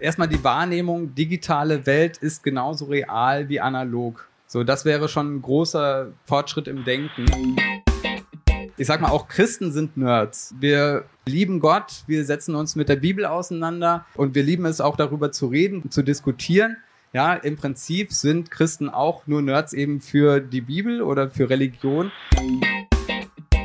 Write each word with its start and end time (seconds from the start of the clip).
erstmal 0.00 0.28
die 0.28 0.42
Wahrnehmung, 0.42 1.14
digitale 1.14 1.86
Welt 1.86 2.18
ist 2.18 2.42
genauso 2.42 2.86
real 2.86 3.48
wie 3.48 3.60
analog. 3.60 4.28
So, 4.46 4.64
das 4.64 4.84
wäre 4.84 5.08
schon 5.08 5.36
ein 5.36 5.42
großer 5.42 6.12
Fortschritt 6.24 6.68
im 6.68 6.84
Denken. 6.84 7.56
Ich 8.76 8.86
sag 8.86 9.00
mal, 9.00 9.10
auch 9.10 9.28
Christen 9.28 9.72
sind 9.72 9.96
Nerds. 9.96 10.54
Wir 10.60 11.04
lieben 11.26 11.60
Gott, 11.60 12.04
wir 12.06 12.24
setzen 12.24 12.54
uns 12.54 12.76
mit 12.76 12.88
der 12.88 12.96
Bibel 12.96 13.26
auseinander 13.26 14.06
und 14.14 14.34
wir 14.34 14.42
lieben 14.42 14.66
es 14.66 14.80
auch 14.80 14.96
darüber 14.96 15.32
zu 15.32 15.48
reden, 15.48 15.90
zu 15.90 16.02
diskutieren. 16.02 16.76
Ja, 17.12 17.34
im 17.34 17.56
Prinzip 17.56 18.12
sind 18.12 18.50
Christen 18.50 18.88
auch 18.88 19.26
nur 19.26 19.42
Nerds 19.42 19.72
eben 19.72 20.00
für 20.00 20.40
die 20.40 20.60
Bibel 20.60 21.02
oder 21.02 21.30
für 21.30 21.50
Religion. 21.50 22.12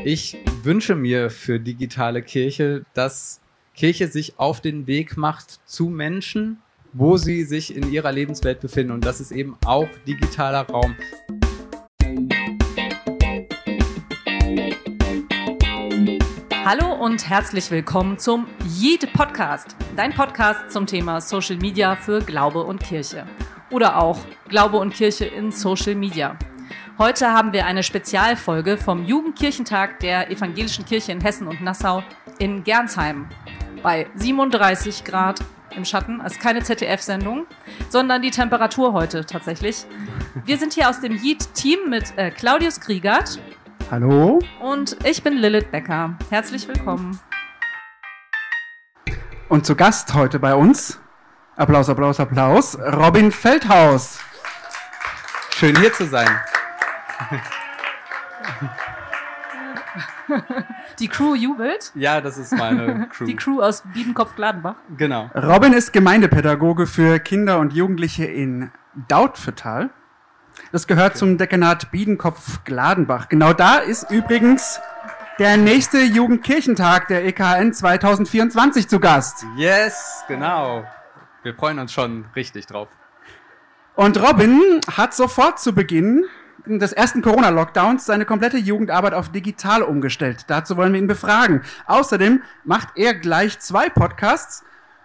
Ich 0.04 0.38
wünsche 0.64 0.96
mir 0.96 1.30
für 1.30 1.60
digitale 1.60 2.22
Kirche, 2.22 2.84
dass 2.94 3.40
Kirche 3.76 4.08
sich 4.08 4.38
auf 4.38 4.62
den 4.62 4.86
Weg 4.86 5.18
macht 5.18 5.60
zu 5.68 5.90
Menschen, 5.90 6.62
wo 6.94 7.18
sie 7.18 7.44
sich 7.44 7.76
in 7.76 7.92
ihrer 7.92 8.12
Lebenswelt 8.12 8.60
befinden. 8.60 8.94
Und 8.94 9.04
das 9.04 9.20
ist 9.20 9.32
eben 9.32 9.58
auch 9.66 9.88
digitaler 10.08 10.68
Raum. 10.68 10.96
Hallo 16.64 16.94
und 17.04 17.28
herzlich 17.28 17.72
willkommen 17.72 18.20
zum 18.20 18.46
Yeet 18.80 19.12
Podcast, 19.12 19.76
dein 19.96 20.14
Podcast 20.14 20.72
zum 20.72 20.86
Thema 20.86 21.20
Social 21.20 21.58
Media 21.58 21.96
für 21.96 22.22
Glaube 22.22 22.64
und 22.64 22.84
Kirche. 22.84 23.26
Oder 23.72 24.00
auch 24.00 24.20
Glaube 24.50 24.78
und 24.78 24.94
Kirche 24.94 25.26
in 25.26 25.52
Social 25.52 25.96
Media. 25.96 26.38
Heute 27.00 27.32
haben 27.32 27.54
wir 27.54 27.66
eine 27.66 27.82
Spezialfolge 27.82 28.78
vom 28.78 29.04
Jugendkirchentag 29.04 30.00
der 30.00 30.30
Evangelischen 30.30 30.86
Kirche 30.86 31.12
in 31.12 31.22
Hessen 31.22 31.48
und 31.48 31.60
Nassau 31.60 32.04
in 32.38 32.64
Gernsheim 32.64 33.28
bei 33.84 34.08
37 34.16 35.04
Grad 35.04 35.42
im 35.76 35.86
Schatten. 35.86 36.22
Es 36.26 36.34
ist 36.34 36.42
keine 36.42 36.64
ZDF-Sendung, 36.64 37.46
sondern 37.90 38.22
die 38.22 38.32
Temperatur 38.32 38.94
heute 38.94 39.26
tatsächlich. 39.26 39.86
Wir 40.46 40.58
sind 40.58 40.74
hier 40.74 40.90
aus 40.90 41.02
dem 41.02 41.14
Yeet-Team 41.14 41.90
mit 41.90 42.18
äh, 42.18 42.32
Claudius 42.32 42.80
Kriegert. 42.80 43.40
Hallo. 43.92 44.40
Und 44.62 44.98
ich 45.06 45.22
bin 45.22 45.38
Lilith 45.38 45.70
Becker. 45.70 46.18
Herzlich 46.30 46.68
willkommen. 46.68 47.20
Und 49.50 49.66
zu 49.66 49.76
Gast 49.76 50.14
heute 50.14 50.40
bei 50.40 50.56
uns, 50.56 51.00
Applaus, 51.58 51.90
Applaus, 51.90 52.20
Applaus, 52.20 52.78
Robin 52.80 53.32
Feldhaus. 53.32 54.20
Schön 55.56 55.78
hier 55.78 55.94
zu 55.94 56.06
sein. 56.08 56.30
Die 61.00 61.08
Crew 61.08 61.36
jubelt. 61.36 61.92
Ja, 61.96 62.22
das 62.22 62.38
ist 62.38 62.52
meine 62.54 63.08
Crew. 63.12 63.26
Die 63.26 63.36
Crew 63.36 63.62
aus 63.62 63.84
Biedenkopf-Gladenbach. 63.94 64.76
Genau. 64.98 65.30
Robin 65.36 65.74
ist 65.74 65.94
Gemeindepädagoge 65.94 66.88
für 66.88 67.20
Kinder 67.20 67.60
und 67.60 67.74
Jugendliche 67.74 68.26
in 68.26 68.72
Dautphetal. 69.08 69.90
Das 70.72 70.88
gehört 70.88 71.18
zum 71.18 71.38
Dekanat 71.38 71.92
Biedenkopf-Gladenbach. 71.92 73.30
Genau 73.30 73.54
da 73.54 73.78
ist 73.78 74.12
übrigens 74.12 74.80
der 75.40 75.58
nächste 75.58 76.02
Jugendkirchentag 76.02 77.08
der 77.08 77.26
EKN 77.26 77.74
2024 77.74 78.88
zu 78.88 79.00
Gast. 79.00 79.46
Yes, 79.56 80.24
genau. 80.28 80.86
Wir 81.42 81.56
freuen 81.56 81.80
uns 81.80 81.92
schon 81.92 82.26
richtig 82.36 82.68
drauf. 82.68 82.88
Und 83.96 84.22
Robin 84.22 84.80
hat 84.96 85.14
sofort 85.14 85.60
zu 85.60 85.74
Beginn 85.74 86.26
des 86.66 86.94
ersten 86.94 87.22
Corona-Lockdowns 87.22 88.06
seine 88.06 88.26
komplette 88.26 88.58
Jugendarbeit 88.58 89.14
auf 89.14 89.30
digital 89.30 89.82
umgestellt. 89.82 90.46
Dazu 90.48 90.78
wollen 90.78 90.94
wir 90.94 91.00
ihn 91.00 91.08
befragen. 91.08 91.62
Außerdem 91.88 92.42
macht 92.64 92.90
er 92.96 93.14
gleich 93.14 93.60
zwei 93.60 93.90
Podcasts 93.90 94.64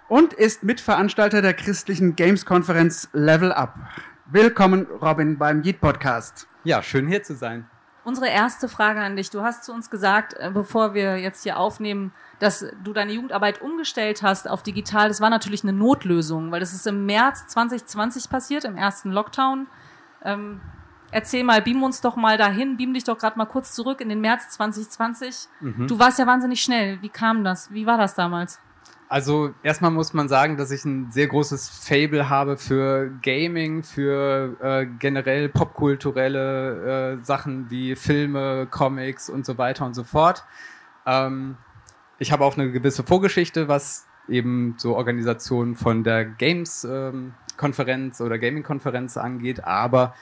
und 0.08 0.32
ist 0.32 0.62
Mitveranstalter 0.62 1.42
der 1.42 1.54
christlichen 1.54 2.16
Games-Konferenz 2.16 3.08
Level 3.12 3.52
Up. 3.52 3.74
Willkommen, 4.26 4.86
Robin, 5.02 5.38
beim 5.38 5.62
Yeet 5.62 5.80
Podcast. 5.80 6.46
Ja, 6.64 6.82
schön 6.82 7.08
hier 7.08 7.22
zu 7.22 7.34
sein. 7.34 7.68
Unsere 8.04 8.28
erste 8.28 8.68
Frage 8.68 9.00
an 9.00 9.16
dich. 9.16 9.30
Du 9.30 9.42
hast 9.42 9.64
zu 9.64 9.72
uns 9.72 9.90
gesagt, 9.90 10.34
äh, 10.34 10.50
bevor 10.52 10.94
wir 10.94 11.18
jetzt 11.18 11.42
hier 11.42 11.58
aufnehmen, 11.58 12.12
dass 12.38 12.64
du 12.82 12.92
deine 12.92 13.12
Jugendarbeit 13.12 13.60
umgestellt 13.60 14.22
hast 14.22 14.48
auf 14.48 14.62
digital. 14.62 15.08
Das 15.08 15.20
war 15.20 15.28
natürlich 15.28 15.62
eine 15.62 15.74
Notlösung, 15.74 16.50
weil 16.50 16.60
das 16.60 16.72
ist 16.72 16.86
im 16.86 17.04
März 17.04 17.48
2020 17.48 18.30
passiert, 18.30 18.64
im 18.64 18.76
ersten 18.76 19.10
Lockdown. 19.10 19.66
Ähm, 20.24 20.60
erzähl 21.10 21.44
mal, 21.44 21.62
beam 21.62 21.82
uns 21.82 22.00
doch 22.00 22.16
mal 22.16 22.36
dahin, 22.36 22.76
beam 22.76 22.94
dich 22.94 23.04
doch 23.04 23.18
gerade 23.18 23.38
mal 23.38 23.46
kurz 23.46 23.74
zurück 23.74 24.00
in 24.00 24.08
den 24.08 24.20
März 24.20 24.50
2020. 24.50 25.48
Mhm. 25.60 25.86
Du 25.86 25.98
warst 25.98 26.18
ja 26.18 26.26
wahnsinnig 26.26 26.60
schnell. 26.60 27.00
Wie 27.02 27.08
kam 27.08 27.44
das? 27.44 27.72
Wie 27.72 27.86
war 27.86 27.98
das 27.98 28.14
damals? 28.14 28.60
Also 29.10 29.54
erstmal 29.62 29.90
muss 29.90 30.12
man 30.12 30.28
sagen, 30.28 30.58
dass 30.58 30.70
ich 30.70 30.84
ein 30.84 31.10
sehr 31.10 31.28
großes 31.28 31.70
Fable 31.70 32.28
habe 32.28 32.58
für 32.58 33.10
Gaming, 33.22 33.82
für 33.82 34.56
äh, 34.60 34.86
generell 34.98 35.48
popkulturelle 35.48 37.16
äh, 37.20 37.24
Sachen 37.24 37.70
wie 37.70 37.96
Filme, 37.96 38.66
Comics 38.70 39.30
und 39.30 39.46
so 39.46 39.56
weiter 39.56 39.86
und 39.86 39.94
so 39.94 40.04
fort. 40.04 40.44
Ähm, 41.06 41.56
ich 42.18 42.32
habe 42.32 42.44
auch 42.44 42.58
eine 42.58 42.70
gewisse 42.70 43.02
Vorgeschichte, 43.02 43.66
was 43.66 44.06
eben 44.28 44.74
so 44.76 44.94
Organisationen 44.94 45.74
von 45.74 46.04
der 46.04 46.26
Games-Konferenz 46.26 48.20
ähm, 48.20 48.26
oder 48.26 48.38
Gaming-Konferenz 48.38 49.16
angeht, 49.16 49.64
aber 49.64 50.14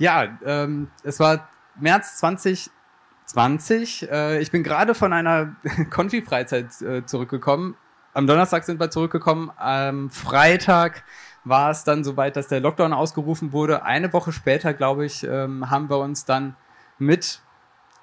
ja, 0.00 0.38
ähm, 0.44 0.90
es 1.04 1.20
war 1.20 1.48
März 1.78 2.16
2020. 2.16 4.10
Äh, 4.10 4.40
ich 4.40 4.50
bin 4.50 4.62
gerade 4.62 4.94
von 4.94 5.12
einer 5.12 5.54
Konfi-Freizeit 5.90 6.80
äh, 6.80 7.04
zurückgekommen. 7.04 7.76
Am 8.14 8.26
Donnerstag 8.26 8.64
sind 8.64 8.80
wir 8.80 8.90
zurückgekommen. 8.90 9.52
Am 9.56 10.10
Freitag 10.10 11.04
war 11.44 11.70
es 11.70 11.84
dann 11.84 12.02
soweit, 12.02 12.36
dass 12.36 12.48
der 12.48 12.60
Lockdown 12.60 12.94
ausgerufen 12.94 13.52
wurde. 13.52 13.84
Eine 13.84 14.12
Woche 14.14 14.32
später, 14.32 14.72
glaube 14.72 15.04
ich, 15.04 15.22
ähm, 15.22 15.70
haben 15.70 15.90
wir 15.90 15.98
uns 15.98 16.24
dann 16.24 16.56
mit 16.98 17.42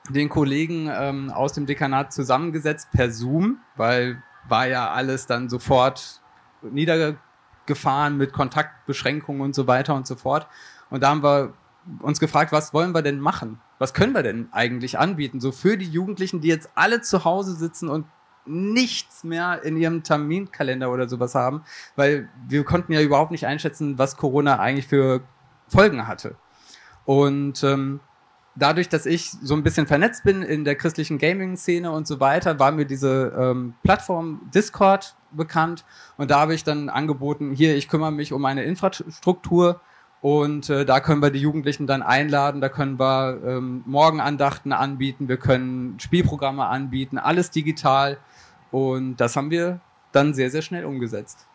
den 0.10 0.30
Kollegen 0.30 0.90
ähm, 0.94 1.32
aus 1.32 1.54
dem 1.54 1.66
Dekanat 1.66 2.14
zusammengesetzt 2.14 2.90
per 2.92 3.10
Zoom, 3.10 3.58
weil 3.76 4.22
war 4.48 4.68
ja 4.68 4.92
alles 4.92 5.26
dann 5.26 5.50
sofort 5.50 6.22
niedergefahren 6.62 8.18
mit 8.18 8.34
Kontaktbeschränkungen 8.34 9.42
und 9.42 9.56
so 9.56 9.66
weiter 9.66 9.96
und 9.96 10.06
so 10.06 10.16
fort. 10.16 10.48
Und 10.90 11.02
da 11.02 11.10
haben 11.10 11.24
wir 11.24 11.54
uns 12.02 12.20
gefragt, 12.20 12.52
was 12.52 12.74
wollen 12.74 12.94
wir 12.94 13.02
denn 13.02 13.20
machen? 13.20 13.60
Was 13.80 13.94
können 13.94 14.14
wir 14.14 14.24
denn 14.24 14.50
eigentlich 14.52 14.98
anbieten? 15.00 15.40
So 15.40 15.52
für 15.52 15.78
die 15.78 15.90
Jugendlichen, 15.90 16.42
die 16.42 16.48
jetzt 16.48 16.70
alle 16.76 17.02
zu 17.02 17.24
Hause 17.26 17.56
sitzen 17.56 17.90
und 17.90 18.06
nichts 18.46 19.24
mehr 19.24 19.64
in 19.64 19.78
ihrem 19.78 20.04
Terminkalender 20.04 20.92
oder 20.92 21.08
sowas 21.10 21.36
haben, 21.36 21.64
weil 21.96 22.30
wir 22.48 22.64
konnten 22.64 22.94
ja 22.94 23.02
überhaupt 23.02 23.32
nicht 23.32 23.46
einschätzen, 23.46 23.98
was 23.98 24.18
Corona 24.18 24.60
eigentlich 24.60 24.88
für 24.88 25.22
Folgen 25.68 26.08
hatte. 26.08 26.36
Und 27.06 27.64
ähm, 27.64 28.00
dadurch, 28.56 28.90
dass 28.90 29.06
ich 29.06 29.32
so 29.32 29.54
ein 29.54 29.64
bisschen 29.64 29.88
vernetzt 29.88 30.24
bin 30.24 30.42
in 30.42 30.64
der 30.64 30.76
christlichen 30.76 31.18
Gaming-Szene 31.18 31.92
und 31.92 32.08
so 32.08 32.20
weiter, 32.20 32.60
war 32.60 32.72
mir 32.72 32.86
diese 32.86 33.34
ähm, 33.38 33.76
Plattform 33.84 34.50
Discord 34.54 35.16
bekannt 35.32 35.86
und 36.18 36.32
da 36.32 36.40
habe 36.40 36.54
ich 36.54 36.64
dann 36.64 36.90
angeboten, 36.90 37.52
hier, 37.52 37.76
ich 37.76 37.88
kümmere 37.88 38.12
mich 38.12 38.34
um 38.34 38.44
eine 38.46 38.64
Infrastruktur 38.64 39.82
und 40.22 40.70
äh, 40.70 40.86
da 40.86 41.00
können 41.00 41.22
wir 41.22 41.30
die 41.30 41.40
Jugendlichen 41.40 41.86
dann 41.86 42.02
einladen, 42.02 42.60
da 42.60 42.70
können 42.70 43.00
wir 43.00 43.40
ähm, 43.46 43.84
Morgenandachten 43.86 44.74
anbieten, 44.74 45.28
wir 45.28 45.38
können 45.38 46.00
Spielprogramme 46.00 46.66
anbieten, 46.66 47.18
alles 47.18 47.52
digital. 47.52 48.18
Und 48.72 49.18
das 49.18 49.36
haben 49.36 49.52
wir 49.52 49.80
dann 50.12 50.34
sehr, 50.34 50.50
sehr 50.50 50.62
schnell 50.62 50.86
umgesetzt. 50.86 51.48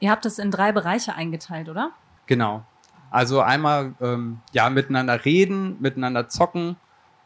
Ihr 0.00 0.10
habt 0.10 0.26
es 0.26 0.38
in 0.38 0.50
drei 0.50 0.72
Bereiche 0.72 1.14
eingeteilt, 1.14 1.68
oder? 1.68 1.90
Genau. 2.26 2.64
Also 3.10 3.40
einmal 3.40 3.94
ähm, 4.00 4.40
ja 4.52 4.70
miteinander 4.70 5.24
reden, 5.24 5.76
miteinander 5.80 6.28
zocken 6.28 6.76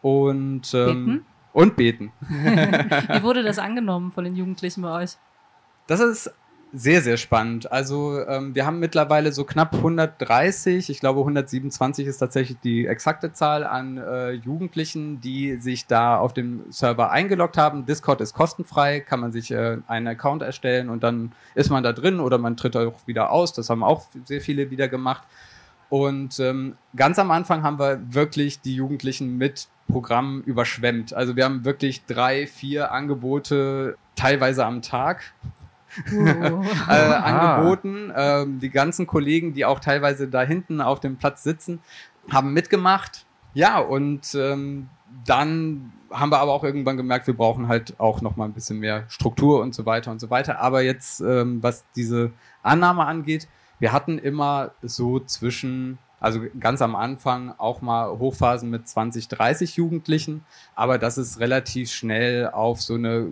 und 0.03 0.73
ähm, 0.75 1.05
beten. 1.05 1.27
und 1.53 1.77
beten. 1.77 2.13
Wie 2.21 3.23
wurde 3.23 3.43
das 3.43 3.59
angenommen 3.59 4.13
von 4.13 4.25
den 4.25 4.37
Jugendlichen 4.37 4.83
bei 4.83 5.03
euch? 5.03 5.17
Das 5.87 6.01
ist 6.01 6.31
sehr, 6.73 7.01
sehr 7.01 7.17
spannend. 7.17 7.73
Also 7.73 8.21
ähm, 8.27 8.55
wir 8.55 8.67
haben 8.67 8.79
mittlerweile 8.79 9.33
so 9.33 9.45
knapp 9.45 9.75
130, 9.75 10.91
ich 10.91 11.01
glaube 11.01 11.21
127 11.21 12.07
ist 12.07 12.19
tatsächlich 12.19 12.59
die 12.61 12.87
exakte 12.87 13.33
Zahl 13.33 13.65
an 13.65 13.97
äh, 13.97 14.33
Jugendlichen, 14.33 15.21
die 15.21 15.57
sich 15.57 15.87
da 15.87 16.19
auf 16.19 16.35
dem 16.35 16.65
Server 16.71 17.11
eingeloggt 17.11 17.57
haben. 17.57 17.87
Discord 17.87 18.21
ist 18.21 18.35
kostenfrei, 18.35 19.01
kann 19.01 19.21
man 19.21 19.33
sich 19.33 19.51
äh, 19.51 19.79
einen 19.87 20.09
Account 20.09 20.43
erstellen 20.43 20.91
und 20.91 21.03
dann 21.03 21.33
ist 21.55 21.71
man 21.71 21.83
da 21.83 21.93
drin 21.93 22.21
oder 22.21 22.39
man 22.39 22.57
tritt 22.57 22.77
auch 22.77 23.07
wieder 23.07 23.31
aus. 23.31 23.53
Das 23.55 23.71
haben 23.71 23.83
auch 23.83 24.07
sehr 24.25 24.41
viele 24.41 24.71
wieder 24.71 24.89
gemacht. 24.89 25.23
Und 25.91 26.39
ähm, 26.39 26.77
ganz 26.95 27.19
am 27.19 27.31
Anfang 27.31 27.63
haben 27.63 27.79
wir 27.79 28.01
wirklich 28.11 28.61
die 28.61 28.75
Jugendlichen 28.75 29.39
mit 29.39 29.69
Programmen 29.91 30.43
überschwemmt. 30.43 31.15
Also 31.15 31.35
wir 31.35 31.45
haben 31.45 31.65
wirklich 31.65 32.05
drei, 32.05 32.47
vier 32.47 32.93
Angebote 32.93 33.97
teilweise 34.15 34.67
am 34.67 34.83
Tag. 34.83 35.33
Äh, 36.13 36.93
angeboten. 36.93 38.13
Ähm, 38.15 38.59
die 38.61 38.71
ganzen 38.71 39.07
Kollegen, 39.07 39.55
die 39.55 39.65
auch 39.65 39.81
teilweise 39.81 40.29
da 40.29 40.43
hinten 40.43 40.81
auf 40.81 41.01
dem 41.01 41.17
Platz 41.17 41.43
sitzen, 41.43 41.81
haben 42.31 42.53
mitgemacht. 42.53 43.27
Ja, 43.55 43.79
und 43.79 44.35
ähm, 44.35 44.89
dann 45.25 45.93
haben 46.11 46.31
wir 46.31 46.39
aber 46.39 46.53
auch 46.53 46.65
irgendwann 46.65 46.97
gemerkt, 46.97 47.27
wir 47.27 47.37
brauchen 47.37 47.69
halt 47.69 47.99
auch 47.99 48.21
noch 48.21 48.37
mal 48.37 48.47
ein 48.47 48.53
bisschen 48.53 48.79
mehr 48.79 49.05
Struktur 49.09 49.61
und 49.61 49.75
so 49.75 49.87
weiter 49.87 50.11
und 50.11 50.21
so 50.21 50.31
weiter. 50.31 50.59
Aber 50.61 50.83
jetzt, 50.83 51.21
ähm, 51.21 51.63
was 51.63 51.85
diese 51.97 52.33
Annahme 52.63 53.05
angeht, 53.05 53.49
wir 53.79 53.93
hatten 53.93 54.19
immer 54.19 54.73
so 54.83 55.21
zwischen, 55.21 55.99
also 56.21 56.41
ganz 56.59 56.83
am 56.83 56.97
Anfang 56.97 57.55
auch 57.59 57.81
mal 57.81 58.19
Hochphasen 58.19 58.71
mit 58.71 58.89
20, 58.89 59.29
30 59.29 59.77
Jugendlichen, 59.77 60.45
aber 60.75 60.99
das 60.99 61.19
ist 61.19 61.41
relativ 61.41 61.91
schnell 61.91 62.49
auf 62.49 62.81
so 62.81 62.95
eine 62.95 63.29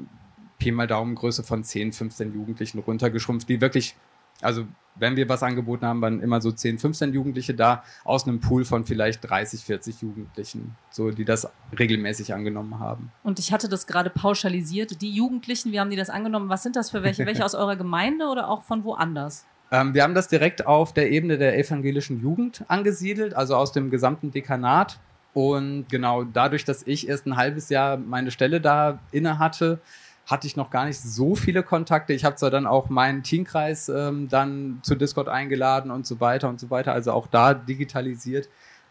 Pi 0.58 0.72
mal 0.72 0.86
Daumengröße 0.86 1.42
von 1.42 1.64
10, 1.64 1.92
15 1.92 2.34
Jugendlichen 2.34 2.78
runtergeschrumpft, 2.78 3.48
die 3.48 3.60
wirklich 3.60 3.96
also 4.42 4.66
wenn 4.98 5.16
wir 5.16 5.28
was 5.28 5.42
angeboten 5.42 5.84
haben, 5.84 6.00
waren 6.00 6.20
immer 6.20 6.40
so 6.40 6.50
10, 6.50 6.78
15 6.78 7.12
Jugendliche 7.12 7.54
da 7.54 7.84
aus 8.04 8.26
einem 8.26 8.40
Pool 8.40 8.64
von 8.64 8.84
vielleicht 8.84 9.28
30, 9.28 9.62
40 9.62 10.00
Jugendlichen, 10.00 10.74
so 10.90 11.10
die 11.10 11.24
das 11.24 11.48
regelmäßig 11.78 12.32
angenommen 12.32 12.78
haben. 12.78 13.12
Und 13.22 13.38
ich 13.38 13.52
hatte 13.52 13.68
das 13.68 13.86
gerade 13.86 14.08
pauschalisiert. 14.08 15.02
Die 15.02 15.10
Jugendlichen, 15.10 15.72
wie 15.72 15.80
haben 15.80 15.90
die 15.90 15.96
das 15.96 16.08
angenommen? 16.08 16.48
Was 16.48 16.62
sind 16.62 16.76
das 16.76 16.90
für 16.90 17.02
welche? 17.02 17.26
Welche 17.26 17.44
aus 17.44 17.54
eurer 17.54 17.76
Gemeinde 17.76 18.26
oder 18.26 18.48
auch 18.48 18.62
von 18.62 18.84
woanders? 18.84 19.44
Ähm, 19.70 19.92
wir 19.94 20.02
haben 20.02 20.14
das 20.14 20.28
direkt 20.28 20.66
auf 20.66 20.94
der 20.94 21.10
Ebene 21.10 21.36
der 21.36 21.58
evangelischen 21.58 22.22
Jugend 22.22 22.64
angesiedelt, 22.68 23.34
also 23.34 23.56
aus 23.56 23.72
dem 23.72 23.90
gesamten 23.90 24.30
Dekanat. 24.30 24.98
Und 25.34 25.90
genau 25.90 26.24
dadurch, 26.24 26.64
dass 26.64 26.86
ich 26.86 27.08
erst 27.08 27.26
ein 27.26 27.36
halbes 27.36 27.68
Jahr 27.68 27.98
meine 27.98 28.30
Stelle 28.30 28.62
da 28.62 29.00
inne 29.12 29.38
hatte, 29.38 29.80
hatte 30.26 30.48
ich 30.48 30.56
noch 30.56 30.70
gar 30.70 30.84
nicht 30.84 31.00
so 31.00 31.36
viele 31.36 31.62
Kontakte. 31.62 32.12
Ich 32.12 32.24
habe 32.24 32.34
zwar 32.36 32.50
dann 32.50 32.66
auch 32.66 32.88
meinen 32.88 33.22
Teamkreis 33.22 33.88
ähm, 33.88 34.28
dann 34.28 34.80
zu 34.82 34.96
Discord 34.96 35.28
eingeladen 35.28 35.90
und 35.92 36.06
so 36.06 36.20
weiter 36.20 36.48
und 36.48 36.58
so 36.58 36.68
weiter, 36.68 36.92
also 36.92 37.12
auch 37.12 37.28
da 37.28 37.54
digitalisiert. 37.54 38.48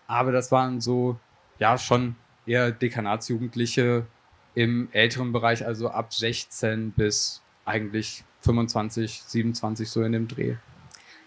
Aber 0.07 0.31
das 0.31 0.51
waren 0.51 0.79
so, 0.79 1.19
ja, 1.59 1.77
schon 1.77 2.15
eher 2.45 2.71
Dekanatsjugendliche 2.71 4.05
im 4.53 4.87
älteren 4.93 5.33
Bereich, 5.33 5.65
also 5.65 5.89
ab 5.89 6.13
16 6.13 6.91
bis 6.91 7.41
eigentlich 7.65 8.23
25, 8.41 9.23
27 9.25 9.89
so 9.89 10.03
in 10.03 10.13
dem 10.13 10.27
Dreh. 10.29 10.55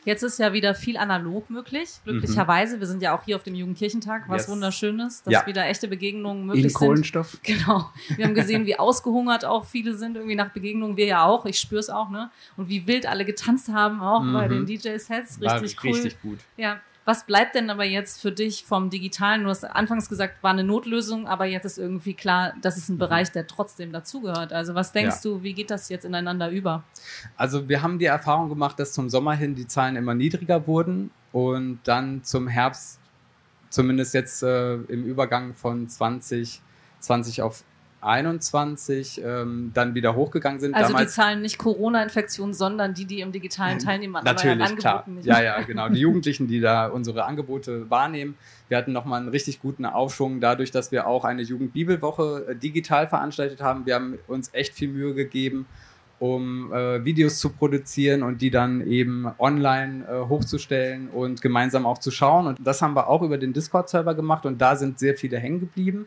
Jetzt 0.09 0.23
ist 0.23 0.39
ja 0.39 0.55
wieder 0.55 0.75
viel 0.75 0.97
analog 0.97 1.51
möglich, 1.51 1.91
glücklicherweise. 2.03 2.77
Mhm. 2.77 2.81
Wir 2.81 2.87
sind 2.87 3.03
ja 3.03 3.15
auch 3.15 3.25
hier 3.25 3.37
auf 3.37 3.43
dem 3.43 3.55
Jugendkirchentag, 3.55 4.23
was 4.27 4.45
yes. 4.45 4.49
wunderschönes, 4.49 5.23
dass 5.23 5.35
ja. 5.35 5.47
wieder 5.47 5.67
echte 5.67 5.87
Begegnungen 5.87 6.47
möglich 6.47 6.65
In 6.65 6.73
Kohlenstoff. 6.73 7.33
sind. 7.33 7.45
Genau. 7.59 7.91
Wir 8.17 8.25
haben 8.25 8.35
gesehen, 8.35 8.65
wie 8.65 8.79
ausgehungert 8.79 9.45
auch 9.45 9.67
viele 9.67 9.95
sind, 9.95 10.17
irgendwie 10.17 10.35
nach 10.35 10.49
Begegnungen. 10.49 10.97
Wir 10.97 11.05
ja 11.05 11.27
auch, 11.27 11.45
ich 11.45 11.61
spüre 11.61 11.81
es 11.81 11.91
auch, 11.91 12.09
ne? 12.09 12.31
Und 12.57 12.71
wie 12.71 12.87
wild 12.87 13.05
alle 13.05 13.27
getanzt 13.27 13.69
haben, 13.69 14.01
auch 14.01 14.23
mhm. 14.23 14.33
bei 14.33 14.49
den 14.49 14.65
DJ-Sets. 14.65 15.43
Richtig 15.43 15.77
War 15.77 15.85
cool. 15.85 15.93
Richtig 15.93 16.23
gut. 16.23 16.39
Ja. 16.57 16.81
Was 17.09 17.25
bleibt 17.25 17.55
denn 17.55 17.71
aber 17.71 17.85
jetzt 17.85 18.21
für 18.21 18.31
dich 18.31 18.67
vom 18.67 18.91
Digitalen? 18.91 19.45
Du 19.45 19.49
hast 19.49 19.65
anfangs 19.65 20.11
gesagt, 20.11 20.43
war 20.43 20.51
eine 20.51 20.63
Notlösung, 20.63 21.27
aber 21.27 21.47
jetzt 21.47 21.65
ist 21.65 21.79
irgendwie 21.79 22.13
klar, 22.13 22.53
das 22.61 22.77
ist 22.77 22.91
ein 22.91 22.97
mhm. 22.97 22.99
Bereich, 22.99 23.33
der 23.33 23.47
trotzdem 23.47 23.93
dazugehört. 23.93 24.53
Also 24.53 24.75
was 24.75 24.93
denkst 24.93 25.25
ja. 25.25 25.31
du, 25.31 25.43
wie 25.43 25.55
geht 25.55 25.71
das 25.71 25.89
jetzt 25.89 26.05
ineinander 26.05 26.51
über? 26.51 26.85
Also 27.39 27.67
wir 27.67 27.81
haben 27.81 27.99
die 27.99 28.05
Erfahrung 28.05 28.51
gemacht, 28.51 28.79
dass 28.79 28.93
zum 28.93 29.09
Sommer 29.09 29.33
hin 29.33 29.55
die 29.55 29.67
Zahlen 29.67 29.97
immer 29.97 30.13
niedriger 30.13 30.67
wurden 30.67 31.11
und 31.33 31.81
dann 31.85 32.25
zum 32.25 32.47
Herbst, 32.47 33.01
zumindest 33.71 34.13
jetzt 34.13 34.43
äh, 34.43 34.75
im 34.75 35.07
Übergang 35.07 35.55
von 35.55 35.89
2020 35.89 37.41
auf 37.41 37.65
21 38.01 39.21
ähm, 39.25 39.73
dann 39.75 39.95
wieder 39.95 40.15
hochgegangen 40.15 40.61
sind. 40.61 40.75
Also 40.75 40.93
Damals, 40.93 41.11
die 41.11 41.15
Zahlen 41.15 41.43
nicht 41.43 41.59
Corona-Infektionen, 41.59 42.55
sondern 42.55 42.95
die, 42.95 43.05
die 43.05 43.21
im 43.21 43.33
digitalen 43.33 43.79
teilnehmen. 43.79 44.17
Natürlich, 44.25 44.77
klar. 44.77 45.05
Ja, 45.23 45.43
ja, 45.43 45.61
genau. 45.63 45.89
Die 45.89 46.01
Jugendlichen, 46.01 46.47
die 46.47 46.61
da 46.61 46.87
unsere 46.87 47.25
Angebote 47.25 47.91
wahrnehmen. 47.91 48.37
Wir 48.69 48.77
hatten 48.77 48.93
nochmal 48.93 49.21
einen 49.21 49.31
richtig 49.31 49.61
guten 49.61 49.85
Aufschwung 49.85 50.41
dadurch, 50.41 50.71
dass 50.71 50.93
wir 50.93 51.07
auch 51.07 51.25
eine 51.25 51.43
Jugendbibelwoche 51.43 52.47
äh, 52.51 52.55
digital 52.57 53.09
veranstaltet 53.09 53.61
haben. 53.61 53.87
Wir 53.87 53.97
haben 53.97 54.19
uns 54.29 54.51
echt 54.53 54.75
viel 54.75 54.89
Mühe 54.89 55.15
gegeben, 55.15 55.67
um 56.19 56.73
äh, 56.73 57.05
Videos 57.05 57.39
zu 57.39 57.51
produzieren 57.51 58.23
und 58.23 58.43
die 58.43 58.51
dann 58.51 58.87
eben 58.87 59.27
online 59.39 60.05
äh, 60.05 60.29
hochzustellen 60.29 61.09
und 61.09 61.41
gemeinsam 61.41 61.87
auch 61.87 61.99
zu 61.99 62.11
schauen. 62.11 62.47
Und 62.47 62.59
das 62.63 62.83
haben 62.83 62.95
wir 62.95 63.09
auch 63.09 63.23
über 63.23 63.39
den 63.39 63.53
Discord-Server 63.53 64.15
gemacht 64.15 64.47
und 64.47 64.61
da 64.61 64.77
sind 64.77 64.99
sehr 64.99 65.17
viele 65.17 65.39
hängen 65.39 65.61
geblieben. 65.61 66.07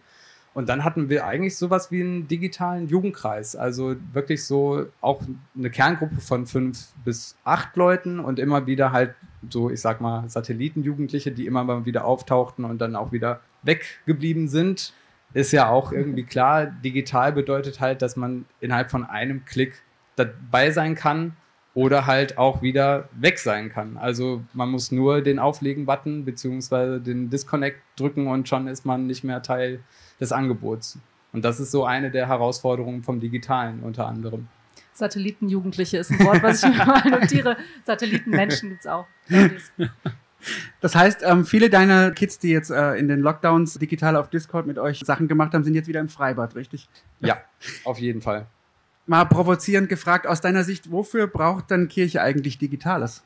Und 0.54 0.68
dann 0.68 0.84
hatten 0.84 1.10
wir 1.10 1.26
eigentlich 1.26 1.56
sowas 1.56 1.92
wie 1.92 2.02
einen 2.02 2.28
digitalen 2.28 2.88
Jugendkreis. 2.88 3.56
Also 3.56 3.96
wirklich 4.12 4.44
so 4.44 4.86
auch 5.00 5.22
eine 5.58 5.70
Kerngruppe 5.70 6.20
von 6.20 6.46
fünf 6.46 6.90
bis 7.06 7.38
acht 7.46 7.76
Leuten 7.78 8.20
und 8.20 8.38
immer 8.38 8.68
wieder 8.68 8.92
halt 8.92 9.16
so, 9.50 9.70
ich 9.70 9.80
sag 9.80 10.02
mal, 10.02 10.28
Satellitenjugendliche, 10.30 11.32
die 11.32 11.46
immer 11.46 11.64
mal 11.64 11.86
wieder 11.86 12.06
auftauchten 12.06 12.66
und 12.66 12.80
dann 12.80 12.98
auch 12.98 13.14
wieder 13.14 13.40
weggeblieben 13.64 14.50
sind. 14.50 14.94
Ist 15.34 15.54
ja 15.54 15.70
auch 15.70 15.94
irgendwie 15.94 16.24
klar. 16.24 16.66
Digital 16.66 17.32
bedeutet 17.32 17.80
halt, 17.80 18.02
dass 18.02 18.18
man 18.18 18.46
innerhalb 18.60 18.92
von 18.92 19.06
einem 19.06 19.46
Klick 19.46 19.82
dabei 20.18 20.72
sein 20.72 20.96
kann 20.96 21.38
oder 21.74 22.06
halt 22.06 22.38
auch 22.38 22.62
wieder 22.62 23.08
weg 23.14 23.40
sein 23.40 23.70
kann. 23.70 23.96
Also 23.96 24.44
man 24.54 24.70
muss 24.70 24.92
nur 24.92 25.22
den 25.22 25.40
Auflegen-Button 25.40 26.26
beziehungsweise 26.26 27.00
den 27.00 27.30
Disconnect 27.30 27.80
drücken 27.96 28.28
und 28.28 28.50
schon 28.50 28.68
ist 28.68 28.86
man 28.86 29.08
nicht 29.08 29.24
mehr 29.24 29.42
Teil 29.42 29.80
des 30.22 30.32
Angebots. 30.32 30.98
Und 31.34 31.44
das 31.44 31.60
ist 31.60 31.72
so 31.72 31.84
eine 31.86 32.12
der 32.12 32.28
Herausforderungen 32.28 33.04
vom 33.04 33.20
Digitalen 33.20 33.82
unter 33.84 34.08
anderem. 34.08 34.48
Satellitenjugendliche 34.94 35.98
ist 35.98 36.12
ein 36.12 36.20
Wort, 36.26 36.44
was 36.44 36.64
ich 36.64 36.70
mir 36.70 36.86
mal 36.86 37.10
notiere. 37.10 37.58
Satellitenmenschen 37.86 38.70
gibt 38.70 38.82
es 38.82 38.88
auch. 38.88 39.08
Das 40.80 40.96
heißt, 40.96 41.22
ähm, 41.24 41.46
viele 41.46 41.70
deiner 41.70 42.12
Kids, 42.12 42.40
die 42.40 42.50
jetzt 42.50 42.72
äh, 42.72 42.94
in 42.96 43.08
den 43.08 43.20
Lockdowns 43.20 43.76
digital 43.76 44.16
auf 44.16 44.30
Discord 44.30 44.68
mit 44.68 44.80
euch 44.80 45.00
Sachen 45.00 45.28
gemacht 45.28 45.54
haben, 45.54 45.64
sind 45.64 45.76
jetzt 45.76 45.88
wieder 45.88 46.00
im 46.00 46.10
Freibad, 46.10 46.56
richtig? 46.56 46.88
Ja, 47.20 47.42
auf 47.84 48.00
jeden 48.00 48.22
Fall 48.22 48.48
mal 49.12 49.26
provozierend 49.26 49.90
gefragt, 49.90 50.26
aus 50.26 50.42
deiner 50.42 50.64
Sicht, 50.64 50.92
wofür 50.92 51.28
braucht 51.28 51.70
dann 51.70 51.88
Kirche 51.88 52.22
eigentlich 52.22 52.58
Digitales? 52.58 53.24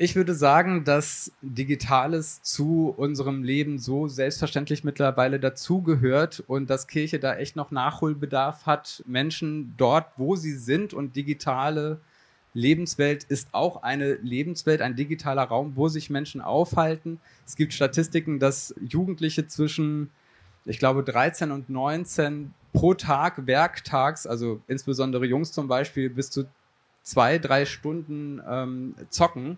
Ich 0.00 0.14
würde 0.14 0.36
sagen, 0.36 0.84
dass 0.84 1.32
Digitales 1.42 2.40
zu 2.42 2.94
unserem 2.96 3.42
Leben 3.42 3.80
so 3.80 4.06
selbstverständlich 4.06 4.84
mittlerweile 4.84 5.40
dazugehört 5.40 6.44
und 6.46 6.70
dass 6.70 6.86
Kirche 6.86 7.18
da 7.18 7.34
echt 7.34 7.56
noch 7.56 7.72
Nachholbedarf 7.72 8.64
hat. 8.64 9.02
Menschen 9.08 9.74
dort, 9.76 10.06
wo 10.16 10.36
sie 10.36 10.52
sind 10.52 10.94
und 10.94 11.16
digitale 11.16 12.00
Lebenswelt 12.54 13.24
ist 13.24 13.48
auch 13.50 13.82
eine 13.82 14.14
Lebenswelt, 14.14 14.82
ein 14.82 14.94
digitaler 14.94 15.42
Raum, 15.42 15.72
wo 15.74 15.88
sich 15.88 16.10
Menschen 16.10 16.40
aufhalten. 16.40 17.18
Es 17.44 17.56
gibt 17.56 17.72
Statistiken, 17.72 18.38
dass 18.38 18.72
Jugendliche 18.80 19.48
zwischen, 19.48 20.10
ich 20.64 20.78
glaube, 20.78 21.02
13 21.02 21.50
und 21.50 21.70
19 21.70 22.54
pro 22.72 22.94
Tag 22.94 23.48
werktags, 23.48 24.28
also 24.28 24.60
insbesondere 24.68 25.26
Jungs 25.26 25.50
zum 25.50 25.66
Beispiel, 25.66 26.08
bis 26.08 26.30
zu 26.30 26.44
zwei, 27.02 27.38
drei 27.38 27.64
Stunden 27.64 28.40
ähm, 28.48 28.94
zocken. 29.10 29.56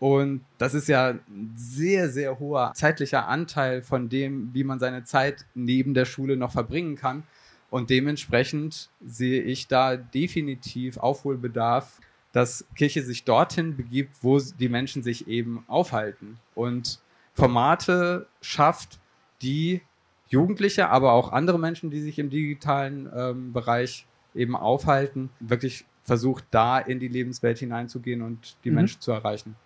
Und 0.00 0.44
das 0.58 0.74
ist 0.74 0.88
ja 0.88 1.10
ein 1.10 1.52
sehr, 1.56 2.08
sehr 2.10 2.38
hoher 2.38 2.72
zeitlicher 2.74 3.28
Anteil 3.28 3.82
von 3.82 4.08
dem, 4.08 4.52
wie 4.52 4.64
man 4.64 4.78
seine 4.78 5.04
Zeit 5.04 5.46
neben 5.54 5.94
der 5.94 6.04
Schule 6.04 6.36
noch 6.36 6.52
verbringen 6.52 6.96
kann. 6.96 7.22
Und 7.70 7.90
dementsprechend 7.90 8.90
sehe 9.04 9.42
ich 9.42 9.66
da 9.66 9.96
definitiv 9.96 10.96
Aufholbedarf, 10.96 12.00
dass 12.32 12.66
Kirche 12.76 13.02
sich 13.02 13.24
dorthin 13.24 13.76
begibt, 13.76 14.16
wo 14.22 14.38
die 14.38 14.68
Menschen 14.68 15.02
sich 15.02 15.28
eben 15.28 15.64
aufhalten 15.68 16.38
und 16.54 17.00
Formate 17.32 18.26
schafft, 18.40 19.00
die 19.42 19.82
Jugendliche, 20.28 20.88
aber 20.88 21.12
auch 21.12 21.32
andere 21.32 21.58
Menschen, 21.58 21.90
die 21.90 22.00
sich 22.00 22.18
im 22.18 22.30
digitalen 22.30 23.08
ähm, 23.14 23.52
Bereich 23.52 24.06
eben 24.34 24.56
aufhalten, 24.56 25.30
wirklich 25.40 25.84
versucht, 26.02 26.44
da 26.50 26.78
in 26.78 27.00
die 27.00 27.08
Lebenswelt 27.08 27.58
hineinzugehen 27.58 28.22
und 28.22 28.56
die 28.64 28.70
mhm. 28.70 28.76
Menschen 28.76 29.00
zu 29.00 29.12
erreichen. 29.12 29.56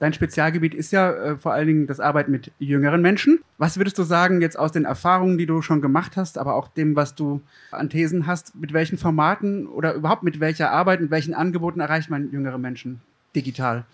Dein 0.00 0.14
Spezialgebiet 0.14 0.74
ist 0.74 0.92
ja 0.92 1.12
äh, 1.12 1.36
vor 1.36 1.52
allen 1.52 1.66
Dingen 1.66 1.86
das 1.86 2.00
Arbeiten 2.00 2.30
mit 2.32 2.52
jüngeren 2.58 3.02
Menschen. 3.02 3.40
Was 3.58 3.76
würdest 3.76 3.98
du 3.98 4.02
sagen 4.02 4.40
jetzt 4.40 4.58
aus 4.58 4.72
den 4.72 4.86
Erfahrungen, 4.86 5.36
die 5.36 5.44
du 5.44 5.60
schon 5.60 5.82
gemacht 5.82 6.16
hast, 6.16 6.38
aber 6.38 6.54
auch 6.54 6.68
dem, 6.68 6.96
was 6.96 7.14
du 7.14 7.42
an 7.70 7.90
Thesen 7.90 8.26
hast, 8.26 8.54
mit 8.54 8.72
welchen 8.72 8.96
Formaten 8.96 9.66
oder 9.66 9.92
überhaupt 9.92 10.22
mit 10.22 10.40
welcher 10.40 10.70
Arbeit, 10.70 11.02
mit 11.02 11.10
welchen 11.10 11.34
Angeboten 11.34 11.80
erreicht 11.80 12.08
man 12.08 12.32
jüngere 12.32 12.56
Menschen 12.56 13.02
digital? 13.36 13.84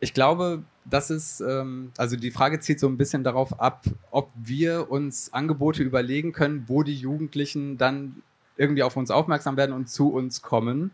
Ich 0.00 0.12
glaube, 0.12 0.64
das 0.84 1.08
ist, 1.08 1.40
ähm, 1.40 1.92
also 1.96 2.16
die 2.16 2.32
Frage 2.32 2.58
zielt 2.58 2.80
so 2.80 2.88
ein 2.88 2.96
bisschen 2.96 3.22
darauf 3.22 3.60
ab, 3.60 3.84
ob 4.10 4.32
wir 4.34 4.90
uns 4.90 5.32
Angebote 5.32 5.84
überlegen 5.84 6.32
können, 6.32 6.64
wo 6.66 6.82
die 6.82 6.96
Jugendlichen 6.96 7.78
dann 7.78 8.22
irgendwie 8.56 8.82
auf 8.82 8.96
uns 8.96 9.12
aufmerksam 9.12 9.56
werden 9.56 9.72
und 9.72 9.88
zu 9.88 10.12
uns 10.12 10.42
kommen. 10.42 10.90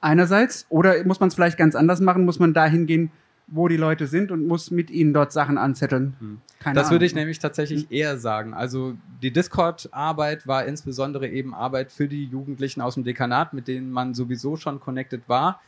Einerseits, 0.00 0.66
oder 0.70 1.04
muss 1.04 1.20
man 1.20 1.28
es 1.28 1.36
vielleicht 1.36 1.58
ganz 1.58 1.76
anders 1.76 2.00
machen, 2.00 2.24
muss 2.24 2.40
man 2.40 2.52
dahin 2.52 2.86
gehen, 2.86 3.12
wo 3.50 3.68
die 3.68 3.76
Leute 3.76 4.06
sind 4.06 4.30
und 4.30 4.46
muss 4.46 4.70
mit 4.70 4.90
ihnen 4.90 5.12
dort 5.12 5.32
Sachen 5.32 5.58
anzetteln. 5.58 6.14
Hm. 6.18 6.40
Das 6.60 6.66
Ahnung. 6.66 6.90
würde 6.92 7.06
ich 7.06 7.14
nämlich 7.14 7.38
tatsächlich 7.38 7.82
hm. 7.82 7.88
eher 7.90 8.18
sagen. 8.18 8.54
Also 8.54 8.94
die 9.22 9.32
Discord-Arbeit 9.32 10.46
war 10.46 10.64
insbesondere 10.64 11.28
eben 11.28 11.54
Arbeit 11.54 11.90
für 11.92 12.08
die 12.08 12.24
Jugendlichen 12.24 12.80
aus 12.80 12.94
dem 12.94 13.04
Dekanat, 13.04 13.52
mit 13.52 13.68
denen 13.68 13.90
man 13.90 14.14
sowieso 14.14 14.56
schon 14.56 14.80
connected 14.80 15.28
war. 15.28 15.60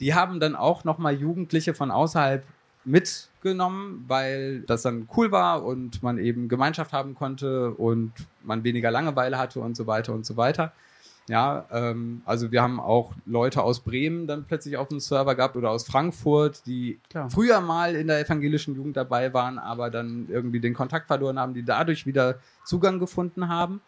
Die 0.00 0.14
haben 0.14 0.40
dann 0.40 0.56
auch 0.56 0.84
nochmal 0.84 1.14
Jugendliche 1.14 1.74
von 1.74 1.90
außerhalb 1.90 2.44
mitgenommen, 2.84 4.04
weil 4.08 4.60
das 4.62 4.82
dann 4.82 5.08
cool 5.16 5.30
war 5.30 5.64
und 5.64 6.02
man 6.02 6.18
eben 6.18 6.48
Gemeinschaft 6.48 6.92
haben 6.92 7.14
konnte 7.14 7.70
und 7.70 8.12
man 8.42 8.64
weniger 8.64 8.90
Langeweile 8.90 9.38
hatte 9.38 9.60
und 9.60 9.76
so 9.76 9.86
weiter 9.86 10.12
und 10.12 10.26
so 10.26 10.36
weiter. 10.36 10.72
Ja, 11.28 11.66
ähm, 11.70 12.22
also 12.24 12.50
wir 12.50 12.62
haben 12.62 12.80
auch 12.80 13.12
Leute 13.26 13.62
aus 13.62 13.80
Bremen 13.80 14.26
dann 14.26 14.44
plötzlich 14.44 14.76
auf 14.76 14.88
dem 14.88 14.98
Server 14.98 15.34
gehabt 15.34 15.56
oder 15.56 15.70
aus 15.70 15.86
Frankfurt, 15.86 16.66
die 16.66 16.98
Klar. 17.10 17.30
früher 17.30 17.60
mal 17.60 17.94
in 17.94 18.08
der 18.08 18.20
evangelischen 18.20 18.74
Jugend 18.74 18.96
dabei 18.96 19.32
waren, 19.32 19.58
aber 19.58 19.90
dann 19.90 20.26
irgendwie 20.28 20.60
den 20.60 20.74
Kontakt 20.74 21.06
verloren 21.06 21.38
haben, 21.38 21.54
die 21.54 21.64
dadurch 21.64 22.06
wieder 22.06 22.38
Zugang 22.64 22.98
gefunden 22.98 23.48
haben. 23.48 23.80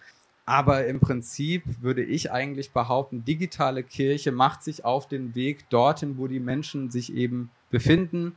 Aber 0.47 0.87
im 0.87 1.01
Prinzip 1.01 1.65
würde 1.81 2.05
ich 2.05 2.31
eigentlich 2.31 2.73
behaupten, 2.73 3.25
digitale 3.25 3.83
Kirche 3.83 4.31
macht 4.31 4.63
sich 4.63 4.85
auf 4.85 5.09
den 5.09 5.35
Weg 5.35 5.69
dorthin, 5.71 6.19
wo 6.19 6.29
die 6.29 6.41
Menschen 6.41 6.91
sich 6.91 7.15
eben 7.15 7.51
befinden. 7.71 8.37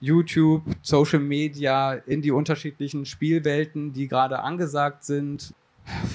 YouTube, 0.00 0.62
Social 0.82 1.20
Media, 1.20 1.92
in 1.92 2.22
die 2.22 2.30
unterschiedlichen 2.30 3.06
Spielwelten, 3.06 3.92
die 3.92 4.08
gerade 4.08 4.40
angesagt 4.40 5.04
sind. 5.04 5.52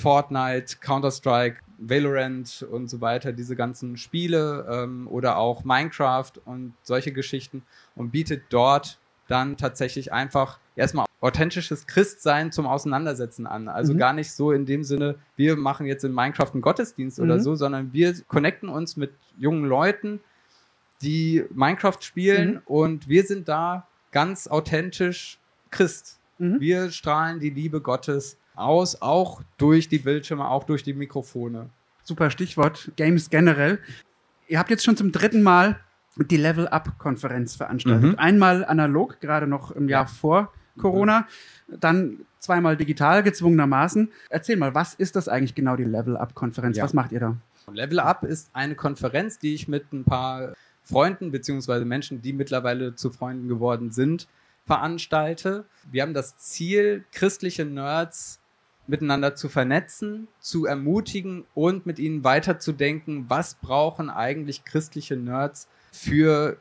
Fortnite, 0.02 0.78
Counter-Strike, 0.80 1.58
Valorant 1.78 2.66
und 2.70 2.90
so 2.90 3.02
weiter, 3.02 3.32
diese 3.34 3.56
ganzen 3.56 3.98
Spiele 3.98 4.66
ähm, 4.70 5.08
oder 5.08 5.38
auch 5.38 5.64
Minecraft 5.64 6.32
und 6.46 6.74
solche 6.84 7.12
Geschichten 7.12 7.64
und 7.96 8.12
bietet 8.12 8.44
dort 8.50 8.98
dann 9.28 9.58
tatsächlich 9.58 10.12
einfach 10.14 10.60
erstmal 10.76 11.06
authentisches 11.20 11.86
Christsein 11.88 12.52
zum 12.52 12.66
Auseinandersetzen 12.68 13.46
an. 13.48 13.68
Also 13.68 13.94
Mhm. 13.94 13.98
gar 13.98 14.14
nicht 14.14 14.32
so 14.32 14.52
in 14.52 14.66
dem 14.66 14.84
Sinne, 14.84 15.16
wir 15.36 15.56
machen 15.58 15.86
jetzt 15.86 16.04
in 16.04 16.14
Minecraft 16.14 16.52
einen 16.54 16.62
Gottesdienst 16.62 17.20
oder 17.20 17.36
Mhm. 17.36 17.42
so, 17.42 17.56
sondern 17.56 17.92
wir 17.94 18.14
connecten 18.28 18.70
uns 18.70 18.96
mit 18.98 19.12
jungen 19.38 19.66
Leuten, 19.66 20.20
die 21.02 21.44
Minecraft 21.54 21.98
spielen 22.02 22.54
Mhm. 22.56 22.62
und 22.66 23.08
wir 23.10 23.24
sind 23.24 23.48
da 23.48 23.88
ganz 24.12 24.48
authentisch 24.48 25.40
Christ. 25.72 26.20
Mhm. 26.40 26.60
Wir 26.60 26.92
strahlen 26.92 27.40
die 27.40 27.50
Liebe 27.50 27.82
Gottes 27.82 28.38
aus, 28.58 29.02
auch 29.02 29.42
durch 29.58 29.90
die 29.90 30.00
Bildschirme, 30.00 30.48
auch 30.50 30.64
durch 30.64 30.84
die 30.84 30.94
Mikrofone. 30.94 31.70
Super 32.04 32.30
Stichwort, 32.32 32.92
Games 32.96 33.30
generell. 33.30 33.80
Ihr 34.48 34.60
habt 34.60 34.70
jetzt 34.70 34.84
schon 34.86 34.96
zum 34.98 35.12
dritten 35.12 35.42
Mal 35.44 35.80
die 36.16 36.38
Level 36.38 36.68
Up-Konferenz 36.68 37.56
veranstaltet. 37.56 38.14
Mhm. 38.14 38.20
Einmal 38.20 38.66
analog, 38.66 39.20
gerade 39.20 39.46
noch 39.48 39.72
im 39.72 39.88
Jahr 39.90 40.04
Ja. 40.04 40.08
vor 40.08 40.54
Corona, 40.80 41.28
dann 41.68 42.20
zweimal 42.40 42.78
digital, 42.78 43.24
gezwungenermaßen. 43.24 44.12
Erzähl 44.30 44.58
mal, 44.58 44.74
was 44.76 44.94
ist 44.94 45.16
das 45.16 45.28
eigentlich 45.28 45.56
genau, 45.56 45.76
die 45.76 45.84
Level 45.84 46.16
Up-Konferenz? 46.18 46.78
Ja. 46.78 46.84
Was 46.84 46.94
macht 46.94 47.12
ihr 47.12 47.20
da? 47.20 47.36
Level 47.74 48.00
Up 48.00 48.24
ist 48.24 48.50
eine 48.54 48.76
Konferenz, 48.76 49.40
die 49.40 49.54
ich 49.54 49.68
mit 49.68 49.92
ein 49.92 50.06
paar 50.06 50.54
Freunden 50.84 51.32
beziehungsweise 51.32 51.84
Menschen, 51.84 52.22
die 52.22 52.32
mittlerweile 52.32 52.96
zu 52.96 53.10
Freunden 53.12 53.50
geworden 53.50 53.92
sind, 53.92 54.28
veranstalte. 54.66 55.66
Wir 55.92 56.04
haben 56.04 56.14
das 56.14 56.38
Ziel, 56.38 57.04
christliche 57.12 57.66
Nerds 57.66 58.40
miteinander 58.88 59.36
zu 59.36 59.50
vernetzen, 59.50 60.28
zu 60.40 60.66
ermutigen 60.66 61.46
und 61.54 61.86
mit 61.86 62.00
ihnen 62.00 62.24
weiterzudenken, 62.24 63.30
was 63.30 63.56
brauchen 63.56 64.10
eigentlich 64.10 64.64
christliche 64.66 65.16
Nerds 65.16 65.68
für 65.92 66.58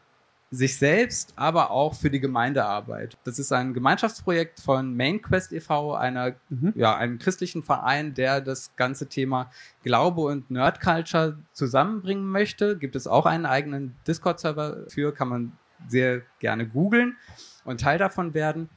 sich 0.51 0.79
selbst, 0.79 1.33
aber 1.37 1.71
auch 1.73 1.95
für 1.95 2.09
die 2.09 2.21
Gemeindearbeit. 2.21 3.19
Das 3.25 3.39
ist 3.39 3.53
ein 3.53 3.75
Gemeinschaftsprojekt 3.75 4.61
von 4.61 4.97
MainQuest 4.97 5.53
e.V., 5.53 5.95
einer, 5.95 6.35
Mhm. 6.49 6.73
ja, 6.77 6.97
einem 6.97 7.19
christlichen 7.19 7.65
Verein, 7.65 8.15
der 8.15 8.41
das 8.41 8.71
ganze 8.77 9.09
Thema 9.09 9.51
Glaube 9.83 10.23
und 10.23 10.51
Nerdculture 10.51 11.37
zusammenbringen 11.53 12.27
möchte. 12.27 12.79
Gibt 12.79 12.95
es 12.95 13.09
auch 13.09 13.27
einen 13.27 13.45
eigenen 13.45 13.97
Discord-Server 14.07 14.85
für, 14.89 15.13
kann 15.13 15.29
man 15.29 15.53
sehr 15.89 16.23
gerne 16.39 16.67
googeln 16.67 17.17
und 17.65 17.81
Teil 17.81 17.99
davon 17.99 18.33
werden. 18.33 18.69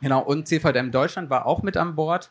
Genau, 0.00 0.22
und 0.22 0.48
CVDM 0.48 0.90
Deutschland 0.90 1.30
war 1.30 1.46
auch 1.46 1.62
mit 1.62 1.76
an 1.76 1.94
Bord. 1.94 2.30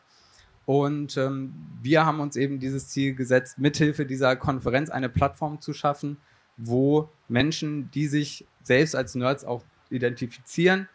Und 0.66 1.16
ähm, 1.16 1.54
wir 1.82 2.06
haben 2.06 2.20
uns 2.20 2.36
eben 2.36 2.58
dieses 2.58 2.88
Ziel 2.88 3.14
gesetzt, 3.14 3.58
mithilfe 3.58 4.06
dieser 4.06 4.36
Konferenz 4.36 4.90
eine 4.90 5.08
Plattform 5.08 5.60
zu 5.60 5.72
schaffen, 5.72 6.16
wo 6.56 7.10
Menschen, 7.28 7.90
die 7.90 8.06
sich 8.06 8.46
selbst 8.62 8.96
als 8.96 9.14
Nerds 9.14 9.44
auch 9.44 9.62
identifizieren 9.90 10.88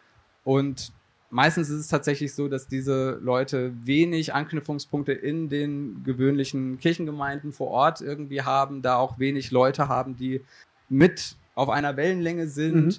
und 0.44 0.92
meistens 1.30 1.68
ist 1.70 1.80
es 1.80 1.88
tatsächlich 1.88 2.34
so, 2.34 2.48
dass 2.48 2.66
diese 2.66 3.18
Leute 3.22 3.72
wenig 3.84 4.34
Anknüpfungspunkte 4.34 5.12
in 5.12 5.48
den 5.48 6.02
gewöhnlichen 6.04 6.78
Kirchengemeinden 6.78 7.52
vor 7.52 7.68
Ort 7.68 8.00
irgendwie 8.00 8.42
haben, 8.42 8.82
da 8.82 8.96
auch 8.96 9.18
wenig 9.18 9.50
Leute 9.50 9.88
haben, 9.88 10.16
die 10.16 10.42
mit 10.88 11.36
auf 11.54 11.68
einer 11.68 11.96
Wellenlänge 11.96 12.48
sind 12.48 12.84
Mhm. 12.84 12.94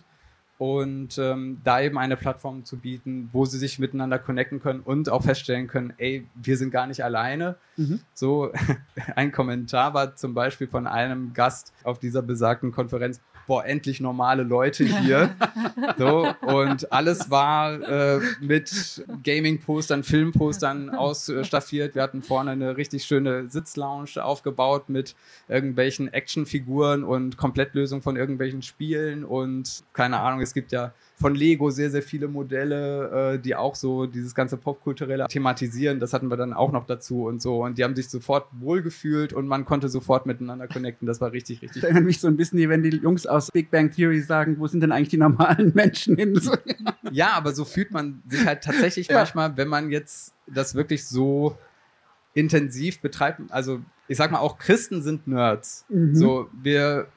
Und 0.62 1.18
ähm, 1.18 1.58
da 1.64 1.82
eben 1.82 1.98
eine 1.98 2.16
Plattform 2.16 2.66
zu 2.66 2.78
bieten, 2.78 3.32
wo 3.34 3.46
sie 3.46 3.58
sich 3.58 3.80
miteinander 3.80 4.20
connecten 4.20 4.62
können 4.62 4.82
und 4.82 5.10
auch 5.10 5.24
feststellen 5.24 5.66
können, 5.66 5.92
ey, 5.98 6.28
wir 6.36 6.56
sind 6.56 6.70
gar 6.70 6.86
nicht 6.86 7.04
alleine. 7.04 7.56
Mhm. 7.78 8.02
So 8.14 8.52
ein 9.16 9.32
Kommentar 9.32 9.96
war 9.96 10.16
zum 10.16 10.36
Beispiel 10.36 10.68
von 10.68 10.86
einem 10.86 11.34
Gast 11.34 11.74
auf 11.84 11.98
dieser 11.98 12.22
besagten 12.22 12.72
Konferenz, 12.72 13.22
boah, 13.48 13.66
endlich 13.66 14.00
normale 14.00 14.44
Leute 14.44 14.84
hier. 14.86 15.36
so, 15.98 16.34
und 16.42 16.92
alles 16.92 17.30
war 17.30 17.82
äh, 17.82 18.20
mit 18.40 19.04
Gaming-Postern, 19.24 20.04
Filmpostern 20.04 20.90
ausstaffiert. 20.90 21.96
Wir 21.96 22.02
hatten 22.02 22.24
vorne 22.24 22.52
eine 22.52 22.78
richtig 22.78 23.04
schöne 23.04 23.50
Sitzlounge 23.50 24.24
aufgebaut 24.24 24.90
mit 24.90 25.16
irgendwelchen 25.48 26.12
Actionfiguren 26.14 27.04
und 27.04 27.38
Komplettlösungen 27.38 28.02
von 28.02 28.16
irgendwelchen 28.16 28.62
Spielen 28.62 29.24
und 29.24 29.84
keine 29.94 30.20
Ahnung, 30.20 30.42
es 30.42 30.54
gibt 30.54 30.72
ja 30.72 30.94
von 31.22 31.36
Lego 31.36 31.70
sehr, 31.70 31.90
sehr 31.90 32.02
viele 32.02 32.28
Modelle, 32.28 33.36
äh, 33.36 33.40
die 33.40 33.56
auch 33.56 33.76
so 33.76 34.06
dieses 34.08 34.36
ganze 34.36 34.58
Popkulturelle 34.58 35.28
thematisieren. 35.28 36.00
Das 36.00 36.12
hatten 36.14 36.28
wir 36.30 36.36
dann 36.36 36.52
auch 36.52 36.72
noch 36.72 36.86
dazu 36.86 37.26
und 37.26 37.42
so. 37.42 37.64
Und 37.64 37.78
die 37.78 37.84
haben 37.84 37.96
sich 37.96 38.10
sofort 38.10 38.48
wohlgefühlt 38.60 39.32
und 39.32 39.48
man 39.48 39.64
konnte 39.64 39.88
sofort 39.88 40.26
miteinander 40.26 40.68
connecten. 40.68 41.06
Das 41.06 41.22
war 41.22 41.32
richtig, 41.32 41.62
richtig 41.62 41.82
Das 41.82 41.90
erinnert 41.90 42.06
mich 42.06 42.20
so 42.20 42.28
ein 42.28 42.36
bisschen, 42.36 42.68
wenn 42.70 42.84
die 42.84 42.90
Jungs 42.98 43.26
aus 43.26 43.50
Big 43.52 43.72
Bang 43.72 43.92
Theory 43.92 44.20
sagen, 44.22 44.58
wo 44.60 44.68
sind 44.68 44.82
denn 44.82 44.92
eigentlich 44.92 45.10
die 45.10 45.18
normalen 45.18 45.72
Menschen 45.76 46.18
hin? 46.18 46.40
Ja, 47.12 47.32
aber 47.34 47.54
so 47.54 47.64
fühlt 47.64 47.92
man 47.92 48.22
sich 48.28 48.46
halt 48.46 48.64
tatsächlich 48.64 49.08
Ja. 49.08 49.18
manchmal, 49.20 49.56
wenn 49.56 49.68
man 49.68 49.90
jetzt 49.92 50.34
das 50.48 50.76
wirklich 50.76 51.06
so 51.06 51.56
intensiv 52.34 53.00
betreibt. 53.02 53.42
Also 53.50 53.80
ich 54.08 54.18
sag 54.18 54.32
mal, 54.32 54.40
auch 54.40 54.58
Christen 54.58 55.02
sind 55.02 55.28
Nerds. 55.28 55.86
Mhm. 55.90 56.16
So, 56.16 56.50
wir 56.62 57.08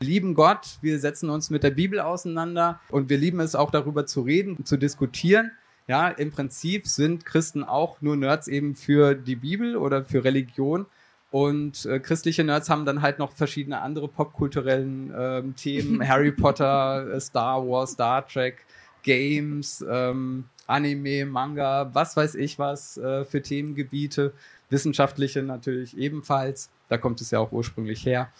lieben 0.00 0.34
Gott, 0.34 0.78
wir 0.82 0.98
setzen 0.98 1.30
uns 1.30 1.50
mit 1.50 1.62
der 1.62 1.70
Bibel 1.70 2.00
auseinander 2.00 2.80
und 2.90 3.08
wir 3.08 3.18
lieben 3.18 3.40
es 3.40 3.54
auch 3.54 3.70
darüber 3.70 4.06
zu 4.06 4.22
reden, 4.22 4.64
zu 4.64 4.76
diskutieren. 4.76 5.52
Ja, 5.86 6.08
im 6.08 6.30
Prinzip 6.30 6.86
sind 6.86 7.26
Christen 7.26 7.62
auch 7.62 8.00
nur 8.00 8.16
Nerds 8.16 8.48
eben 8.48 8.74
für 8.74 9.14
die 9.14 9.36
Bibel 9.36 9.76
oder 9.76 10.04
für 10.04 10.24
Religion. 10.24 10.86
Und 11.30 11.84
äh, 11.86 11.98
christliche 11.98 12.44
Nerds 12.44 12.70
haben 12.70 12.86
dann 12.86 13.02
halt 13.02 13.18
noch 13.18 13.32
verschiedene 13.32 13.80
andere 13.80 14.08
popkulturellen 14.08 15.12
ähm, 15.16 15.56
Themen. 15.56 16.06
Harry 16.08 16.32
Potter, 16.32 17.12
äh, 17.12 17.20
Star 17.20 17.66
Wars, 17.66 17.92
Star 17.92 18.26
Trek, 18.26 18.64
Games, 19.02 19.84
ähm, 19.88 20.44
Anime, 20.66 21.26
Manga, 21.26 21.90
was 21.92 22.16
weiß 22.16 22.36
ich 22.36 22.58
was 22.58 22.96
äh, 22.96 23.24
für 23.24 23.42
Themengebiete. 23.42 24.32
Wissenschaftliche 24.70 25.42
natürlich 25.42 25.96
ebenfalls. 25.98 26.70
Da 26.88 26.98
kommt 26.98 27.20
es 27.20 27.30
ja 27.30 27.40
auch 27.40 27.52
ursprünglich 27.52 28.06
her. 28.06 28.30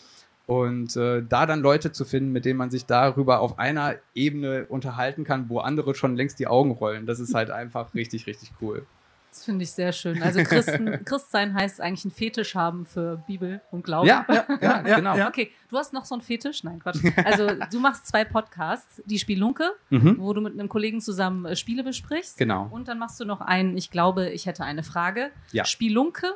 Und 0.47 0.95
äh, 0.97 1.23
da 1.27 1.47
dann 1.47 1.61
Leute 1.61 1.91
zu 1.93 2.05
finden, 2.05 2.31
mit 2.33 2.45
denen 2.45 2.59
man 2.59 2.71
sich 2.71 2.85
darüber 2.85 3.41
auf 3.41 3.59
einer 3.59 3.95
Ebene 4.15 4.67
unterhalten 4.69 5.25
kann, 5.25 5.49
wo 5.49 5.61
andere 5.61 5.95
schon 5.95 6.17
längst 6.17 6.39
die 6.39 6.47
Augen 6.47 6.73
rollen, 6.73 7.07
das 7.07 7.19
ist 7.19 7.33
halt 7.35 7.51
einfach 7.51 7.95
richtig, 7.95 8.27
richtig 8.27 8.53
cool. 8.61 8.85
Das 9.31 9.45
finde 9.47 9.65
ich 9.65 9.73
sehr 9.73 9.91
schön. 9.93 10.23
Also 10.23 10.45
Christen, 10.45 11.01
Christsein 11.05 11.55
heißt 11.55 11.81
eigentlich 11.81 12.05
einen 12.05 12.13
Fetisch 12.13 12.55
haben 12.55 12.87
für 12.87 13.17
Bibel 13.27 13.61
und 13.73 13.83
Glauben. 13.85 14.07
Ja, 14.07 14.25
ja, 14.29 14.45
ja, 14.61 14.83
ja, 14.87 14.97
genau. 14.97 15.17
ja. 15.17 15.27
Okay, 15.29 15.51
du 15.71 15.77
hast 15.77 15.93
noch 15.93 16.05
so 16.05 16.15
einen 16.15 16.23
Fetisch? 16.23 16.63
Nein, 16.63 16.79
Quatsch. 16.79 17.01
Also 17.25 17.49
du 17.73 17.81
machst 17.81 18.07
zwei 18.07 18.25
Podcasts, 18.25 19.03
die 19.07 19.19
Spielunke, 19.19 19.73
Mhm. 19.91 20.19
wo 20.21 20.33
du 20.35 20.41
mit 20.41 20.53
einem 20.53 20.69
Kollegen 20.69 21.01
zusammen 21.01 21.47
äh, 21.47 21.57
Spiele 21.57 21.83
besprichst. 21.83 22.37
Genau. 22.39 22.69
Und 22.71 22.87
dann 22.87 22.99
machst 23.01 23.19
du 23.19 23.25
noch 23.25 23.41
einen, 23.41 23.77
ich 23.77 23.91
glaube, 23.91 24.29
ich 24.31 24.47
hätte 24.47 24.63
eine 24.63 24.85
Frage. 24.85 25.31
Ja. 25.51 25.65
Spielunke, 25.65 26.27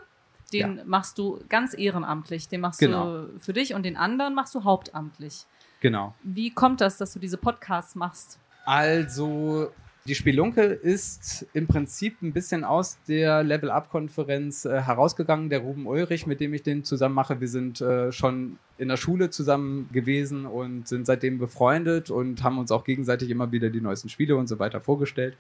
den 0.53 0.81
machst 0.87 1.19
du 1.19 1.41
ganz 1.49 1.77
ehrenamtlich. 1.77 2.49
Den 2.49 2.61
machst 2.61 2.81
Genau. 2.81 3.23
du 3.27 3.39
für 3.39 3.53
dich 3.53 3.75
und 3.75 3.83
den 3.85 3.97
anderen 3.97 4.35
machst 4.35 4.55
du 4.55 4.65
hauptamtlich. 4.65 5.45
Genau. 5.81 6.15
Wie 6.23 6.51
kommt 6.51 6.81
das, 6.81 6.97
dass 6.97 7.13
du 7.13 7.19
diese 7.19 7.37
Podcasts 7.37 7.95
machst? 7.95 8.39
Also, 8.65 9.71
die 10.07 10.15
Spielunke 10.15 10.63
ist 10.63 11.47
im 11.53 11.67
Prinzip 11.67 12.23
ein 12.23 12.33
bisschen 12.33 12.65
aus 12.65 12.99
der 13.07 13.43
Level-Up-Konferenz 13.43 14.65
äh, 14.65 14.81
herausgegangen. 14.81 15.51
Der 15.51 15.61
Ruben 15.61 15.87
Ulrich, 15.87 16.27
mit 16.27 16.41
dem 16.41 16.55
ich 16.55 16.63
den 16.63 16.83
zusammen 16.83 17.15
mache, 17.15 17.41
wir 17.41 17.49
sind 17.49 17.81
äh, 17.81 18.11
schon 18.11 18.59
in 18.79 18.89
der 18.89 18.97
Schule 18.97 19.31
zusammen 19.31 19.89
gewesen 19.93 20.47
und 20.47 20.89
sind 20.89 21.07
seitdem 21.07 21.39
befreundet 21.39 22.11
und 22.11 22.43
haben 22.43 22.59
uns 22.59 22.71
auch 22.73 22.85
gegenseitig 22.85 23.29
immer 23.31 23.53
wieder 23.53 23.71
die 23.71 23.81
neuesten 23.81 24.09
Spiele 24.09 24.37
und 24.37 24.47
so 24.49 24.59
weiter 24.59 24.81
vorgestellt. 24.81 25.37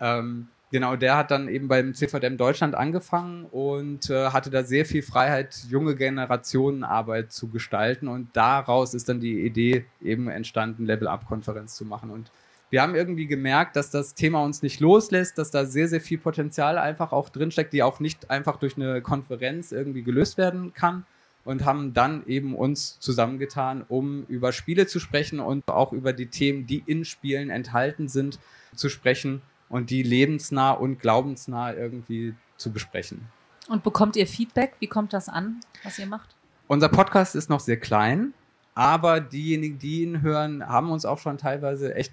Ähm, 0.00 0.48
genau, 0.70 0.96
der 0.96 1.16
hat 1.16 1.30
dann 1.30 1.48
eben 1.48 1.68
beim 1.68 1.94
CVDM 1.94 2.36
Deutschland 2.36 2.74
angefangen 2.74 3.44
und 3.46 4.10
äh, 4.10 4.30
hatte 4.30 4.50
da 4.50 4.64
sehr 4.64 4.84
viel 4.84 5.02
Freiheit, 5.02 5.64
junge 5.68 5.94
Generationenarbeit 5.96 7.32
zu 7.32 7.48
gestalten. 7.48 8.08
Und 8.08 8.28
daraus 8.34 8.94
ist 8.94 9.08
dann 9.08 9.20
die 9.20 9.44
Idee 9.44 9.84
eben 10.02 10.28
entstanden, 10.28 10.86
Level-Up-Konferenz 10.86 11.76
zu 11.76 11.84
machen. 11.84 12.10
Und 12.10 12.30
wir 12.70 12.82
haben 12.82 12.96
irgendwie 12.96 13.26
gemerkt, 13.26 13.76
dass 13.76 13.90
das 13.90 14.14
Thema 14.14 14.42
uns 14.42 14.62
nicht 14.62 14.80
loslässt, 14.80 15.38
dass 15.38 15.50
da 15.50 15.64
sehr, 15.64 15.88
sehr 15.88 16.00
viel 16.00 16.18
Potenzial 16.18 16.78
einfach 16.78 17.12
auch 17.12 17.28
drinsteckt, 17.28 17.72
die 17.72 17.82
auch 17.82 18.00
nicht 18.00 18.30
einfach 18.30 18.56
durch 18.56 18.76
eine 18.76 19.00
Konferenz 19.02 19.70
irgendwie 19.72 20.02
gelöst 20.02 20.36
werden 20.36 20.72
kann. 20.74 21.06
Und 21.44 21.64
haben 21.64 21.94
dann 21.94 22.26
eben 22.26 22.56
uns 22.56 22.98
zusammengetan, 22.98 23.84
um 23.86 24.24
über 24.24 24.50
Spiele 24.50 24.88
zu 24.88 24.98
sprechen 24.98 25.38
und 25.38 25.68
auch 25.68 25.92
über 25.92 26.12
die 26.12 26.26
Themen, 26.26 26.66
die 26.66 26.82
in 26.84 27.04
Spielen 27.04 27.50
enthalten 27.50 28.08
sind, 28.08 28.40
zu 28.74 28.88
sprechen 28.88 29.42
und 29.68 29.90
die 29.90 30.02
lebensnah 30.02 30.72
und 30.72 31.00
glaubensnah 31.00 31.72
irgendwie 31.72 32.34
zu 32.56 32.72
besprechen. 32.72 33.26
Und 33.68 33.82
bekommt 33.82 34.16
ihr 34.16 34.26
Feedback? 34.26 34.74
Wie 34.78 34.86
kommt 34.86 35.12
das 35.12 35.28
an, 35.28 35.60
was 35.82 35.98
ihr 35.98 36.06
macht? 36.06 36.36
Unser 36.68 36.88
Podcast 36.88 37.34
ist 37.34 37.50
noch 37.50 37.60
sehr 37.60 37.78
klein, 37.78 38.32
aber 38.74 39.20
diejenigen, 39.20 39.78
die 39.78 40.02
ihn 40.02 40.22
hören, 40.22 40.66
haben 40.66 40.90
uns 40.90 41.04
auch 41.04 41.18
schon 41.18 41.38
teilweise 41.38 41.94
echt 41.94 42.12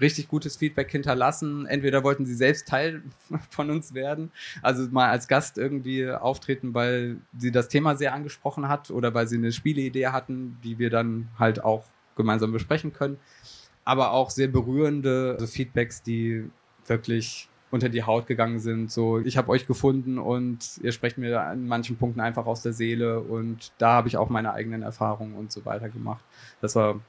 richtig 0.00 0.28
gutes 0.28 0.56
Feedback 0.56 0.90
hinterlassen. 0.90 1.66
Entweder 1.66 2.02
wollten 2.04 2.26
sie 2.26 2.34
selbst 2.34 2.68
Teil 2.68 3.02
von 3.50 3.70
uns 3.70 3.94
werden, 3.94 4.30
also 4.62 4.86
mal 4.90 5.10
als 5.10 5.28
Gast 5.28 5.58
irgendwie 5.58 6.10
auftreten, 6.10 6.74
weil 6.74 7.18
sie 7.38 7.52
das 7.52 7.68
Thema 7.68 7.96
sehr 7.96 8.14
angesprochen 8.14 8.68
hat 8.68 8.90
oder 8.90 9.14
weil 9.14 9.26
sie 9.26 9.36
eine 9.36 9.52
Spieleidee 9.52 10.08
hatten, 10.08 10.58
die 10.62 10.78
wir 10.78 10.90
dann 10.90 11.28
halt 11.38 11.62
auch 11.62 11.84
gemeinsam 12.16 12.52
besprechen 12.52 12.92
können. 12.92 13.18
Aber 13.84 14.12
auch 14.12 14.30
sehr 14.30 14.48
berührende 14.48 15.46
Feedbacks, 15.46 16.02
die 16.02 16.48
wirklich 16.86 17.48
unter 17.70 17.88
die 17.88 18.04
Haut 18.04 18.26
gegangen 18.26 18.60
sind. 18.60 18.92
So, 18.92 19.18
ich 19.18 19.36
habe 19.36 19.48
euch 19.48 19.66
gefunden 19.66 20.18
und 20.18 20.78
ihr 20.82 20.92
sprecht 20.92 21.18
mir 21.18 21.40
an 21.40 21.66
manchen 21.66 21.96
Punkten 21.96 22.20
einfach 22.20 22.46
aus 22.46 22.62
der 22.62 22.72
Seele 22.72 23.20
und 23.20 23.72
da 23.78 23.94
habe 23.94 24.08
ich 24.08 24.16
auch 24.16 24.28
meine 24.28 24.52
eigenen 24.52 24.82
Erfahrungen 24.82 25.34
und 25.34 25.50
so 25.50 25.64
weiter 25.64 25.88
gemacht. 25.88 26.24
Das 26.60 26.76
war 26.76 27.00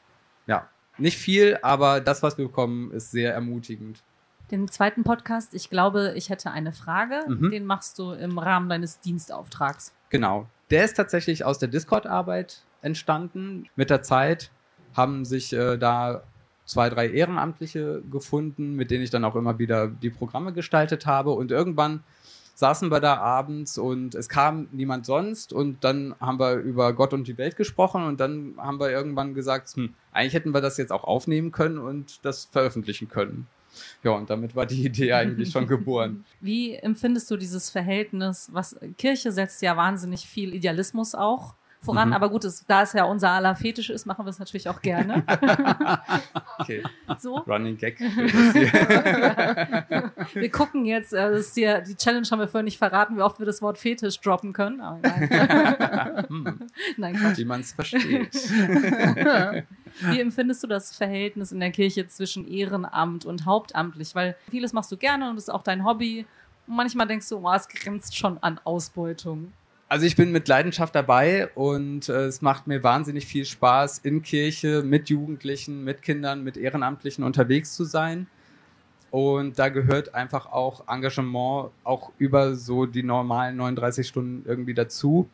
ja 0.48 0.68
nicht 0.98 1.18
viel, 1.18 1.60
aber 1.62 2.02
das, 2.02 2.24
was 2.24 2.38
wir 2.38 2.48
bekommen, 2.48 2.92
ist 2.92 3.12
sehr 3.12 3.34
ermutigend. 3.34 4.02
Den 4.52 4.68
zweiten 4.68 5.04
Podcast, 5.04 5.54
ich 5.54 5.70
glaube, 5.70 6.14
ich 6.16 6.30
hätte 6.30 6.52
eine 6.52 6.72
Frage. 6.72 7.22
Mhm. 7.28 7.52
Den 7.52 7.66
machst 7.66 7.98
du 8.00 8.12
im 8.12 8.38
Rahmen 8.38 8.70
deines 8.70 9.00
Dienstauftrags. 9.00 9.94
Genau. 10.10 10.48
Der 10.70 10.86
ist 10.86 10.96
tatsächlich 10.96 11.46
aus 11.46 11.60
der 11.60 11.68
Discord-Arbeit 11.68 12.64
entstanden. 12.82 13.68
Mit 13.76 13.90
der 13.90 14.02
Zeit 14.04 14.52
haben 14.96 15.26
sich 15.26 15.54
äh, 15.54 15.78
da 15.78 16.24
zwei, 16.66 16.90
drei 16.90 17.10
Ehrenamtliche 17.10 18.02
gefunden, 18.12 18.76
mit 18.76 18.92
denen 18.92 19.04
ich 19.04 19.10
dann 19.10 19.24
auch 19.24 19.36
immer 19.36 19.60
wieder 19.60 19.88
die 19.88 20.10
Programme 20.10 20.54
gestaltet 20.54 21.06
habe. 21.06 21.32
Und 21.32 21.52
irgendwann 21.52 22.04
saßen 22.56 22.90
wir 22.90 23.02
da 23.02 23.18
abends 23.18 23.78
und 23.78 24.16
es 24.16 24.30
kam 24.30 24.68
niemand 24.72 25.06
sonst 25.06 25.52
und 25.54 25.84
dann 25.84 26.16
haben 26.20 26.40
wir 26.40 26.56
über 26.56 26.94
Gott 26.94 27.14
und 27.14 27.28
die 27.28 27.38
Welt 27.38 27.58
gesprochen 27.58 28.06
und 28.06 28.20
dann 28.20 28.56
haben 28.58 28.80
wir 28.80 28.90
irgendwann 28.90 29.34
gesagt, 29.34 29.70
hm, 29.76 29.94
eigentlich 30.12 30.34
hätten 30.34 30.54
wir 30.54 30.62
das 30.62 30.78
jetzt 30.78 30.92
auch 30.92 31.04
aufnehmen 31.04 31.52
können 31.52 31.78
und 31.78 32.26
das 32.26 32.46
veröffentlichen 32.46 33.10
können. 33.10 33.48
Ja, 34.04 34.12
und 34.12 34.30
damit 34.30 34.56
war 34.56 34.66
die 34.66 34.86
Idee 34.86 35.12
eigentlich 35.12 35.52
schon 35.52 35.68
geboren. 35.68 36.24
Wie 36.40 36.76
empfindest 36.76 37.30
du 37.30 37.36
dieses 37.36 37.70
Verhältnis? 37.70 38.50
Was 38.54 38.78
Kirche 38.98 39.34
setzt 39.34 39.62
ja 39.62 39.76
wahnsinnig 39.76 40.26
viel 40.26 40.54
Idealismus 40.54 41.14
auch 41.14 41.56
voran. 41.86 42.10
Mhm. 42.10 42.14
Aber 42.14 42.30
gut, 42.30 42.44
es, 42.44 42.66
da 42.66 42.82
es 42.82 42.94
ja 42.94 43.06
unser 43.06 43.32
aller 43.32 43.56
Fetisch 43.56 43.90
ist, 43.90 44.06
machen 44.06 44.26
wir 44.26 44.30
es 44.30 44.40
natürlich 44.40 44.68
auch 44.68 44.82
gerne. 44.82 45.24
okay. 46.60 46.84
So. 47.18 47.38
Running 47.38 47.78
Gag. 47.78 48.00
wir 50.34 50.52
gucken 50.52 50.86
jetzt, 50.86 51.14
äh, 51.14 51.32
das 51.32 51.48
ist 51.48 51.58
die, 51.58 51.74
die 51.88 51.96
Challenge 51.96 52.28
haben 52.30 52.40
wir 52.40 52.48
vorhin 52.48 52.66
nicht 52.66 52.78
verraten, 52.78 53.18
wie 53.18 53.22
oft 53.22 53.40
wir 53.40 53.46
das 53.46 53.62
Wort 53.62 53.78
Fetisch 53.78 54.20
droppen 54.20 54.54
können. 54.54 54.82
Aber 54.82 55.00
nein. 55.02 56.26
hm. 56.28 56.68
nein, 56.98 57.16
Quatsch. 57.16 57.38
Wie 57.38 57.46
man 57.46 57.62
es 57.62 57.74
versteht. 57.74 58.34
Wie 60.02 60.20
empfindest 60.20 60.64
du 60.64 60.68
das 60.68 60.96
Verhältnis 60.96 61.52
in 61.52 61.60
der 61.60 61.72
Kirche 61.72 62.08
zwischen 62.08 62.48
Ehrenamt 62.48 63.26
und 63.26 63.46
hauptamtlich? 63.46 64.16
Weil 64.16 64.36
vieles 64.50 64.74
machst 64.74 64.92
du 64.92 64.98
gerne 64.98 65.30
und 65.30 65.38
ist 65.38 65.52
auch 65.52 65.64
dein 65.64 65.86
Hobby. 65.86 66.26
Und 66.68 66.76
manchmal 66.76 67.08
denkst 67.08 67.30
du, 67.30 67.38
oh, 67.38 67.54
es 67.54 67.68
grenzt 67.68 68.18
schon 68.18 68.38
an 68.40 68.60
Ausbeutung. 68.64 69.54
Also 69.88 70.08
ich 70.08 70.16
bin 70.16 70.32
mit 70.32 70.48
Leidenschaft 70.48 70.96
dabei 70.96 71.48
und 71.54 72.10
äh, 72.10 72.26
es 72.26 72.42
macht 72.42 72.66
mir 72.66 72.84
wahnsinnig 72.84 73.28
viel 73.28 73.46
Spaß, 73.46 74.00
in 74.00 74.24
Kirche 74.24 74.82
mit 74.82 75.10
Jugendlichen, 75.10 75.84
mit 75.84 76.02
Kindern, 76.02 76.44
mit 76.44 76.58
Ehrenamtlichen 76.58 77.24
unterwegs 77.24 77.76
zu 77.76 77.84
sein. 77.84 78.28
Und 79.12 79.60
da 79.60 79.70
gehört 79.70 80.16
einfach 80.16 80.48
auch 80.48 80.88
Engagement 80.88 81.70
auch 81.84 82.12
über 82.18 82.56
so 82.56 82.88
die 82.88 83.04
normalen 83.04 83.58
39 83.58 84.08
Stunden 84.08 84.50
irgendwie 84.50 84.74
dazu. 84.74 85.30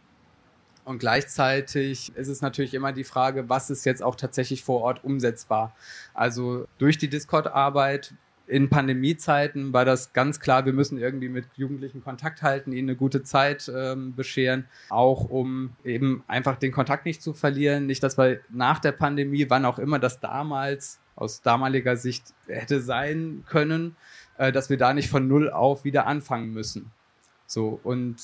Und 0.83 0.99
gleichzeitig 0.99 2.15
ist 2.15 2.27
es 2.27 2.41
natürlich 2.41 2.73
immer 2.73 2.91
die 2.91 3.05
Frage, 3.05 3.47
was 3.47 3.69
ist 3.69 3.85
jetzt 3.85 4.03
auch 4.03 4.15
tatsächlich 4.15 4.63
vor 4.63 4.81
Ort 4.81 5.03
umsetzbar. 5.03 5.73
Also 6.13 6.67
durch 6.77 6.97
die 6.97 7.07
Discord-Arbeit 7.07 8.13
in 8.51 8.69
Pandemiezeiten 8.69 9.71
war 9.71 9.85
das 9.85 10.11
ganz 10.11 10.41
klar, 10.41 10.65
wir 10.65 10.73
müssen 10.73 10.97
irgendwie 10.97 11.29
mit 11.29 11.45
Jugendlichen 11.55 12.03
Kontakt 12.03 12.41
halten, 12.41 12.73
ihnen 12.73 12.89
eine 12.89 12.97
gute 12.97 13.23
Zeit 13.23 13.71
ähm, 13.73 14.13
bescheren, 14.13 14.65
auch 14.89 15.29
um 15.29 15.71
eben 15.85 16.25
einfach 16.27 16.57
den 16.57 16.73
Kontakt 16.73 17.05
nicht 17.05 17.21
zu 17.21 17.33
verlieren. 17.33 17.85
Nicht, 17.85 18.03
dass 18.03 18.17
wir 18.17 18.41
nach 18.49 18.79
der 18.79 18.91
Pandemie, 18.91 19.49
wann 19.49 19.63
auch 19.63 19.79
immer 19.79 19.99
das 19.99 20.19
damals 20.19 20.99
aus 21.15 21.41
damaliger 21.41 21.95
Sicht 21.95 22.33
hätte 22.45 22.81
sein 22.81 23.45
können, 23.47 23.95
äh, 24.37 24.51
dass 24.51 24.69
wir 24.69 24.77
da 24.77 24.93
nicht 24.93 25.09
von 25.09 25.29
null 25.29 25.49
auf 25.49 25.85
wieder 25.85 26.05
anfangen 26.05 26.51
müssen. 26.51 26.91
So 27.47 27.79
und 27.83 28.17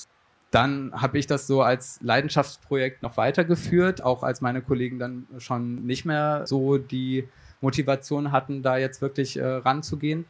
dann 0.51 0.91
habe 0.93 1.19
ich 1.19 1.27
das 1.27 1.47
so 1.47 1.61
als 1.61 1.99
Leidenschaftsprojekt 2.01 3.01
noch 3.01 3.15
weitergeführt, 3.15 4.03
auch 4.03 4.23
als 4.23 4.41
meine 4.41 4.61
Kollegen 4.61 4.99
dann 4.99 5.25
schon 5.37 5.85
nicht 5.85 6.03
mehr 6.03 6.45
so 6.47 6.77
die 6.77 7.29
Motivation 7.61 8.31
hatten, 8.31 8.61
da 8.61 8.77
jetzt 8.77 9.01
wirklich 9.01 9.37
äh, 9.37 9.45
ranzugehen. 9.45 10.25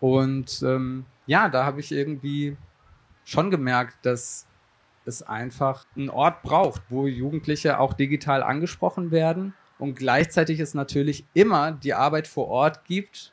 Und 0.00 0.62
ähm, 0.62 1.06
ja, 1.26 1.48
da 1.48 1.64
habe 1.64 1.80
ich 1.80 1.92
irgendwie 1.92 2.56
schon 3.24 3.50
gemerkt, 3.50 4.04
dass 4.04 4.46
es 5.06 5.22
einfach 5.22 5.86
einen 5.96 6.10
Ort 6.10 6.42
braucht, 6.42 6.82
wo 6.88 7.06
Jugendliche 7.06 7.78
auch 7.78 7.94
digital 7.94 8.42
angesprochen 8.42 9.10
werden. 9.10 9.54
Und 9.78 9.96
gleichzeitig 9.96 10.60
es 10.60 10.74
natürlich 10.74 11.24
immer 11.34 11.72
die 11.72 11.94
Arbeit 11.94 12.26
vor 12.26 12.48
Ort 12.48 12.84
gibt, 12.84 13.32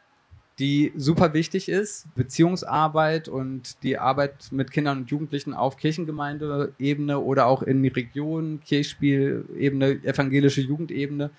die 0.60 0.92
super 0.96 1.34
wichtig 1.34 1.70
ist, 1.70 2.14
Beziehungsarbeit 2.14 3.28
und 3.28 3.82
die 3.84 3.98
Arbeit 3.98 4.52
mit 4.52 4.72
Kindern 4.72 5.00
und 5.00 5.12
Jugendlichen 5.12 5.54
auf 5.54 5.78
Kirchengemeindeebene 5.78 7.20
oder 7.20 7.48
auch 7.48 7.64
in 7.64 7.84
Regionen, 7.86 8.60
Kirchspielebene, 8.62 10.04
evangelische 10.04 10.62
Jugendebene, 10.62 11.32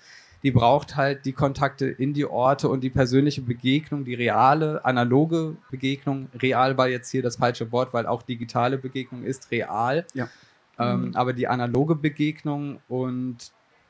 die 0.43 0.51
braucht 0.51 0.97
halt 0.97 1.25
die 1.25 1.31
Kontakte 1.31 1.87
in 1.87 2.13
die 2.13 2.25
Orte 2.25 2.67
und 2.67 2.81
die 2.81 2.89
persönliche 2.89 3.41
Begegnung, 3.41 4.03
die 4.03 4.13
reale, 4.13 4.83
analoge 4.83 5.55
Begegnung. 5.71 6.27
Real 6.41 6.77
war 6.77 6.89
jetzt 6.89 7.09
hier 7.09 7.23
das 7.23 7.37
falsche 7.37 7.71
Wort, 7.71 7.93
weil 7.93 8.05
auch 8.05 8.21
digitale 8.21 8.77
Begegnung 8.77 9.23
ist 9.23 9.49
real. 9.51 10.05
Ja. 10.13 10.29
Ähm, 10.77 11.07
mhm. 11.07 11.15
Aber 11.15 11.31
die 11.31 11.47
analoge 11.47 11.95
Begegnung 11.95 12.81
und 12.89 13.37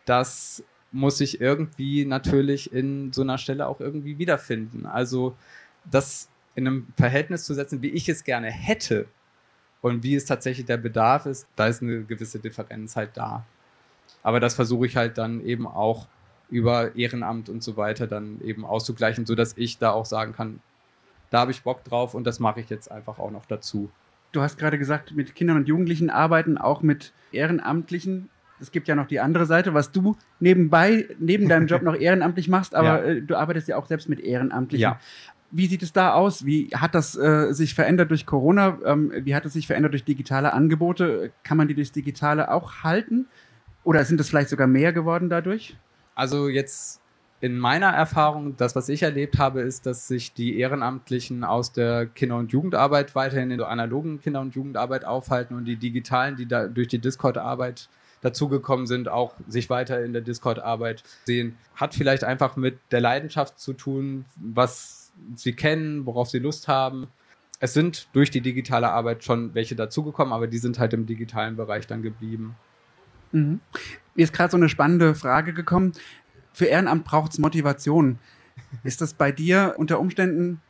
das 0.05 0.63
muss 0.91 1.17
sich 1.17 1.41
irgendwie 1.41 2.05
natürlich 2.05 2.71
in 2.71 3.11
so 3.11 3.23
einer 3.23 3.39
Stelle 3.39 3.67
auch 3.67 3.79
irgendwie 3.79 4.19
wiederfinden. 4.19 4.85
Also 4.85 5.35
das 5.89 6.29
in 6.53 6.67
einem 6.67 6.87
Verhältnis 6.95 7.45
zu 7.45 7.55
setzen, 7.55 7.81
wie 7.81 7.89
ich 7.89 8.07
es 8.09 8.23
gerne 8.23 8.51
hätte 8.51 9.07
und 9.81 10.03
wie 10.03 10.13
es 10.13 10.25
tatsächlich 10.25 10.67
der 10.67 10.77
Bedarf 10.77 11.25
ist, 11.25 11.47
da 11.55 11.65
ist 11.65 11.81
eine 11.81 12.03
gewisse 12.03 12.37
Differenz 12.37 12.95
halt 12.95 13.11
da. 13.15 13.43
Aber 14.21 14.39
das 14.39 14.53
versuche 14.53 14.85
ich 14.85 14.95
halt 14.95 15.17
dann 15.17 15.43
eben 15.43 15.65
auch 15.65 16.07
über 16.53 16.95
Ehrenamt 16.95 17.49
und 17.49 17.63
so 17.63 17.77
weiter 17.77 18.05
dann 18.05 18.39
eben 18.41 18.63
auszugleichen, 18.63 19.25
sodass 19.25 19.57
ich 19.57 19.79
da 19.79 19.91
auch 19.91 20.05
sagen 20.05 20.33
kann, 20.33 20.59
da 21.31 21.39
habe 21.39 21.51
ich 21.51 21.63
Bock 21.63 21.83
drauf 21.83 22.13
und 22.13 22.25
das 22.25 22.39
mache 22.39 22.59
ich 22.59 22.69
jetzt 22.69 22.91
einfach 22.91 23.17
auch 23.17 23.31
noch 23.31 23.47
dazu. 23.47 23.89
Du 24.31 24.41
hast 24.41 24.59
gerade 24.59 24.77
gesagt, 24.77 25.15
mit 25.15 25.33
Kindern 25.33 25.57
und 25.57 25.67
Jugendlichen 25.67 26.11
arbeiten, 26.11 26.59
auch 26.59 26.83
mit 26.83 27.11
Ehrenamtlichen. 27.31 28.29
Es 28.59 28.71
gibt 28.71 28.87
ja 28.87 28.93
noch 28.93 29.07
die 29.07 29.19
andere 29.19 29.47
Seite, 29.47 29.73
was 29.73 29.91
du 29.91 30.15
nebenbei, 30.39 31.07
neben 31.17 31.49
deinem 31.49 31.65
Job 31.65 31.81
noch 31.83 31.95
ehrenamtlich 31.95 32.49
machst, 32.49 32.75
aber 32.75 33.03
ja. 33.03 33.11
äh, 33.13 33.21
du 33.23 33.35
arbeitest 33.35 33.67
ja 33.67 33.77
auch 33.77 33.87
selbst 33.87 34.07
mit 34.07 34.19
Ehrenamtlichen. 34.19 34.83
Ja. 34.83 34.99
Wie 35.49 35.65
sieht 35.65 35.81
es 35.81 35.91
da 35.91 36.13
aus? 36.13 36.45
Wie 36.45 36.69
hat 36.75 36.93
das 36.93 37.15
äh, 37.15 37.51
sich 37.51 37.73
verändert 37.73 38.11
durch 38.11 38.27
Corona? 38.27 38.77
Ähm, 38.85 39.11
wie 39.15 39.35
hat 39.35 39.45
es 39.45 39.53
sich 39.53 39.65
verändert 39.65 39.93
durch 39.93 40.03
digitale 40.03 40.53
Angebote? 40.53 41.31
Kann 41.43 41.57
man 41.57 41.67
die 41.67 41.73
durchs 41.73 41.91
Digitale 41.91 42.51
auch 42.51 42.83
halten? 42.83 43.25
Oder 43.83 44.05
sind 44.05 44.19
es 44.19 44.29
vielleicht 44.29 44.49
sogar 44.49 44.67
mehr 44.67 44.93
geworden 44.93 45.29
dadurch? 45.29 45.75
Also 46.15 46.47
jetzt 46.47 47.01
in 47.41 47.57
meiner 47.57 47.89
Erfahrung, 47.89 48.55
das, 48.55 48.73
was 48.75 48.87
ich 48.87 49.03
erlebt 49.03 49.37
habe, 49.37 49.61
ist, 49.61 49.85
dass 49.85 50.07
sich 50.07 50.33
die 50.33 50.57
Ehrenamtlichen 50.59 51.43
aus 51.43 51.73
der 51.73 52.05
Kinder- 52.05 52.37
und 52.37 52.53
Jugendarbeit 52.53 53.15
weiterhin 53.15 53.51
in 53.51 53.57
der 53.57 53.67
analogen 53.67 54.21
Kinder- 54.21 54.39
und 54.39 54.55
Jugendarbeit 54.55 55.03
aufhalten 55.03 55.55
und 55.55 55.65
die 55.65 55.75
digitalen, 55.75 56.37
die 56.37 56.47
da 56.47 56.67
durch 56.67 56.87
die 56.87 56.99
Discord-Arbeit 56.99 57.89
dazugekommen 58.21 58.87
sind, 58.87 59.09
auch 59.09 59.33
sich 59.47 59.69
weiter 59.69 60.01
in 60.03 60.13
der 60.13 60.21
Discord-Arbeit 60.21 61.03
sehen. 61.25 61.57
Hat 61.75 61.93
vielleicht 61.93 62.23
einfach 62.23 62.55
mit 62.55 62.79
der 62.91 63.01
Leidenschaft 63.01 63.59
zu 63.59 63.73
tun, 63.73 64.23
was 64.37 65.11
sie 65.35 65.53
kennen, 65.53 66.05
worauf 66.05 66.29
sie 66.29 66.39
Lust 66.39 66.69
haben. 66.69 67.07
Es 67.59 67.73
sind 67.73 68.07
durch 68.13 68.31
die 68.31 68.41
digitale 68.41 68.89
Arbeit 68.89 69.23
schon 69.25 69.53
welche 69.53 69.75
dazugekommen, 69.75 70.33
aber 70.33 70.47
die 70.47 70.57
sind 70.57 70.79
halt 70.79 70.93
im 70.93 71.05
digitalen 71.05 71.57
Bereich 71.57 71.87
dann 71.87 72.01
geblieben. 72.01 72.55
Mhm. 73.33 73.59
Mir 74.15 74.23
ist 74.23 74.33
gerade 74.33 74.51
so 74.51 74.57
eine 74.57 74.69
spannende 74.69 75.15
Frage 75.15 75.53
gekommen. 75.53 75.91
Für 76.53 76.65
Ehrenamt 76.65 77.03
braucht 77.03 77.33
es 77.33 77.39
Motivation. 77.39 78.19
Ist 78.83 79.01
das 79.01 79.13
bei 79.13 79.31
dir 79.31 79.75
unter 79.77 79.99
Umständen 79.99 80.61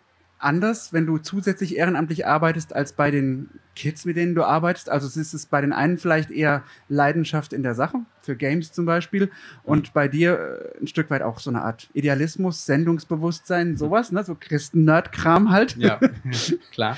anders, 0.44 0.94
wenn 0.94 1.06
du 1.06 1.18
zusätzlich 1.18 1.78
ehrenamtlich 1.78 2.28
arbeitest, 2.28 2.76
als 2.76 2.94
bei 2.94 3.12
den 3.12 3.50
Kids, 3.76 4.06
mit 4.06 4.18
denen 4.18 4.36
du 4.36 4.44
arbeitest? 4.44 4.90
Also 4.90 5.08
ist 5.20 5.34
es 5.34 5.46
bei 5.46 5.62
den 5.62 5.74
einen 5.74 5.98
vielleicht 5.98 6.32
eher 6.32 6.64
Leidenschaft 6.90 7.54
in 7.54 7.64
der 7.64 7.76
Sache, 7.76 8.00
für 8.22 8.36
Games 8.36 8.72
zum 8.72 8.86
Beispiel, 8.86 9.32
und 9.64 9.94
bei 9.94 10.08
dir 10.08 10.74
äh, 10.78 10.82
ein 10.82 10.88
Stück 10.88 11.10
weit 11.10 11.22
auch 11.22 11.40
so 11.40 11.50
eine 11.50 11.62
Art 11.62 11.90
Idealismus, 11.94 12.66
Sendungsbewusstsein, 12.66 13.78
sowas, 13.78 14.12
ne? 14.12 14.24
so 14.24 14.36
Christen-Nerd-Kram 14.40 15.50
halt. 15.50 15.78
Ja, 15.78 16.00
klar. 16.72 16.98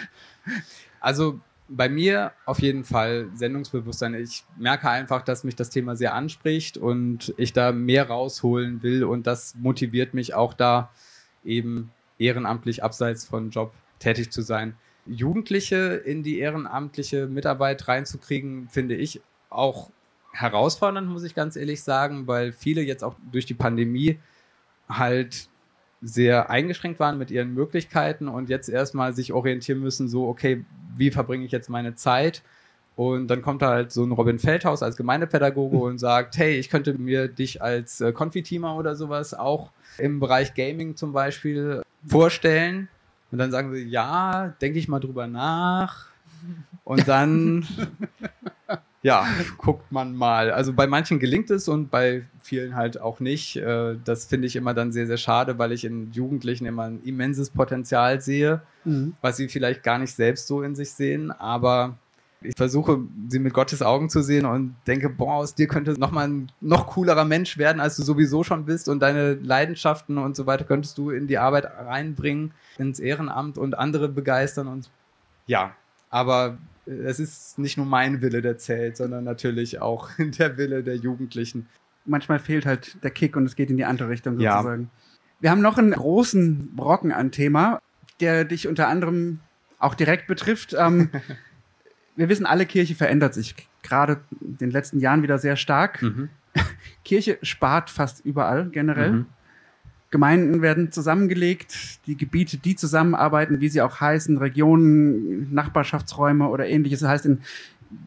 Also 0.99 1.39
bei 1.67 1.89
mir 1.89 2.31
auf 2.45 2.59
jeden 2.59 2.83
Fall 2.83 3.29
Sendungsbewusstsein. 3.33 4.13
Ich 4.13 4.43
merke 4.57 4.89
einfach, 4.89 5.23
dass 5.23 5.43
mich 5.43 5.55
das 5.55 5.69
Thema 5.69 5.95
sehr 5.95 6.13
anspricht 6.13 6.77
und 6.77 7.33
ich 7.37 7.53
da 7.53 7.71
mehr 7.71 8.07
rausholen 8.07 8.83
will 8.83 9.03
und 9.03 9.27
das 9.27 9.55
motiviert 9.55 10.13
mich 10.13 10.33
auch 10.33 10.53
da 10.53 10.91
eben 11.43 11.91
ehrenamtlich 12.19 12.83
abseits 12.83 13.25
von 13.25 13.49
Job 13.49 13.73
tätig 13.99 14.31
zu 14.31 14.41
sein. 14.41 14.75
Jugendliche 15.05 15.95
in 15.95 16.23
die 16.23 16.39
ehrenamtliche 16.39 17.27
Mitarbeit 17.27 17.87
reinzukriegen, 17.87 18.69
finde 18.69 18.95
ich 18.95 19.21
auch 19.49 19.89
herausfordernd, 20.31 21.07
muss 21.07 21.23
ich 21.23 21.35
ganz 21.35 21.55
ehrlich 21.55 21.83
sagen, 21.83 22.27
weil 22.27 22.51
viele 22.51 22.81
jetzt 22.81 23.03
auch 23.03 23.15
durch 23.31 23.45
die 23.45 23.53
Pandemie 23.53 24.19
halt 24.89 25.47
sehr 26.05 26.49
eingeschränkt 26.49 26.99
waren 26.99 27.17
mit 27.17 27.31
ihren 27.31 27.53
Möglichkeiten 27.53 28.27
und 28.27 28.49
jetzt 28.49 28.69
erstmal 28.69 29.13
sich 29.13 29.33
orientieren 29.33 29.79
müssen, 29.79 30.07
so, 30.07 30.27
okay, 30.27 30.63
wie 30.95 31.11
verbringe 31.11 31.45
ich 31.45 31.51
jetzt 31.51 31.69
meine 31.69 31.95
Zeit? 31.95 32.43
Und 32.95 33.27
dann 33.27 33.41
kommt 33.41 33.61
da 33.61 33.69
halt 33.69 33.91
so 33.91 34.03
ein 34.03 34.11
Robin 34.11 34.39
Feldhaus 34.39 34.83
als 34.83 34.95
Gemeindepädagoge 34.95 35.77
und 35.83 35.97
sagt, 35.97 36.37
hey, 36.37 36.57
ich 36.57 36.69
könnte 36.69 36.93
mir 36.93 37.27
dich 37.27 37.61
als 37.61 38.01
äh, 38.01 38.13
Konfiteamer 38.13 38.75
oder 38.77 38.95
sowas 38.95 39.33
auch 39.33 39.71
im 39.97 40.19
Bereich 40.19 40.53
Gaming 40.53 40.95
zum 40.95 41.11
Beispiel 41.11 41.81
vorstellen. 42.07 42.87
Und 43.31 43.39
dann 43.39 43.51
sagen 43.51 43.73
sie, 43.73 43.83
ja, 43.83 44.53
denke 44.61 44.79
ich 44.79 44.87
mal 44.87 44.99
drüber 44.99 45.27
nach. 45.27 46.07
Und 46.83 47.07
dann, 47.07 47.65
ja, 49.05 49.27
guckt 49.59 49.91
man 49.91 50.15
mal. 50.15 50.49
Also 50.49 50.73
bei 50.73 50.87
manchen 50.87 51.19
gelingt 51.19 51.51
es 51.51 51.67
und 51.67 51.91
bei 51.91 52.23
vielen 52.41 52.75
halt 52.75 52.99
auch 52.99 53.19
nicht. 53.19 53.55
Äh, 53.55 53.97
das 54.03 54.25
finde 54.25 54.47
ich 54.47 54.55
immer 54.55 54.73
dann 54.73 54.91
sehr, 54.91 55.05
sehr 55.05 55.17
schade, 55.17 55.59
weil 55.59 55.71
ich 55.71 55.85
in 55.85 56.11
Jugendlichen 56.11 56.65
immer 56.65 56.85
ein 56.85 57.03
immenses 57.03 57.51
Potenzial 57.51 58.19
sehe, 58.19 58.63
mhm. 58.83 59.13
was 59.21 59.37
sie 59.37 59.47
vielleicht 59.47 59.83
gar 59.83 59.99
nicht 59.99 60.15
selbst 60.15 60.47
so 60.47 60.63
in 60.63 60.73
sich 60.73 60.89
sehen. 60.89 61.29
Aber 61.31 61.99
ich 62.41 62.55
versuche, 62.57 62.99
sie 63.29 63.37
mit 63.37 63.53
Gottes 63.53 63.83
Augen 63.83 64.09
zu 64.09 64.23
sehen 64.23 64.47
und 64.47 64.75
denke, 64.87 65.09
boah, 65.09 65.35
aus 65.35 65.53
dir 65.53 65.67
könnte 65.67 65.99
nochmal 65.99 66.27
ein 66.27 66.51
noch 66.59 66.87
coolerer 66.87 67.25
Mensch 67.25 67.59
werden, 67.59 67.79
als 67.79 67.97
du 67.97 68.01
sowieso 68.01 68.43
schon 68.43 68.65
bist 68.65 68.89
und 68.89 69.01
deine 69.01 69.35
Leidenschaften 69.35 70.17
und 70.17 70.35
so 70.35 70.47
weiter 70.47 70.63
könntest 70.63 70.97
du 70.97 71.11
in 71.11 71.27
die 71.27 71.37
Arbeit 71.37 71.65
reinbringen, 71.65 72.53
ins 72.79 72.99
Ehrenamt 72.99 73.59
und 73.59 73.77
andere 73.77 74.09
begeistern 74.09 74.67
und 74.67 74.89
ja, 75.45 75.75
aber 76.09 76.57
es 76.85 77.19
ist 77.19 77.57
nicht 77.57 77.77
nur 77.77 77.85
mein 77.85 78.21
Wille, 78.21 78.41
der 78.41 78.57
zählt, 78.57 78.97
sondern 78.97 79.23
natürlich 79.23 79.81
auch 79.81 80.09
der 80.17 80.57
Wille 80.57 80.83
der 80.83 80.95
Jugendlichen. 80.95 81.67
Manchmal 82.05 82.39
fehlt 82.39 82.65
halt 82.65 83.03
der 83.03 83.11
Kick 83.11 83.35
und 83.35 83.45
es 83.45 83.55
geht 83.55 83.69
in 83.69 83.77
die 83.77 83.85
andere 83.85 84.09
Richtung 84.09 84.35
sozusagen. 84.35 84.83
Ja. 84.83 84.89
Wir 85.39 85.51
haben 85.51 85.61
noch 85.61 85.77
einen 85.77 85.91
großen 85.91 86.75
Brocken 86.75 87.11
an 87.11 87.31
Thema, 87.31 87.81
der 88.19 88.45
dich 88.45 88.67
unter 88.67 88.87
anderem 88.87 89.39
auch 89.79 89.95
direkt 89.95 90.27
betrifft. 90.27 90.75
Ähm, 90.77 91.09
wir 92.15 92.29
wissen 92.29 92.45
alle, 92.45 92.65
Kirche 92.65 92.95
verändert 92.95 93.33
sich 93.33 93.55
gerade 93.81 94.21
in 94.41 94.57
den 94.57 94.71
letzten 94.71 94.99
Jahren 94.99 95.23
wieder 95.23 95.39
sehr 95.39 95.55
stark. 95.55 96.01
Mhm. 96.01 96.29
Kirche 97.03 97.37
spart 97.41 97.89
fast 97.89 98.23
überall 98.23 98.69
generell. 98.69 99.11
Mhm. 99.11 99.25
Gemeinden 100.11 100.61
werden 100.61 100.91
zusammengelegt, 100.91 102.05
die 102.07 102.15
Gebiete, 102.15 102.57
die 102.57 102.75
zusammenarbeiten, 102.75 103.59
wie 103.59 103.69
sie 103.69 103.81
auch 103.81 103.99
heißen, 103.99 104.37
Regionen, 104.37 105.53
Nachbarschaftsräume 105.53 106.47
oder 106.47 106.67
ähnliches, 106.67 107.01
das 107.01 107.09
heißt 107.09 107.25
in 107.25 107.41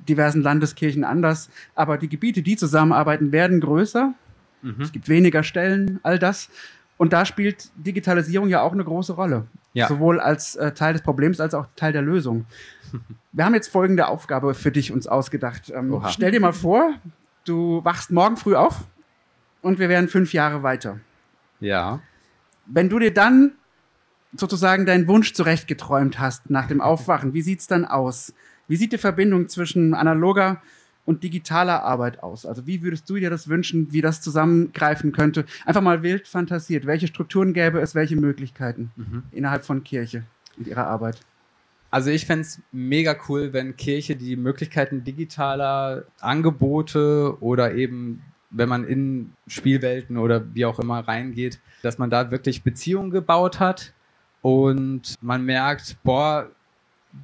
diversen 0.08 0.42
Landeskirchen 0.42 1.04
anders. 1.04 1.50
Aber 1.74 1.98
die 1.98 2.08
Gebiete, 2.08 2.42
die 2.42 2.56
zusammenarbeiten, 2.56 3.32
werden 3.32 3.60
größer. 3.60 4.14
Mhm. 4.62 4.80
Es 4.80 4.92
gibt 4.92 5.08
weniger 5.08 5.42
Stellen, 5.42 6.00
all 6.02 6.18
das. 6.18 6.50
Und 6.96 7.12
da 7.12 7.24
spielt 7.24 7.70
Digitalisierung 7.76 8.48
ja 8.48 8.60
auch 8.60 8.72
eine 8.72 8.84
große 8.84 9.12
Rolle. 9.12 9.46
Ja. 9.72 9.86
Sowohl 9.86 10.18
als 10.18 10.56
äh, 10.56 10.72
Teil 10.72 10.94
des 10.94 11.02
Problems 11.02 11.40
als 11.40 11.54
auch 11.54 11.66
Teil 11.76 11.92
der 11.92 12.02
Lösung. 12.02 12.46
Wir 13.32 13.44
haben 13.44 13.54
jetzt 13.54 13.68
folgende 13.68 14.08
Aufgabe 14.08 14.54
für 14.54 14.72
dich 14.72 14.92
uns 14.92 15.06
ausgedacht. 15.06 15.70
Ähm, 15.74 16.02
stell 16.08 16.32
dir 16.32 16.40
mal 16.40 16.52
vor, 16.52 16.94
du 17.44 17.84
wachst 17.84 18.10
morgen 18.10 18.36
früh 18.36 18.56
auf 18.56 18.84
und 19.62 19.78
wir 19.78 19.88
wären 19.88 20.08
fünf 20.08 20.32
Jahre 20.32 20.62
weiter. 20.62 20.98
Ja. 21.60 22.00
Wenn 22.66 22.88
du 22.88 22.98
dir 22.98 23.12
dann 23.12 23.52
sozusagen 24.36 24.86
deinen 24.86 25.08
Wunsch 25.08 25.32
zurechtgeträumt 25.32 26.18
hast 26.18 26.50
nach 26.50 26.66
dem 26.66 26.80
Aufwachen, 26.80 27.34
wie 27.34 27.42
sieht's 27.42 27.66
dann 27.66 27.84
aus? 27.84 28.34
Wie 28.66 28.76
sieht 28.76 28.92
die 28.92 28.98
Verbindung 28.98 29.48
zwischen 29.48 29.94
analoger 29.94 30.60
und 31.06 31.22
digitaler 31.24 31.82
Arbeit 31.82 32.22
aus? 32.22 32.44
Also 32.44 32.66
wie 32.66 32.82
würdest 32.82 33.08
du 33.08 33.16
dir 33.16 33.30
das 33.30 33.48
wünschen, 33.48 33.92
wie 33.92 34.02
das 34.02 34.20
zusammengreifen 34.20 35.12
könnte? 35.12 35.46
Einfach 35.64 35.80
mal 35.80 36.02
wild 36.02 36.28
fantasiert. 36.28 36.84
Welche 36.84 37.06
Strukturen 37.06 37.54
gäbe 37.54 37.80
es, 37.80 37.94
welche 37.94 38.16
Möglichkeiten 38.16 38.90
mhm. 38.96 39.22
innerhalb 39.32 39.64
von 39.64 39.82
Kirche 39.84 40.24
und 40.58 40.66
ihrer 40.66 40.86
Arbeit? 40.86 41.20
Also 41.90 42.10
ich 42.10 42.26
fände 42.26 42.42
es 42.42 42.60
mega 42.70 43.16
cool, 43.28 43.54
wenn 43.54 43.76
Kirche 43.76 44.14
die 44.16 44.36
Möglichkeiten 44.36 45.04
digitaler 45.04 46.04
Angebote 46.20 47.38
oder 47.40 47.74
eben, 47.74 48.22
wenn 48.50 48.68
man 48.68 48.84
in 48.84 49.32
Spielwelten 49.46 50.16
oder 50.16 50.54
wie 50.54 50.64
auch 50.64 50.78
immer 50.78 51.00
reingeht, 51.00 51.60
dass 51.82 51.98
man 51.98 52.10
da 52.10 52.30
wirklich 52.30 52.62
Beziehungen 52.62 53.10
gebaut 53.10 53.60
hat 53.60 53.92
und 54.42 55.14
man 55.20 55.44
merkt, 55.44 55.96
boah, 56.02 56.48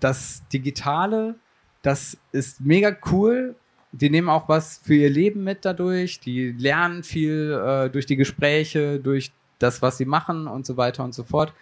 das 0.01 0.43
Digitale, 0.53 1.35
das 1.83 2.17
ist 2.33 2.61
mega 2.61 2.97
cool. 3.11 3.55
Die 3.93 4.11
nehmen 4.11 4.29
auch 4.29 4.49
was 4.49 4.79
für 4.79 4.95
ihr 4.95 5.11
Leben 5.11 5.45
mit 5.45 5.65
dadurch. 5.65 6.21
Die 6.21 6.53
lernen 6.53 7.03
viel 7.03 7.53
äh, 7.53 7.91
durch 7.91 8.07
die 8.07 8.17
Gespräche, 8.17 8.99
durch 8.99 9.33
das, 9.59 9.83
was 9.83 9.99
sie 9.99 10.05
machen 10.05 10.49
und 10.49 10.67
so 10.67 10.77
weiter 10.77 11.05
und 11.05 11.15
so 11.15 11.23
fort 11.23 11.55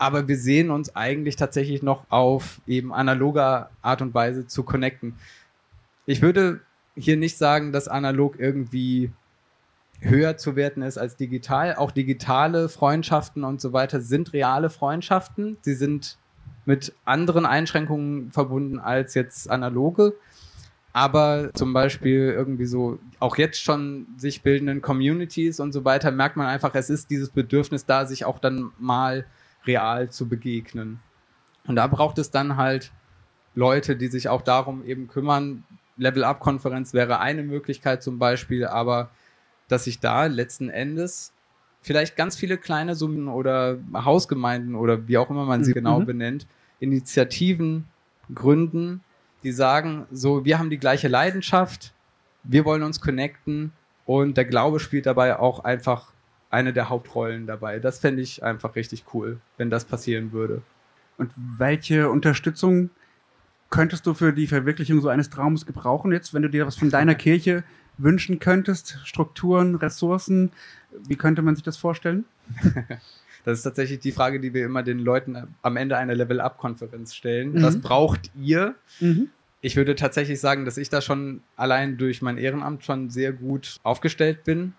aber 0.00 0.28
wir 0.28 0.38
sehen 0.38 0.70
uns 0.70 0.96
eigentlich 0.96 1.36
tatsächlich 1.36 1.82
noch 1.82 2.06
auf 2.08 2.62
eben 2.66 2.92
analoger 2.92 3.70
Art 3.82 4.00
und 4.00 4.14
Weise 4.14 4.46
zu 4.46 4.62
connecten. 4.62 5.14
Ich 6.06 6.22
würde 6.22 6.60
hier 7.00 7.16
nicht 7.16 7.38
sagen, 7.38 7.72
dass 7.72 7.88
analog 7.88 8.38
irgendwie 8.38 9.12
höher 10.00 10.36
zu 10.36 10.56
werten 10.56 10.82
ist 10.82 10.98
als 10.98 11.16
digital. 11.16 11.74
Auch 11.76 11.90
digitale 11.90 12.68
Freundschaften 12.68 13.44
und 13.44 13.60
so 13.60 13.72
weiter 13.72 14.00
sind 14.00 14.32
reale 14.32 14.70
Freundschaften. 14.70 15.58
Sie 15.60 15.74
sind 15.74 16.18
mit 16.64 16.94
anderen 17.04 17.46
Einschränkungen 17.46 18.30
verbunden 18.32 18.78
als 18.78 19.14
jetzt 19.14 19.50
analoge. 19.50 20.14
Aber 20.92 21.50
zum 21.54 21.72
Beispiel 21.72 22.32
irgendwie 22.36 22.66
so, 22.66 22.98
auch 23.20 23.36
jetzt 23.36 23.62
schon 23.62 24.08
sich 24.16 24.42
bildenden 24.42 24.82
Communities 24.82 25.60
und 25.60 25.72
so 25.72 25.84
weiter, 25.84 26.10
merkt 26.10 26.36
man 26.36 26.46
einfach, 26.46 26.74
es 26.74 26.90
ist 26.90 27.10
dieses 27.10 27.30
Bedürfnis 27.30 27.86
da, 27.86 28.06
sich 28.06 28.24
auch 28.24 28.40
dann 28.40 28.72
mal 28.78 29.24
real 29.66 30.10
zu 30.10 30.28
begegnen. 30.28 31.00
Und 31.66 31.76
da 31.76 31.86
braucht 31.86 32.18
es 32.18 32.32
dann 32.32 32.56
halt 32.56 32.92
Leute, 33.54 33.96
die 33.96 34.08
sich 34.08 34.28
auch 34.28 34.42
darum 34.42 34.84
eben 34.84 35.06
kümmern. 35.06 35.64
Level-Up-Konferenz 36.00 36.94
wäre 36.94 37.20
eine 37.20 37.42
Möglichkeit 37.42 38.02
zum 38.02 38.18
Beispiel, 38.18 38.66
aber 38.66 39.10
dass 39.68 39.84
sich 39.84 40.00
da 40.00 40.26
letzten 40.26 40.68
Endes 40.68 41.32
vielleicht 41.82 42.16
ganz 42.16 42.36
viele 42.36 42.58
kleine 42.58 42.94
Summen 42.94 43.28
oder 43.28 43.78
Hausgemeinden 43.94 44.74
oder 44.74 45.06
wie 45.08 45.18
auch 45.18 45.30
immer 45.30 45.44
man 45.44 45.64
sie 45.64 45.70
mhm. 45.70 45.74
genau 45.74 46.00
benennt, 46.00 46.46
Initiativen 46.80 47.86
gründen, 48.34 49.02
die 49.42 49.52
sagen, 49.52 50.06
so, 50.10 50.44
wir 50.44 50.58
haben 50.58 50.70
die 50.70 50.78
gleiche 50.78 51.08
Leidenschaft, 51.08 51.92
wir 52.42 52.64
wollen 52.64 52.82
uns 52.82 53.00
connecten 53.00 53.72
und 54.06 54.36
der 54.36 54.44
Glaube 54.44 54.80
spielt 54.80 55.06
dabei 55.06 55.38
auch 55.38 55.64
einfach 55.64 56.12
eine 56.50 56.72
der 56.72 56.88
Hauptrollen 56.88 57.46
dabei. 57.46 57.78
Das 57.78 58.00
fände 58.00 58.22
ich 58.22 58.42
einfach 58.42 58.74
richtig 58.74 59.04
cool, 59.14 59.40
wenn 59.56 59.70
das 59.70 59.84
passieren 59.84 60.32
würde. 60.32 60.62
Und 61.16 61.32
welche 61.36 62.10
Unterstützung 62.10 62.90
könntest 63.70 64.06
du 64.06 64.14
für 64.14 64.32
die 64.32 64.46
Verwirklichung 64.46 65.00
so 65.00 65.08
eines 65.08 65.30
Traums 65.30 65.64
gebrauchen 65.64 66.12
jetzt, 66.12 66.34
wenn 66.34 66.42
du 66.42 66.50
dir 66.50 66.66
was 66.66 66.76
von 66.76 66.90
deiner 66.90 67.14
Kirche 67.16 67.64
wünschen 67.98 68.38
könntest? 68.38 68.98
Strukturen, 69.04 69.76
Ressourcen? 69.76 70.52
Wie 71.06 71.16
könnte 71.16 71.42
man 71.42 71.54
sich 71.54 71.64
das 71.64 71.76
vorstellen? 71.76 72.24
Das 73.44 73.58
ist 73.58 73.62
tatsächlich 73.62 74.00
die 74.00 74.12
Frage, 74.12 74.40
die 74.40 74.52
wir 74.52 74.66
immer 74.66 74.82
den 74.82 74.98
Leuten 74.98 75.48
am 75.62 75.76
Ende 75.76 75.96
einer 75.96 76.14
Level-Up-Konferenz 76.14 77.14
stellen. 77.14 77.54
Mhm. 77.54 77.62
Was 77.62 77.80
braucht 77.80 78.30
ihr? 78.38 78.74
Mhm. 79.00 79.30
Ich 79.62 79.76
würde 79.76 79.94
tatsächlich 79.94 80.40
sagen, 80.40 80.64
dass 80.64 80.76
ich 80.76 80.88
da 80.88 81.00
schon 81.00 81.42
allein 81.56 81.96
durch 81.96 82.22
mein 82.22 82.38
Ehrenamt 82.38 82.84
schon 82.84 83.10
sehr 83.10 83.32
gut 83.32 83.76
aufgestellt 83.82 84.44
bin. 84.44 84.74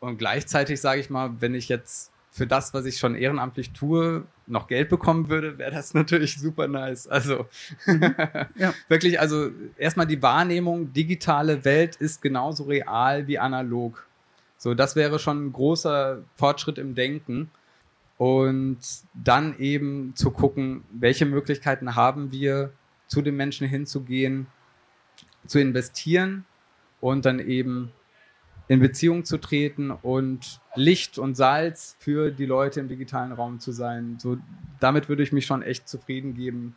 Und 0.00 0.18
gleichzeitig 0.18 0.80
sage 0.80 1.00
ich 1.00 1.10
mal, 1.10 1.40
wenn 1.40 1.54
ich 1.54 1.68
jetzt 1.68 2.10
für 2.30 2.46
das, 2.46 2.74
was 2.74 2.84
ich 2.84 2.98
schon 2.98 3.14
ehrenamtlich 3.14 3.72
tue, 3.72 4.24
noch 4.48 4.66
Geld 4.66 4.88
bekommen 4.88 5.28
würde, 5.28 5.58
wäre 5.58 5.70
das 5.70 5.94
natürlich 5.94 6.38
super 6.38 6.68
nice. 6.68 7.06
Also 7.06 7.46
mhm. 7.86 8.14
ja. 8.56 8.74
wirklich, 8.88 9.20
also 9.20 9.50
erstmal 9.76 10.06
die 10.06 10.22
Wahrnehmung, 10.22 10.92
digitale 10.92 11.64
Welt 11.64 11.96
ist 11.96 12.22
genauso 12.22 12.64
real 12.64 13.26
wie 13.26 13.38
analog. 13.38 14.06
So, 14.56 14.74
das 14.74 14.96
wäre 14.96 15.18
schon 15.18 15.46
ein 15.46 15.52
großer 15.52 16.22
Fortschritt 16.34 16.78
im 16.78 16.94
Denken. 16.94 17.50
Und 18.16 18.78
dann 19.14 19.56
eben 19.60 20.12
zu 20.16 20.32
gucken, 20.32 20.82
welche 20.90 21.24
Möglichkeiten 21.24 21.94
haben 21.94 22.32
wir, 22.32 22.72
zu 23.06 23.22
den 23.22 23.36
Menschen 23.36 23.68
hinzugehen, 23.68 24.48
zu 25.46 25.60
investieren 25.60 26.44
und 27.00 27.24
dann 27.24 27.38
eben 27.38 27.92
in 28.68 28.80
Beziehung 28.80 29.24
zu 29.24 29.38
treten 29.38 29.90
und 29.90 30.60
Licht 30.74 31.18
und 31.18 31.34
Salz 31.34 31.96
für 31.98 32.30
die 32.30 32.44
Leute 32.44 32.80
im 32.80 32.88
digitalen 32.88 33.32
Raum 33.32 33.60
zu 33.60 33.72
sein. 33.72 34.18
So, 34.20 34.36
damit 34.78 35.08
würde 35.08 35.22
ich 35.22 35.32
mich 35.32 35.46
schon 35.46 35.62
echt 35.62 35.88
zufrieden 35.88 36.34
geben. 36.34 36.76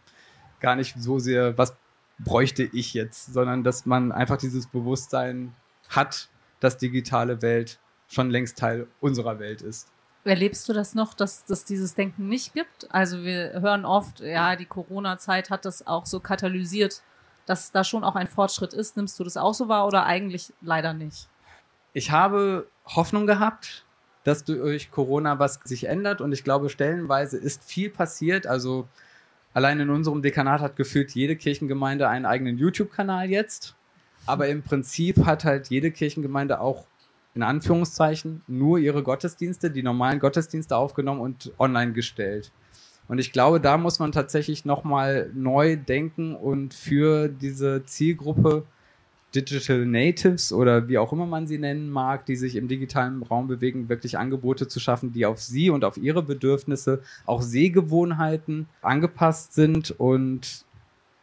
Gar 0.61 0.77
nicht 0.77 0.95
so 0.97 1.19
sehr, 1.19 1.57
was 1.57 1.75
bräuchte 2.17 2.63
ich 2.63 2.93
jetzt, 2.93 3.33
sondern 3.33 3.63
dass 3.63 3.85
man 3.85 4.11
einfach 4.11 4.37
dieses 4.37 4.67
Bewusstsein 4.67 5.53
hat, 5.89 6.29
dass 6.61 6.77
digitale 6.77 7.41
Welt 7.41 7.79
schon 8.07 8.29
längst 8.29 8.57
Teil 8.57 8.87
unserer 9.01 9.39
Welt 9.39 9.61
ist. 9.61 9.89
Erlebst 10.23 10.69
du 10.69 10.73
das 10.73 10.93
noch, 10.93 11.13
dass 11.13 11.43
es 11.49 11.65
dieses 11.65 11.95
Denken 11.95 12.27
nicht 12.27 12.53
gibt? 12.53 12.93
Also 12.93 13.23
wir 13.23 13.59
hören 13.59 13.85
oft, 13.85 14.19
ja, 14.19 14.55
die 14.55 14.65
Corona-Zeit 14.65 15.49
hat 15.49 15.65
das 15.65 15.87
auch 15.87 16.05
so 16.05 16.19
katalysiert, 16.19 17.01
dass 17.47 17.71
da 17.71 17.83
schon 17.83 18.03
auch 18.03 18.15
ein 18.15 18.27
Fortschritt 18.27 18.73
ist. 18.73 18.97
Nimmst 18.97 19.19
du 19.19 19.23
das 19.23 19.35
auch 19.35 19.55
so 19.55 19.67
wahr 19.67 19.87
oder 19.87 20.05
eigentlich 20.05 20.53
leider 20.61 20.93
nicht? 20.93 21.27
Ich 21.93 22.11
habe 22.11 22.67
Hoffnung 22.85 23.27
gehabt, 23.27 23.85
dass 24.23 24.43
durch 24.43 24.91
Corona 24.91 25.39
was 25.39 25.59
sich 25.63 25.85
ändert 25.85 26.21
und 26.21 26.31
ich 26.31 26.43
glaube, 26.43 26.69
stellenweise 26.69 27.37
ist 27.37 27.63
viel 27.63 27.89
passiert. 27.89 28.47
Also 28.47 28.87
allein 29.53 29.79
in 29.79 29.89
unserem 29.89 30.21
Dekanat 30.21 30.61
hat 30.61 30.75
gefühlt 30.75 31.11
jede 31.11 31.35
Kirchengemeinde 31.35 32.07
einen 32.07 32.25
eigenen 32.25 32.57
YouTube-Kanal 32.57 33.29
jetzt. 33.29 33.75
Aber 34.25 34.47
im 34.47 34.61
Prinzip 34.61 35.25
hat 35.25 35.43
halt 35.45 35.69
jede 35.69 35.91
Kirchengemeinde 35.91 36.61
auch 36.61 36.85
in 37.33 37.43
Anführungszeichen 37.43 38.41
nur 38.47 38.77
ihre 38.77 39.03
Gottesdienste, 39.03 39.71
die 39.71 39.83
normalen 39.83 40.19
Gottesdienste 40.19 40.75
aufgenommen 40.75 41.21
und 41.21 41.51
online 41.57 41.93
gestellt. 41.93 42.51
Und 43.07 43.19
ich 43.19 43.31
glaube, 43.31 43.59
da 43.59 43.77
muss 43.77 43.99
man 43.99 44.11
tatsächlich 44.11 44.63
nochmal 44.63 45.31
neu 45.33 45.75
denken 45.75 46.35
und 46.35 46.73
für 46.73 47.27
diese 47.27 47.83
Zielgruppe 47.85 48.65
Digital 49.33 49.85
Natives 49.85 50.51
oder 50.51 50.87
wie 50.87 50.97
auch 50.97 51.13
immer 51.13 51.25
man 51.25 51.47
sie 51.47 51.57
nennen 51.57 51.89
mag, 51.89 52.25
die 52.25 52.35
sich 52.35 52.55
im 52.55 52.67
digitalen 52.67 53.23
Raum 53.23 53.47
bewegen, 53.47 53.87
wirklich 53.87 54.17
Angebote 54.17 54.67
zu 54.67 54.79
schaffen, 54.79 55.13
die 55.13 55.25
auf 55.25 55.39
sie 55.39 55.69
und 55.69 55.85
auf 55.85 55.97
ihre 55.97 56.21
Bedürfnisse, 56.21 57.01
auch 57.25 57.41
Sehgewohnheiten 57.41 58.67
angepasst 58.81 59.53
sind 59.53 59.91
und 59.91 60.65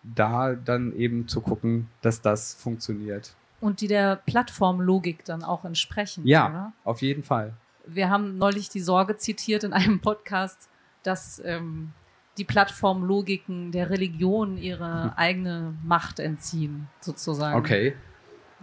da 0.02 0.54
dann 0.54 0.94
eben 0.96 1.28
zu 1.28 1.40
gucken, 1.40 1.88
dass 2.00 2.22
das 2.22 2.54
funktioniert. 2.54 3.34
Und 3.60 3.80
die 3.80 3.88
der 3.88 4.16
Plattformlogik 4.16 5.24
dann 5.24 5.42
auch 5.42 5.64
entsprechen. 5.64 6.26
Ja, 6.26 6.48
oder? 6.48 6.72
auf 6.84 7.02
jeden 7.02 7.24
Fall. 7.24 7.52
Wir 7.86 8.08
haben 8.08 8.38
neulich 8.38 8.68
die 8.68 8.80
Sorge 8.80 9.16
zitiert 9.16 9.64
in 9.64 9.72
einem 9.72 10.00
Podcast, 10.00 10.68
dass 11.02 11.42
ähm, 11.44 11.92
die 12.38 12.44
Plattformlogiken 12.44 13.72
der 13.72 13.90
Religion 13.90 14.56
ihre 14.56 15.16
eigene 15.16 15.74
Macht 15.82 16.20
entziehen, 16.20 16.88
sozusagen. 17.00 17.58
Okay. 17.58 17.94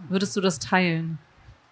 Würdest 0.08 0.36
du 0.36 0.40
das 0.40 0.58
teilen, 0.58 1.18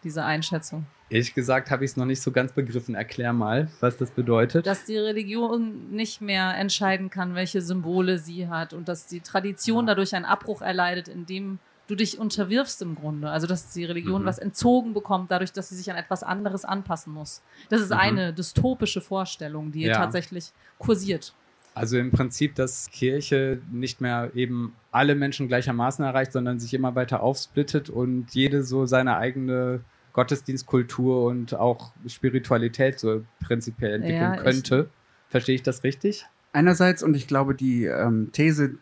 diese 0.02 0.24
Einschätzung? 0.24 0.86
Ehrlich 1.10 1.34
gesagt 1.34 1.70
habe 1.70 1.84
ich 1.84 1.92
es 1.92 1.96
noch 1.96 2.06
nicht 2.06 2.22
so 2.22 2.32
ganz 2.32 2.52
begriffen. 2.52 2.94
Erklär 2.94 3.32
mal, 3.32 3.68
was 3.80 3.96
das 3.96 4.10
bedeutet. 4.10 4.66
Dass 4.66 4.84
die 4.84 4.96
Religion 4.96 5.90
nicht 5.90 6.20
mehr 6.20 6.56
entscheiden 6.56 7.10
kann, 7.10 7.34
welche 7.34 7.60
Symbole 7.60 8.18
sie 8.18 8.48
hat 8.48 8.72
und 8.72 8.88
dass 8.88 9.06
die 9.06 9.20
Tradition 9.20 9.86
dadurch 9.86 10.14
einen 10.14 10.24
Abbruch 10.24 10.62
erleidet, 10.62 11.08
indem 11.08 11.58
du 11.86 11.94
dich 11.94 12.18
unterwirfst 12.18 12.80
im 12.80 12.94
Grunde. 12.94 13.30
Also, 13.30 13.46
dass 13.46 13.72
die 13.72 13.84
Religion 13.84 14.22
mhm. 14.22 14.26
was 14.26 14.38
entzogen 14.38 14.94
bekommt, 14.94 15.30
dadurch, 15.30 15.52
dass 15.52 15.68
sie 15.68 15.76
sich 15.76 15.90
an 15.90 15.96
etwas 15.96 16.22
anderes 16.22 16.64
anpassen 16.64 17.12
muss. 17.12 17.42
Das 17.68 17.80
ist 17.80 17.90
mhm. 17.90 17.98
eine 17.98 18.32
dystopische 18.32 19.00
Vorstellung, 19.00 19.72
die 19.72 19.82
ja. 19.82 19.94
tatsächlich 19.94 20.52
kursiert. 20.78 21.34
Also 21.74 21.98
im 21.98 22.12
Prinzip, 22.12 22.54
dass 22.54 22.88
Kirche 22.90 23.60
nicht 23.72 24.00
mehr 24.00 24.30
eben 24.34 24.74
alle 24.92 25.16
Menschen 25.16 25.48
gleichermaßen 25.48 26.04
erreicht, 26.04 26.32
sondern 26.32 26.60
sich 26.60 26.72
immer 26.72 26.94
weiter 26.94 27.20
aufsplittet 27.20 27.90
und 27.90 28.32
jede 28.32 28.62
so 28.62 28.86
seine 28.86 29.16
eigene 29.16 29.80
Gottesdienstkultur 30.12 31.24
und 31.24 31.54
auch 31.54 31.92
Spiritualität 32.06 33.00
so 33.00 33.24
prinzipiell 33.44 33.94
entwickeln 33.94 34.34
ja, 34.34 34.36
könnte. 34.36 34.88
Verstehe 35.28 35.56
ich 35.56 35.62
das 35.64 35.82
richtig? 35.82 36.26
Einerseits, 36.52 37.02
und 37.02 37.16
ich 37.16 37.26
glaube, 37.26 37.56
die 37.56 37.86
ähm, 37.86 38.30
These, 38.30 38.76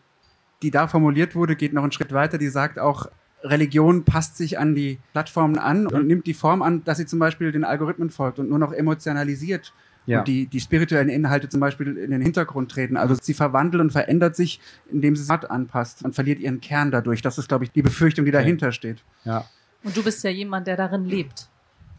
die 0.61 0.69
da 0.69 0.87
formuliert 0.87 1.33
wurde, 1.33 1.55
geht 1.55 1.73
noch 1.73 1.81
einen 1.81 1.91
Schritt 1.91 2.13
weiter. 2.13 2.37
Die 2.37 2.49
sagt 2.49 2.77
auch, 2.77 3.07
Religion 3.43 4.05
passt 4.05 4.37
sich 4.37 4.59
an 4.59 4.75
die 4.75 4.99
Plattformen 5.11 5.57
an 5.57 5.87
und 5.87 6.05
nimmt 6.05 6.27
die 6.27 6.35
Form 6.35 6.61
an, 6.61 6.83
dass 6.83 6.99
sie 6.99 7.07
zum 7.07 7.17
Beispiel 7.17 7.51
den 7.51 7.63
Algorithmen 7.63 8.11
folgt 8.11 8.37
und 8.37 8.49
nur 8.49 8.59
noch 8.59 8.71
emotionalisiert 8.71 9.73
ja. 10.05 10.19
und 10.19 10.27
die, 10.27 10.47
die 10.47 10.59
spirituellen 10.59 11.09
Inhalte 11.09 11.49
zum 11.49 11.59
Beispiel 11.59 11.97
in 11.97 12.11
den 12.11 12.21
Hintergrund 12.21 12.71
treten. 12.71 12.97
Also 12.97 13.15
sie 13.19 13.33
verwandelt 13.33 13.81
und 13.81 13.91
verändert 13.91 14.35
sich, 14.35 14.59
indem 14.91 15.15
sie 15.15 15.23
es 15.23 15.29
anpasst 15.29 16.03
und 16.03 16.15
verliert 16.15 16.39
ihren 16.39 16.61
Kern 16.61 16.91
dadurch. 16.91 17.21
Das 17.21 17.37
ist, 17.37 17.47
glaube 17.47 17.63
ich, 17.63 17.71
die 17.71 17.81
Befürchtung, 17.81 18.25
die 18.25 18.31
okay. 18.31 18.39
dahinter 18.39 18.71
steht. 18.71 19.03
Ja. 19.23 19.45
Und 19.83 19.95
du 19.95 20.03
bist 20.03 20.23
ja 20.23 20.29
jemand, 20.29 20.67
der 20.67 20.77
darin 20.77 21.05
lebt. 21.05 21.49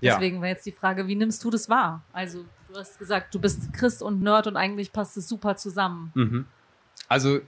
Deswegen 0.03 0.37
ja. 0.37 0.43
wäre 0.43 0.53
jetzt 0.53 0.67
die 0.67 0.73
Frage, 0.73 1.07
wie 1.07 1.15
nimmst 1.15 1.43
du 1.45 1.51
das 1.51 1.69
wahr? 1.69 2.03
Also 2.13 2.45
du 2.69 2.79
hast 2.79 2.99
gesagt, 2.99 3.35
du 3.35 3.41
bist 3.41 3.73
Christ 3.73 4.03
und 4.03 4.23
Nerd 4.23 4.47
und 4.47 4.57
eigentlich 4.57 4.93
passt 4.93 5.17
es 5.17 5.29
super 5.29 5.57
zusammen. 5.57 6.13
Mhm. 6.15 6.47
Also 7.09 7.41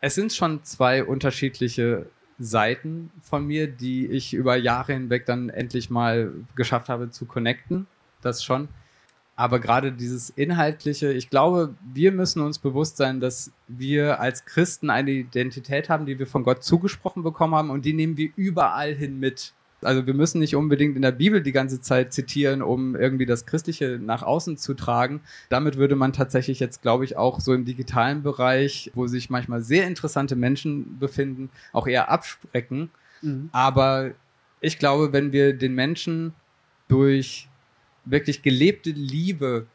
es 0.00 0.14
sind 0.14 0.32
schon 0.32 0.62
zwei 0.64 1.04
unterschiedliche 1.04 2.06
Seiten 2.38 3.10
von 3.22 3.46
mir, 3.46 3.66
die 3.66 4.06
ich 4.06 4.32
über 4.34 4.56
Jahre 4.56 4.94
hinweg 4.94 5.26
dann 5.26 5.50
endlich 5.50 5.90
mal 5.90 6.32
geschafft 6.54 6.88
habe 6.88 7.10
zu 7.10 7.26
connecten. 7.26 7.86
Das 8.22 8.42
schon. 8.42 8.68
Aber 9.40 9.58
gerade 9.58 9.90
dieses 9.90 10.28
Inhaltliche, 10.28 11.14
ich 11.14 11.30
glaube, 11.30 11.74
wir 11.94 12.12
müssen 12.12 12.42
uns 12.42 12.58
bewusst 12.58 12.98
sein, 12.98 13.20
dass 13.20 13.50
wir 13.68 14.20
als 14.20 14.44
Christen 14.44 14.90
eine 14.90 15.12
Identität 15.12 15.88
haben, 15.88 16.04
die 16.04 16.18
wir 16.18 16.26
von 16.26 16.42
Gott 16.42 16.62
zugesprochen 16.62 17.22
bekommen 17.22 17.54
haben 17.54 17.70
und 17.70 17.86
die 17.86 17.94
nehmen 17.94 18.18
wir 18.18 18.28
überall 18.36 18.94
hin 18.94 19.18
mit. 19.18 19.54
Also 19.80 20.06
wir 20.06 20.12
müssen 20.12 20.40
nicht 20.40 20.56
unbedingt 20.56 20.94
in 20.94 21.00
der 21.00 21.12
Bibel 21.12 21.42
die 21.42 21.52
ganze 21.52 21.80
Zeit 21.80 22.12
zitieren, 22.12 22.60
um 22.60 22.94
irgendwie 22.94 23.24
das 23.24 23.46
Christliche 23.46 23.98
nach 23.98 24.22
außen 24.22 24.58
zu 24.58 24.74
tragen. 24.74 25.22
Damit 25.48 25.78
würde 25.78 25.96
man 25.96 26.12
tatsächlich 26.12 26.60
jetzt, 26.60 26.82
glaube 26.82 27.06
ich, 27.06 27.16
auch 27.16 27.40
so 27.40 27.54
im 27.54 27.64
digitalen 27.64 28.22
Bereich, 28.22 28.90
wo 28.94 29.06
sich 29.06 29.30
manchmal 29.30 29.62
sehr 29.62 29.86
interessante 29.86 30.36
Menschen 30.36 30.98
befinden, 30.98 31.48
auch 31.72 31.86
eher 31.86 32.10
absprechen. 32.10 32.90
Mhm. 33.22 33.48
Aber 33.52 34.10
ich 34.60 34.78
glaube, 34.78 35.14
wenn 35.14 35.32
wir 35.32 35.54
den 35.54 35.74
Menschen 35.74 36.34
durch 36.88 37.48
wirklich 38.10 38.42
gelebte 38.42 38.90
Liebe 38.90 39.66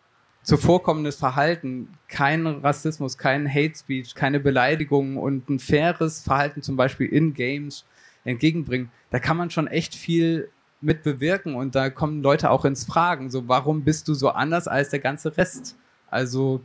zuvorkommendes 0.44 1.16
Verhalten, 1.16 1.90
kein 2.08 2.46
Rassismus, 2.46 3.18
kein 3.18 3.52
Hate 3.52 3.76
Speech, 3.76 4.14
keine 4.14 4.40
Beleidigungen 4.40 5.18
und 5.18 5.50
ein 5.50 5.60
faires 5.60 6.22
Verhalten 6.22 6.62
zum 6.62 6.76
Beispiel 6.76 7.08
in 7.08 7.34
Games 7.34 7.86
entgegenbringen, 8.24 8.92
da 9.10 9.20
kann 9.20 9.38
man 9.38 9.50
schon 9.50 9.68
echt 9.68 9.96
viel 9.96 10.50
mit 10.82 11.02
bewirken 11.04 11.56
und 11.56 11.74
da 11.74 11.90
kommen 11.90 12.22
Leute 12.22 12.52
auch 12.52 12.66
ins 12.66 12.86
Fragen, 12.86 13.32
so 13.32 13.48
warum 13.48 13.84
bist 13.84 14.08
du 14.08 14.14
so 14.14 14.30
anders 14.30 14.68
als 14.68 14.90
der 14.90 15.00
ganze 15.00 15.36
Rest? 15.36 15.78
Also 16.12 16.62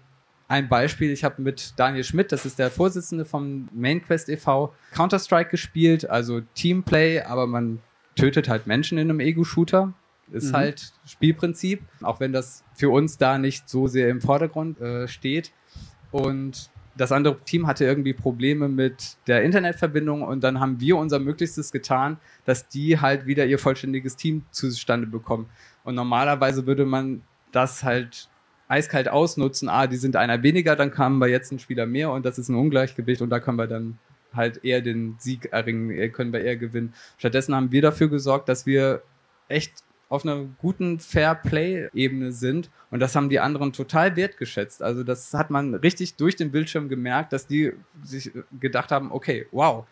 ein 0.47 0.69
Beispiel, 0.69 1.11
ich 1.11 1.25
habe 1.25 1.41
mit 1.41 1.75
Daniel 1.77 2.05
Schmidt, 2.05 2.33
das 2.33 2.45
ist 2.45 2.59
der 2.59 2.71
Vorsitzende 2.71 3.25
vom 3.25 3.69
MainQuest 3.73 4.29
e.V., 4.29 4.75
Counter-Strike 4.93 5.51
gespielt, 5.51 6.11
also 6.11 6.41
Teamplay, 6.55 7.21
aber 7.21 7.47
man 7.47 7.79
tötet 8.17 8.49
halt 8.49 8.67
Menschen 8.67 8.99
in 8.99 9.09
einem 9.09 9.21
Ego-Shooter. 9.21 9.95
Ist 10.33 10.53
mhm. 10.53 10.57
halt 10.57 10.93
Spielprinzip, 11.07 11.83
auch 12.03 12.21
wenn 12.21 12.33
das 12.33 12.65
für 12.75 12.91
uns 12.91 13.19
da 13.19 13.39
nicht 13.39 13.69
so 13.69 13.87
sehr 13.87 14.09
im 14.09 14.21
Vordergrund 14.21 14.81
äh, 14.81 15.09
steht. 15.09 15.53
Und 16.11 16.71
das 16.97 17.13
andere 17.13 17.39
Team 17.45 17.67
hatte 17.67 17.85
irgendwie 17.85 18.13
Probleme 18.13 18.69
mit 18.69 19.17
der 19.27 19.43
Internetverbindung 19.43 20.23
und 20.23 20.43
dann 20.45 20.61
haben 20.61 20.81
wir 20.81 20.97
unser 20.97 21.19
Möglichstes 21.19 21.73
getan, 21.73 22.19
dass 22.45 22.69
die 22.69 23.01
halt 23.01 23.27
wieder 23.27 23.47
ihr 23.47 23.59
vollständiges 23.59 24.17
Team 24.17 24.45
zustande 24.51 25.07
bekommen. 25.07 25.49
Und 25.85 25.95
normalerweise 25.95 26.67
würde 26.67 26.85
man 26.85 27.23
das 27.53 27.85
halt 27.85 28.29
eiskalt 28.69 29.09
ausnutzen. 29.09 29.69
Ah, 29.69 29.87
die 29.87 29.97
sind 29.97 30.17
einer 30.17 30.43
weniger, 30.43 30.77
dann 30.77 30.91
kamen 30.91 31.19
wir 31.19 31.29
jetzt 31.29 31.53
ein 31.53 31.59
Spieler 31.59 31.87
mehr 31.87 32.11
und 32.11 32.25
das 32.25 32.39
ist 32.39 32.49
ein 32.49 32.55
Ungleichgewicht 32.55 33.23
und 33.23 33.31
da 33.31 33.41
können 33.41 33.59
wir 33.59 33.67
dann 33.67 33.99
halt 34.33 34.65
eher 34.65 34.81
den 34.81 35.17
Sieg 35.19 35.47
erringen, 35.53 36.13
können 36.13 36.33
wir 36.33 36.41
eher 36.41 36.57
gewinnen. 36.57 36.95
Stattdessen 37.19 37.55
haben 37.55 37.73
wir 37.73 37.83
dafür 37.83 38.09
gesorgt, 38.09 38.49
dass 38.49 38.67
wir 38.67 39.03
echt 39.49 39.73
auf 40.11 40.25
einer 40.25 40.45
guten 40.59 40.99
Fair-Play-Ebene 40.99 42.33
sind. 42.33 42.69
Und 42.91 43.01
das 43.01 43.15
haben 43.15 43.31
die 43.31 43.39
anderen 43.39 43.73
total 43.73 44.17
wertgeschätzt. 44.17 44.83
Also 44.83 45.05
das 45.05 45.33
hat 45.33 45.51
man 45.51 45.75
richtig 45.77 46.17
durch 46.17 46.35
den 46.35 46.51
Bildschirm 46.51 46.89
gemerkt, 46.89 47.33
dass 47.33 47.47
die 47.47 47.73
sich 48.03 48.33
gedacht 48.59 48.91
haben, 48.91 49.13
okay, 49.13 49.47
wow, 49.53 49.87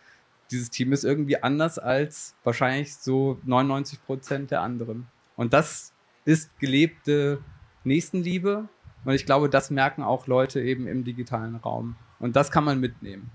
dieses 0.50 0.70
Team 0.70 0.92
ist 0.92 1.04
irgendwie 1.04 1.40
anders 1.40 1.78
als 1.78 2.34
wahrscheinlich 2.42 2.96
so 2.96 3.38
99 3.44 4.04
Prozent 4.04 4.50
der 4.50 4.60
anderen. 4.60 5.06
Und 5.36 5.52
das 5.52 5.92
ist 6.24 6.58
gelebte 6.58 7.38
Nächstenliebe. 7.84 8.68
Und 9.04 9.14
ich 9.14 9.24
glaube, 9.24 9.48
das 9.48 9.70
merken 9.70 10.02
auch 10.02 10.26
Leute 10.26 10.60
eben 10.60 10.88
im 10.88 11.04
digitalen 11.04 11.54
Raum. 11.54 11.94
Und 12.18 12.34
das 12.34 12.50
kann 12.50 12.64
man 12.64 12.80
mitnehmen. 12.80 13.30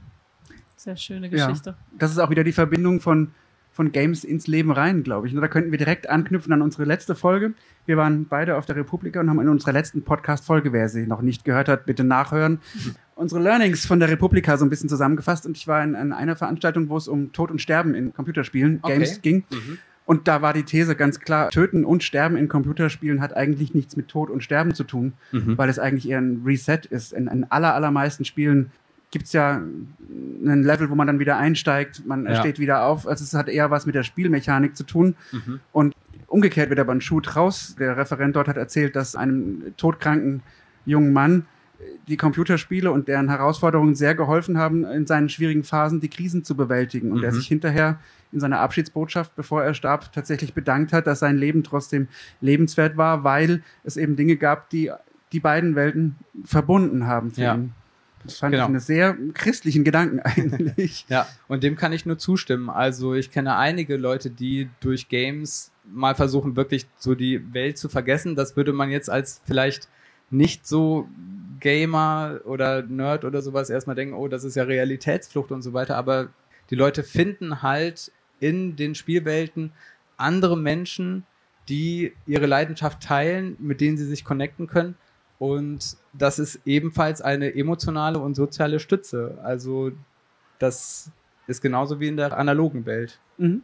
Sehr 0.75 0.97
schöne 0.97 1.29
Geschichte. 1.29 1.69
Ja, 1.69 1.97
das 1.97 2.11
ist 2.11 2.19
auch 2.19 2.29
wieder 2.29 2.43
die 2.43 2.51
Verbindung 2.51 2.99
von 2.99 3.31
von 3.73 3.91
Games 3.91 4.23
ins 4.23 4.47
Leben 4.47 4.71
rein, 4.71 5.03
glaube 5.03 5.27
ich. 5.27 5.35
Und 5.35 5.41
da 5.41 5.47
könnten 5.47 5.71
wir 5.71 5.77
direkt 5.79 6.07
anknüpfen 6.09 6.53
an 6.53 6.61
unsere 6.61 6.85
letzte 6.85 7.15
Folge. 7.15 7.53
Wir 7.85 7.97
waren 7.97 8.25
beide 8.27 8.55
auf 8.55 8.65
der 8.65 8.75
Republika 8.75 9.19
und 9.19 9.29
haben 9.29 9.41
in 9.41 9.49
unserer 9.49 9.73
letzten 9.73 10.03
Podcast-Folge, 10.03 10.71
wer 10.71 10.87
sie 10.89 11.07
noch 11.07 11.21
nicht 11.21 11.43
gehört 11.43 11.67
hat, 11.67 11.85
bitte 11.85 12.03
nachhören, 12.03 12.59
unsere 13.15 13.41
Learnings 13.41 13.85
von 13.85 13.99
der 13.99 14.09
Republika 14.09 14.57
so 14.57 14.65
ein 14.65 14.69
bisschen 14.69 14.89
zusammengefasst. 14.89 15.45
Und 15.45 15.57
ich 15.57 15.67
war 15.67 15.83
in, 15.83 15.95
in 15.95 16.13
einer 16.13 16.35
Veranstaltung, 16.35 16.87
wo 16.89 16.97
es 16.97 17.07
um 17.07 17.31
Tod 17.33 17.49
und 17.51 17.61
Sterben 17.61 17.95
in 17.95 18.13
Computerspielen, 18.13 18.79
Okay. 18.83 18.93
Games 18.93 19.21
ging. 19.21 19.43
Mhm. 19.51 19.77
Und 20.05 20.27
da 20.27 20.41
war 20.41 20.51
die 20.53 20.63
These 20.63 20.95
ganz 20.97 21.19
klar, 21.21 21.49
Töten 21.49 21.85
und 21.85 22.03
Sterben 22.03 22.35
in 22.35 22.49
Computerspielen 22.49 23.21
hat 23.21 23.35
eigentlich 23.37 23.73
nichts 23.73 23.95
mit 23.95 24.09
Tod 24.09 24.29
und 24.29 24.43
Sterben 24.43 24.73
zu 24.75 24.83
tun, 24.83 25.13
Mhm. 25.31 25.57
weil 25.57 25.69
es 25.69 25.79
eigentlich 25.79 26.09
eher 26.09 26.19
ein 26.19 26.43
Reset 26.45 26.81
ist. 26.89 27.13
In, 27.13 27.27
in 27.27 27.45
aller, 27.49 27.73
allermeisten 27.73 28.25
Spielen 28.25 28.69
gibt 29.13 29.27
es 29.27 29.33
ja 29.33 29.61
ein 29.61 30.63
Level, 30.63 30.89
wo 30.89 30.95
man 30.95 31.05
dann 31.07 31.19
wieder 31.19 31.37
einsteigt, 31.37 32.05
man 32.05 32.25
Ja. 32.25 32.35
steht 32.35 32.59
wieder 32.59 32.83
auf. 32.83 33.07
Also 33.07 33.23
es 33.23 33.33
hat 33.35 33.47
eher 33.47 33.69
was 33.71 33.85
mit 33.85 33.93
der 33.95 34.01
Spielmechanik 34.03 34.75
zu 34.75 34.83
tun. 34.83 35.15
Mhm. 35.31 35.59
Und 35.71 35.93
umgekehrt 36.27 36.69
wird 36.69 36.79
aber 36.79 36.91
ein 36.93 36.99
Schuh 37.01 37.19
draus. 37.21 37.75
Der 37.79 37.95
Referent 37.95 38.35
dort 38.35 38.47
hat 38.47 38.57
erzählt, 38.57 38.95
dass 38.95 39.15
einem 39.15 39.73
todkranken 39.77 40.41
jungen 40.85 41.13
Mann 41.13 41.45
die 42.07 42.17
Computerspiele 42.17 42.91
und 42.91 43.07
deren 43.07 43.29
Herausforderungen 43.29 43.93
sehr 43.93 44.15
geholfen 44.15 44.57
haben, 44.57 44.83
in 44.85 45.05
seinen 45.05 45.29
schwierigen 45.29 45.63
Phasen 45.63 45.99
die 46.01 46.09
Krisen 46.09 46.43
zu 46.43 46.55
bewältigen. 46.55 47.11
Und 47.11 47.23
er 47.23 47.31
Mhm. 47.31 47.35
sich 47.35 47.47
hinterher 47.47 47.99
in 48.31 48.39
seiner 48.39 48.59
Abschiedsbotschaft, 48.61 49.35
bevor 49.35 49.63
er 49.63 49.73
starb, 49.75 50.11
tatsächlich 50.11 50.53
bedankt 50.55 50.91
hat, 50.91 51.05
dass 51.05 51.19
sein 51.19 51.37
Leben 51.37 51.63
trotzdem 51.63 52.07
lebenswert 52.41 52.97
war, 52.97 53.23
weil 53.23 53.61
es 53.83 53.95
eben 53.97 54.15
Dinge 54.15 54.37
gab, 54.37 54.69
die 54.71 54.91
die 55.33 55.39
beiden 55.39 55.75
Welten 55.75 56.15
verbunden 56.45 57.05
haben 57.05 57.31
für 57.31 57.41
Ja. 57.41 57.55
ihn. 57.55 57.73
Das 58.23 58.37
fand 58.39 58.51
Genau. 58.53 58.65
ich 58.65 58.69
einen 58.69 58.79
sehr 58.79 59.17
christlichen 59.33 59.83
Gedanken 59.83 60.19
eigentlich. 60.23 61.05
Ja, 61.09 61.27
und 61.47 61.63
dem 61.63 61.75
kann 61.75 61.91
ich 61.93 62.05
nur 62.05 62.17
zustimmen. 62.17 62.69
Also 62.69 63.13
ich 63.13 63.31
kenne 63.31 63.55
einige 63.57 63.97
Leute, 63.97 64.29
die 64.29 64.69
durch 64.79 65.09
Games 65.09 65.71
mal 65.91 66.15
versuchen, 66.15 66.55
wirklich 66.55 66.87
so 66.97 67.15
die 67.15 67.53
Welt 67.53 67.77
zu 67.77 67.89
vergessen. 67.89 68.35
Das 68.35 68.55
würde 68.55 68.73
man 68.73 68.89
jetzt 68.89 69.09
als 69.09 69.41
vielleicht 69.45 69.89
nicht 70.29 70.65
so 70.65 71.07
Gamer 71.59 72.41
oder 72.45 72.81
Nerd 72.83 73.25
oder 73.25 73.41
sowas 73.41 73.69
erstmal 73.69 73.95
denken, 73.95 74.13
oh, 74.15 74.27
das 74.27 74.43
ist 74.43 74.55
ja 74.55 74.63
Realitätsflucht 74.63 75.51
und 75.51 75.61
so 75.61 75.73
weiter. 75.73 75.95
Aber 75.97 76.29
die 76.69 76.75
Leute 76.75 77.03
finden 77.03 77.61
halt 77.61 78.11
in 78.39 78.75
den 78.75 78.95
Spielwelten 78.95 79.71
andere 80.17 80.57
Menschen, 80.57 81.25
die 81.69 82.13
ihre 82.25 82.45
Leidenschaft 82.45 83.01
teilen, 83.01 83.55
mit 83.59 83.79
denen 83.81 83.97
sie 83.97 84.05
sich 84.05 84.25
connecten 84.25 84.67
können. 84.67 84.95
Und 85.43 85.97
das 86.13 86.39
ist 86.39 86.61
ebenfalls 86.63 87.21
eine 87.21 87.53
emotionale 87.53 88.17
und 88.17 88.33
soziale 88.33 88.79
Stütze. 88.79 89.37
Also 89.43 89.91
das 90.57 91.11
ist 91.47 91.61
genauso 91.61 91.99
wie 91.99 92.07
in 92.07 92.15
der 92.15 92.37
analogen 92.37 92.85
Welt. 92.85 93.19
Mhm. 93.37 93.63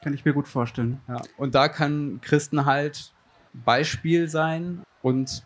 Kann 0.00 0.14
ich 0.14 0.24
mir 0.24 0.32
gut 0.32 0.46
vorstellen. 0.46 1.00
Ja. 1.08 1.20
Und 1.36 1.56
da 1.56 1.66
kann 1.66 2.20
Christen 2.22 2.66
halt 2.66 3.12
Beispiel 3.52 4.28
sein 4.28 4.84
und 5.02 5.44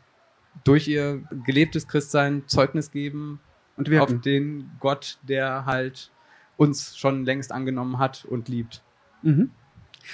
durch 0.62 0.88
ihr 0.88 1.22
gelebtes 1.46 1.88
Christsein 1.88 2.46
Zeugnis 2.48 2.90
geben 2.90 3.40
Und 3.78 3.86
auf 3.86 3.92
wirken. 3.92 4.20
den 4.20 4.70
Gott, 4.78 5.20
der 5.22 5.64
halt 5.64 6.12
uns 6.58 6.98
schon 6.98 7.24
längst 7.24 7.50
angenommen 7.50 7.96
hat 7.96 8.26
und 8.26 8.50
liebt. 8.50 8.82
Mhm. 9.22 9.50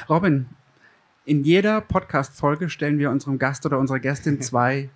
Robin, 0.08 0.46
in 1.24 1.42
jeder 1.42 1.80
Podcast-Folge 1.80 2.70
stellen 2.70 3.00
wir 3.00 3.10
unserem 3.10 3.40
Gast 3.40 3.66
oder 3.66 3.80
unserer 3.80 3.98
Gästin 3.98 4.40
zwei 4.40 4.90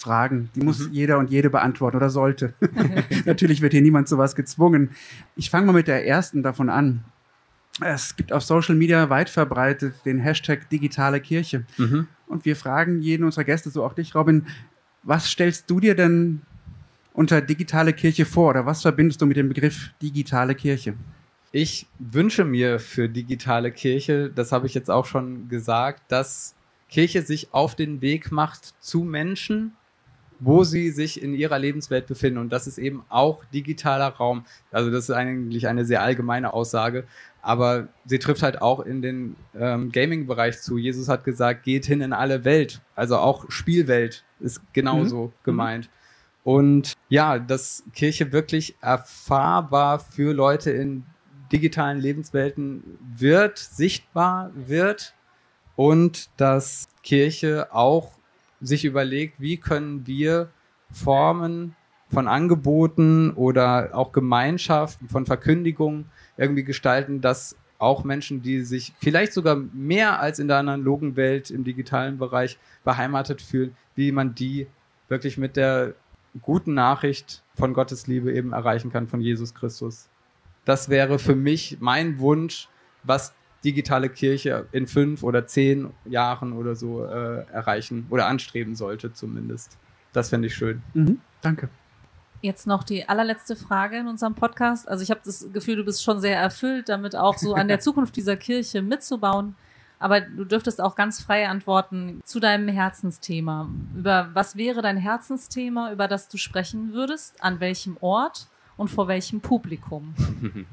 Fragen. 0.00 0.50
Die 0.54 0.60
muss 0.62 0.88
Mhm. 0.88 0.92
jeder 0.92 1.18
und 1.18 1.30
jede 1.30 1.50
beantworten 1.50 1.96
oder 1.96 2.10
sollte. 2.10 2.54
Natürlich 3.26 3.60
wird 3.60 3.72
hier 3.72 3.82
niemand 3.82 4.08
zu 4.08 4.18
was 4.18 4.34
gezwungen. 4.34 4.90
Ich 5.36 5.50
fange 5.50 5.66
mal 5.66 5.72
mit 5.72 5.88
der 5.88 6.06
ersten 6.06 6.42
davon 6.42 6.68
an. 6.70 7.04
Es 7.82 8.16
gibt 8.16 8.32
auf 8.32 8.42
Social 8.42 8.74
Media 8.74 9.08
weit 9.10 9.30
verbreitet 9.30 9.94
den 10.04 10.18
Hashtag 10.18 10.68
digitale 10.68 11.20
Kirche. 11.20 11.64
Und 12.26 12.44
wir 12.44 12.56
fragen 12.56 13.00
jeden 13.00 13.24
unserer 13.24 13.44
Gäste, 13.44 13.70
so 13.70 13.84
auch 13.84 13.94
dich, 13.94 14.14
Robin, 14.14 14.46
was 15.02 15.28
stellst 15.28 15.70
du 15.70 15.80
dir 15.80 15.94
denn 15.94 16.42
unter 17.14 17.40
digitale 17.40 17.92
Kirche 17.92 18.24
vor 18.26 18.50
oder 18.50 18.66
was 18.66 18.82
verbindest 18.82 19.22
du 19.22 19.26
mit 19.26 19.36
dem 19.36 19.48
Begriff 19.48 19.90
digitale 20.02 20.54
Kirche? 20.54 20.94
Ich 21.52 21.86
wünsche 21.98 22.44
mir 22.44 22.78
für 22.80 23.08
digitale 23.08 23.72
Kirche, 23.72 24.30
das 24.34 24.52
habe 24.52 24.66
ich 24.66 24.74
jetzt 24.74 24.90
auch 24.90 25.06
schon 25.06 25.48
gesagt, 25.48 26.02
dass 26.12 26.54
Kirche 26.88 27.22
sich 27.22 27.54
auf 27.54 27.74
den 27.76 28.02
Weg 28.02 28.30
macht 28.30 28.74
zu 28.80 29.04
Menschen, 29.04 29.72
wo 30.40 30.64
sie 30.64 30.90
sich 30.90 31.22
in 31.22 31.34
ihrer 31.34 31.58
Lebenswelt 31.58 32.06
befinden. 32.06 32.38
Und 32.38 32.50
das 32.50 32.66
ist 32.66 32.78
eben 32.78 33.04
auch 33.08 33.44
digitaler 33.52 34.08
Raum. 34.08 34.44
Also 34.72 34.90
das 34.90 35.04
ist 35.04 35.14
eigentlich 35.14 35.68
eine 35.68 35.84
sehr 35.84 36.02
allgemeine 36.02 36.52
Aussage, 36.54 37.04
aber 37.42 37.88
sie 38.06 38.18
trifft 38.18 38.42
halt 38.42 38.60
auch 38.60 38.80
in 38.80 39.02
den 39.02 39.36
ähm, 39.58 39.92
Gaming-Bereich 39.92 40.60
zu. 40.60 40.78
Jesus 40.78 41.08
hat 41.08 41.24
gesagt, 41.24 41.62
geht 41.62 41.86
hin 41.86 42.00
in 42.00 42.12
alle 42.12 42.44
Welt. 42.44 42.80
Also 42.96 43.18
auch 43.18 43.50
Spielwelt 43.50 44.24
ist 44.40 44.60
genauso 44.72 45.32
gemeint. 45.44 45.88
Und 46.42 46.94
ja, 47.08 47.38
dass 47.38 47.84
Kirche 47.94 48.32
wirklich 48.32 48.74
erfahrbar 48.80 49.98
für 50.00 50.32
Leute 50.32 50.70
in 50.70 51.04
digitalen 51.52 52.00
Lebenswelten 52.00 52.98
wird, 53.16 53.58
sichtbar 53.58 54.50
wird 54.54 55.14
und 55.76 56.30
dass 56.36 56.88
Kirche 57.02 57.68
auch 57.72 58.19
sich 58.60 58.84
überlegt, 58.84 59.40
wie 59.40 59.56
können 59.56 60.06
wir 60.06 60.50
Formen 60.90 61.76
von 62.08 62.26
Angeboten 62.26 63.30
oder 63.30 63.90
auch 63.92 64.12
Gemeinschaften 64.12 65.08
von 65.08 65.26
Verkündigungen 65.26 66.06
irgendwie 66.36 66.64
gestalten, 66.64 67.20
dass 67.20 67.56
auch 67.78 68.04
Menschen, 68.04 68.42
die 68.42 68.62
sich 68.62 68.92
vielleicht 68.98 69.32
sogar 69.32 69.56
mehr 69.56 70.20
als 70.20 70.38
in 70.38 70.48
der 70.48 70.58
analogen 70.58 71.16
Welt 71.16 71.50
im 71.50 71.64
digitalen 71.64 72.18
Bereich 72.18 72.58
beheimatet 72.84 73.40
fühlen, 73.40 73.74
wie 73.94 74.12
man 74.12 74.34
die 74.34 74.66
wirklich 75.08 75.38
mit 75.38 75.56
der 75.56 75.94
guten 76.42 76.74
Nachricht 76.74 77.42
von 77.54 77.72
Gottes 77.72 78.06
Liebe 78.06 78.32
eben 78.32 78.52
erreichen 78.52 78.92
kann, 78.92 79.08
von 79.08 79.20
Jesus 79.20 79.54
Christus. 79.54 80.08
Das 80.64 80.88
wäre 80.88 81.18
für 81.18 81.34
mich 81.34 81.78
mein 81.80 82.18
Wunsch, 82.18 82.68
was 83.02 83.34
digitale 83.64 84.08
Kirche 84.08 84.66
in 84.72 84.86
fünf 84.86 85.22
oder 85.22 85.46
zehn 85.46 85.90
Jahren 86.04 86.52
oder 86.52 86.74
so 86.74 87.04
äh, 87.04 87.44
erreichen 87.52 88.06
oder 88.10 88.26
anstreben 88.26 88.74
sollte 88.74 89.12
zumindest. 89.12 89.76
Das 90.12 90.30
fände 90.30 90.48
ich 90.48 90.54
schön. 90.54 90.82
Mhm. 90.94 91.20
Danke. 91.42 91.68
Jetzt 92.42 92.66
noch 92.66 92.84
die 92.84 93.06
allerletzte 93.06 93.54
Frage 93.54 93.98
in 93.98 94.08
unserem 94.08 94.34
Podcast. 94.34 94.88
Also 94.88 95.02
ich 95.02 95.10
habe 95.10 95.20
das 95.24 95.46
Gefühl, 95.52 95.76
du 95.76 95.84
bist 95.84 96.02
schon 96.02 96.20
sehr 96.20 96.38
erfüllt, 96.38 96.88
damit 96.88 97.14
auch 97.14 97.36
so 97.36 97.54
an 97.54 97.68
der 97.68 97.80
Zukunft 97.80 98.16
dieser 98.16 98.36
Kirche 98.36 98.80
mitzubauen. 98.80 99.56
Aber 99.98 100.22
du 100.22 100.46
dürftest 100.46 100.80
auch 100.80 100.94
ganz 100.94 101.22
frei 101.22 101.46
antworten 101.46 102.22
zu 102.24 102.40
deinem 102.40 102.68
Herzensthema. 102.68 103.68
Über 103.94 104.30
was 104.32 104.56
wäre 104.56 104.80
dein 104.80 104.96
Herzensthema, 104.96 105.92
über 105.92 106.08
das 106.08 106.28
du 106.28 106.38
sprechen 106.38 106.94
würdest? 106.94 107.42
An 107.42 107.60
welchem 107.60 107.98
Ort 108.00 108.48
und 108.78 108.88
vor 108.88 109.08
welchem 109.08 109.40
Publikum? 109.42 110.14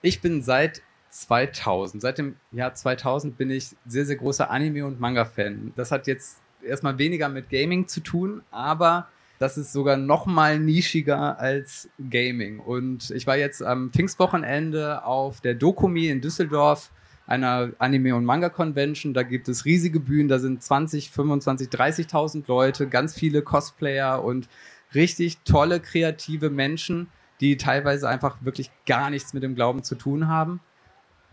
Ich 0.00 0.20
bin 0.20 0.42
seit 0.42 0.82
2000, 1.22 2.00
seit 2.00 2.18
dem 2.18 2.36
Jahr 2.52 2.74
2000 2.74 3.36
bin 3.36 3.50
ich 3.50 3.76
sehr, 3.86 4.06
sehr 4.06 4.16
großer 4.16 4.50
Anime- 4.50 4.86
und 4.86 5.00
Manga-Fan. 5.00 5.72
Das 5.76 5.90
hat 5.90 6.06
jetzt 6.06 6.40
erstmal 6.62 6.98
weniger 6.98 7.28
mit 7.28 7.50
Gaming 7.50 7.88
zu 7.88 8.00
tun, 8.00 8.42
aber 8.50 9.08
das 9.38 9.56
ist 9.56 9.72
sogar 9.72 9.96
noch 9.96 10.26
mal 10.26 10.58
nischiger 10.58 11.38
als 11.38 11.88
Gaming. 12.10 12.60
Und 12.60 13.10
ich 13.10 13.26
war 13.26 13.36
jetzt 13.36 13.62
am 13.62 13.90
Pfingstwochenende 13.90 15.04
auf 15.04 15.40
der 15.40 15.54
Dokumi 15.54 16.08
in 16.08 16.20
Düsseldorf, 16.20 16.90
einer 17.26 17.70
Anime- 17.78 18.14
und 18.14 18.24
Manga-Convention. 18.24 19.12
Da 19.12 19.22
gibt 19.22 19.48
es 19.48 19.64
riesige 19.64 20.00
Bühnen, 20.00 20.28
da 20.28 20.38
sind 20.38 20.62
20, 20.62 21.10
25, 21.10 21.68
30.000 21.68 22.44
Leute, 22.46 22.88
ganz 22.88 23.14
viele 23.14 23.42
Cosplayer 23.42 24.24
und 24.24 24.48
richtig 24.94 25.38
tolle, 25.44 25.80
kreative 25.80 26.50
Menschen, 26.50 27.08
die 27.40 27.56
teilweise 27.56 28.08
einfach 28.08 28.38
wirklich 28.42 28.70
gar 28.86 29.10
nichts 29.10 29.34
mit 29.34 29.42
dem 29.42 29.54
Glauben 29.54 29.84
zu 29.84 29.94
tun 29.94 30.28
haben. 30.28 30.60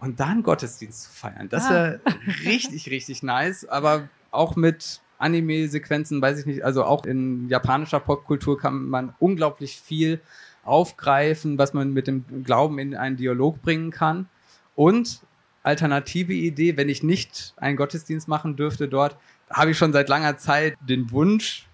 Und 0.05 0.19
dann 0.19 0.43
Gottesdienst 0.43 1.03
zu 1.03 1.09
feiern, 1.11 1.49
das 1.49 1.65
Ah. 1.65 1.69
wäre 1.71 1.99
richtig, 2.45 2.89
richtig 2.91 3.23
nice. 3.23 3.65
Aber 3.65 4.07
auch 4.29 4.55
mit 4.55 5.01
Anime-Sequenzen, 5.17 6.21
weiß 6.21 6.39
ich 6.39 6.45
nicht, 6.45 6.63
also 6.63 6.83
auch 6.83 7.05
in 7.05 7.49
japanischer 7.49 7.99
Popkultur 7.99 8.59
kann 8.59 8.85
man 8.87 9.15
unglaublich 9.19 9.81
viel 9.81 10.21
aufgreifen, 10.63 11.57
was 11.57 11.73
man 11.73 11.91
mit 11.91 12.05
dem 12.07 12.23
Glauben 12.43 12.77
in 12.79 12.95
einen 12.95 13.17
Dialog 13.17 13.61
bringen 13.61 13.89
kann. 13.91 14.29
Und 14.75 15.21
alternative 15.63 16.33
Idee, 16.33 16.77
wenn 16.77 16.89
ich 16.89 17.01
nicht 17.01 17.53
einen 17.57 17.75
Gottesdienst 17.77 18.27
machen 18.27 18.55
dürfte 18.55 18.87
dort, 18.87 19.17
habe 19.49 19.71
ich 19.71 19.77
schon 19.77 19.93
seit 19.93 20.09
langer 20.09 20.37
Zeit 20.37 20.75
den 20.81 21.09
Wunsch, 21.11 21.67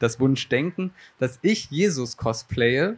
das 0.00 0.18
Wunschdenken, 0.18 0.92
dass 1.18 1.38
ich 1.42 1.70
Jesus 1.70 2.16
cosplaye 2.16 2.96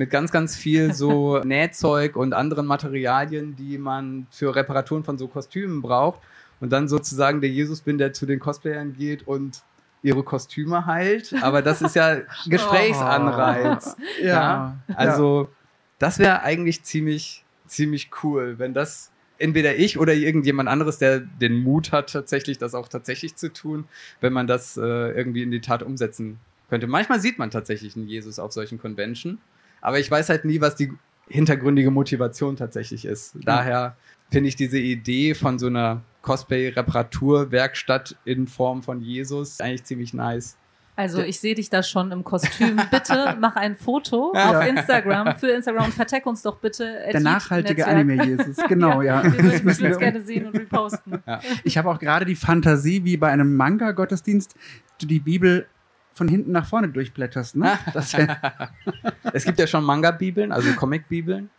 mit 0.00 0.08
ganz, 0.08 0.32
ganz 0.32 0.56
viel 0.56 0.94
so 0.94 1.40
Nähzeug 1.44 2.16
und 2.16 2.32
anderen 2.32 2.64
Materialien, 2.64 3.54
die 3.54 3.76
man 3.76 4.26
für 4.30 4.56
Reparaturen 4.56 5.04
von 5.04 5.18
so 5.18 5.28
Kostümen 5.28 5.82
braucht. 5.82 6.20
Und 6.58 6.70
dann 6.70 6.88
sozusagen 6.88 7.42
der 7.42 7.50
Jesus 7.50 7.82
bin, 7.82 7.98
der 7.98 8.14
zu 8.14 8.24
den 8.24 8.40
Cosplayern 8.40 8.94
geht 8.94 9.28
und 9.28 9.62
ihre 10.02 10.22
Kostüme 10.22 10.86
heilt. 10.86 11.34
Aber 11.42 11.60
das 11.60 11.82
ist 11.82 11.96
ja 11.96 12.16
Gesprächsanreiz. 12.46 13.94
Ja, 14.22 14.78
also 14.94 15.50
das 15.98 16.18
wäre 16.18 16.42
eigentlich 16.42 16.82
ziemlich, 16.82 17.44
ziemlich 17.66 18.10
cool, 18.22 18.58
wenn 18.58 18.72
das 18.72 19.10
entweder 19.36 19.76
ich 19.76 19.98
oder 19.98 20.14
irgendjemand 20.14 20.70
anderes, 20.70 20.96
der 20.96 21.20
den 21.20 21.62
Mut 21.62 21.92
hat, 21.92 22.10
tatsächlich 22.10 22.56
das 22.56 22.74
auch 22.74 22.88
tatsächlich 22.88 23.36
zu 23.36 23.52
tun, 23.52 23.84
wenn 24.22 24.32
man 24.32 24.46
das 24.46 24.78
äh, 24.78 24.80
irgendwie 24.80 25.42
in 25.42 25.50
die 25.50 25.60
Tat 25.60 25.82
umsetzen 25.82 26.38
könnte. 26.70 26.86
Manchmal 26.86 27.20
sieht 27.20 27.38
man 27.38 27.50
tatsächlich 27.50 27.96
einen 27.96 28.08
Jesus 28.08 28.38
auf 28.38 28.52
solchen 28.52 28.78
Convention, 28.78 29.38
aber 29.80 29.98
ich 29.98 30.10
weiß 30.10 30.28
halt 30.28 30.44
nie, 30.44 30.60
was 30.60 30.76
die 30.76 30.92
hintergründige 31.28 31.90
Motivation 31.90 32.56
tatsächlich 32.56 33.04
ist. 33.04 33.36
Daher 33.44 33.96
finde 34.30 34.48
ich 34.48 34.56
diese 34.56 34.78
Idee 34.78 35.34
von 35.34 35.58
so 35.58 35.66
einer 35.66 36.02
Cosplay-Reparaturwerkstatt 36.22 38.16
in 38.24 38.46
Form 38.46 38.82
von 38.82 39.00
Jesus 39.00 39.60
eigentlich 39.60 39.84
ziemlich 39.84 40.12
nice. 40.12 40.56
Also 40.96 41.22
ich 41.22 41.40
sehe 41.40 41.54
dich 41.54 41.70
da 41.70 41.82
schon 41.82 42.12
im 42.12 42.24
Kostüm. 42.24 42.78
Bitte 42.90 43.34
mach 43.40 43.56
ein 43.56 43.74
Foto 43.74 44.32
ja. 44.34 44.58
auf 44.58 44.66
Instagram 44.66 45.34
für 45.36 45.48
Instagram 45.48 45.86
und 45.86 45.94
vertag 45.94 46.26
uns 46.26 46.42
doch 46.42 46.58
bitte. 46.58 47.00
Der 47.10 47.20
nachhaltige 47.20 47.86
Anime-Jesus, 47.86 48.56
genau, 48.68 49.00
ja. 49.00 49.24
ja. 49.24 49.32
Wir 49.32 49.44
würden 49.44 49.68
es 49.68 49.98
gerne 49.98 50.20
sehen 50.20 50.46
und 50.46 50.58
reposten. 50.58 51.22
Ja. 51.26 51.40
Ich 51.64 51.78
habe 51.78 51.90
auch 51.90 51.98
gerade 51.98 52.26
die 52.26 52.34
Fantasie, 52.34 53.02
wie 53.04 53.16
bei 53.16 53.30
einem 53.30 53.56
Manga-Gottesdienst, 53.56 54.54
du 55.00 55.06
die 55.06 55.20
Bibel 55.20 55.66
von 56.14 56.28
hinten 56.28 56.52
nach 56.52 56.66
vorne 56.66 56.88
durchblätterst. 56.88 57.56
Ne? 57.56 57.78
es 59.32 59.44
gibt 59.44 59.58
ja 59.58 59.66
schon 59.66 59.84
Manga-Bibeln, 59.84 60.52
also 60.52 60.72
Comic-Bibeln. 60.72 61.50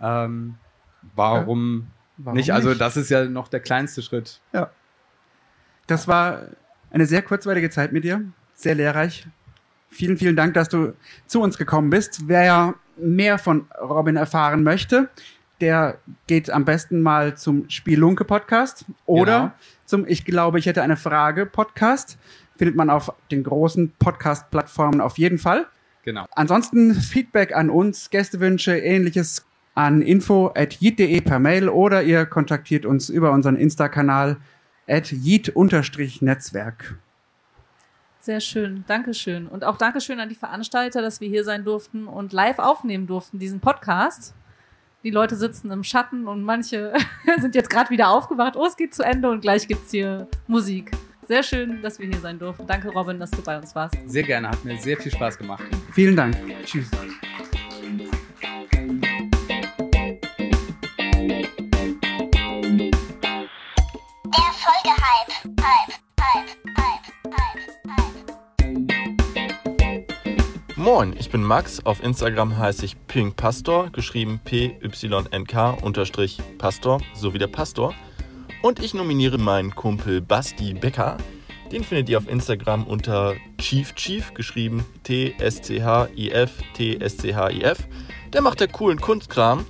Ähm, 0.00 0.54
warum, 1.14 1.88
warum 2.16 2.36
nicht? 2.36 2.52
Also 2.52 2.74
das 2.74 2.96
ist 2.96 3.10
ja 3.10 3.24
noch 3.24 3.48
der 3.48 3.60
kleinste 3.60 4.02
Schritt. 4.02 4.40
Ja. 4.52 4.70
Das 5.86 6.08
war 6.08 6.42
eine 6.90 7.06
sehr 7.06 7.22
kurzweilige 7.22 7.70
Zeit 7.70 7.92
mit 7.92 8.04
dir 8.04 8.24
sehr 8.54 8.74
lehrreich. 8.74 9.26
Vielen, 9.90 10.16
vielen 10.16 10.36
Dank, 10.36 10.54
dass 10.54 10.68
du 10.68 10.94
zu 11.26 11.40
uns 11.40 11.58
gekommen 11.58 11.90
bist. 11.90 12.26
Wer 12.26 12.44
ja 12.44 12.74
mehr 12.96 13.38
von 13.38 13.66
Robin 13.80 14.16
erfahren 14.16 14.62
möchte, 14.62 15.08
der 15.60 15.98
geht 16.26 16.50
am 16.50 16.64
besten 16.64 17.00
mal 17.00 17.36
zum 17.36 17.68
Spielunke 17.70 18.24
Podcast 18.24 18.86
oder 19.06 19.38
genau. 19.38 19.52
zum 19.84 20.06
Ich 20.06 20.24
glaube, 20.24 20.58
ich 20.58 20.66
hätte 20.66 20.82
eine 20.82 20.96
Frage 20.96 21.46
Podcast. 21.46 22.18
Findet 22.56 22.76
man 22.76 22.90
auf 22.90 23.12
den 23.30 23.42
großen 23.42 23.92
Podcast-Plattformen 23.98 25.00
auf 25.00 25.18
jeden 25.18 25.38
Fall. 25.38 25.66
Genau. 26.04 26.26
Ansonsten 26.32 26.94
Feedback 26.94 27.54
an 27.54 27.70
uns, 27.70 28.10
Gästewünsche, 28.10 28.76
ähnliches 28.76 29.46
an 29.74 30.02
info.jit.de 30.02 31.20
per 31.20 31.38
Mail 31.38 31.68
oder 31.68 32.02
ihr 32.02 32.26
kontaktiert 32.26 32.86
uns 32.86 33.08
über 33.08 33.32
unseren 33.32 33.56
Insta-Kanal 33.56 34.36
at 34.86 35.10
jit-netzwerk. 35.10 36.96
Sehr 38.20 38.40
schön, 38.40 38.84
Dankeschön. 38.86 39.46
Und 39.48 39.64
auch 39.64 39.76
Dankeschön 39.76 40.20
an 40.20 40.28
die 40.28 40.34
Veranstalter, 40.34 41.02
dass 41.02 41.20
wir 41.20 41.28
hier 41.28 41.44
sein 41.44 41.64
durften 41.64 42.06
und 42.06 42.32
live 42.32 42.58
aufnehmen 42.58 43.06
durften, 43.06 43.38
diesen 43.38 43.60
Podcast. 43.60 44.34
Die 45.02 45.10
Leute 45.10 45.36
sitzen 45.36 45.70
im 45.70 45.84
Schatten 45.84 46.26
und 46.26 46.42
manche 46.42 46.94
sind 47.40 47.54
jetzt 47.54 47.68
gerade 47.68 47.90
wieder 47.90 48.08
aufgewacht. 48.08 48.56
Oh, 48.56 48.64
es 48.64 48.76
geht 48.76 48.94
zu 48.94 49.02
Ende 49.02 49.30
und 49.30 49.42
gleich 49.42 49.68
gibt's 49.68 49.90
hier 49.90 50.28
Musik. 50.46 50.92
Sehr 51.26 51.42
schön, 51.42 51.80
dass 51.80 51.98
wir 51.98 52.06
hier 52.06 52.20
sein 52.20 52.38
durften. 52.38 52.66
Danke, 52.66 52.90
Robin, 52.90 53.18
dass 53.18 53.30
du 53.30 53.40
bei 53.40 53.56
uns 53.56 53.74
warst. 53.74 53.96
Sehr 54.06 54.24
gerne, 54.24 54.50
hat 54.50 54.62
mir 54.62 54.76
sehr 54.78 54.98
viel 54.98 55.10
Spaß 55.10 55.38
gemacht. 55.38 55.64
Vielen 55.92 56.14
Dank. 56.16 56.36
Tschüss. 56.64 56.90
Moin, 70.76 71.14
ich 71.18 71.30
bin 71.30 71.42
Max. 71.42 71.86
Auf 71.86 72.02
Instagram 72.02 72.58
heiße 72.58 72.84
ich 72.84 72.98
Pink 73.06 73.36
Pastor, 73.36 73.88
geschrieben 73.90 74.40
P-Y-N-K-Pastor, 74.44 74.90
so 77.14 77.32
wie 77.32 77.38
der 77.38 77.46
Pastor. 77.46 77.94
Und 78.64 78.82
ich 78.82 78.94
nominiere 78.94 79.36
meinen 79.36 79.74
Kumpel 79.74 80.22
Basti 80.22 80.72
Becker. 80.72 81.18
Den 81.70 81.84
findet 81.84 82.08
ihr 82.08 82.16
auf 82.16 82.26
Instagram 82.26 82.86
unter 82.86 83.34
Chief 83.58 83.94
Chief, 83.94 84.32
geschrieben 84.32 84.86
T-S-C-H-I-F, 85.02 86.50
T-S-C-H-I-F. 86.72 87.78
Der 88.32 88.40
macht 88.40 88.60
der 88.60 88.68
coolen 88.68 88.98
Kunstkram. 88.98 89.66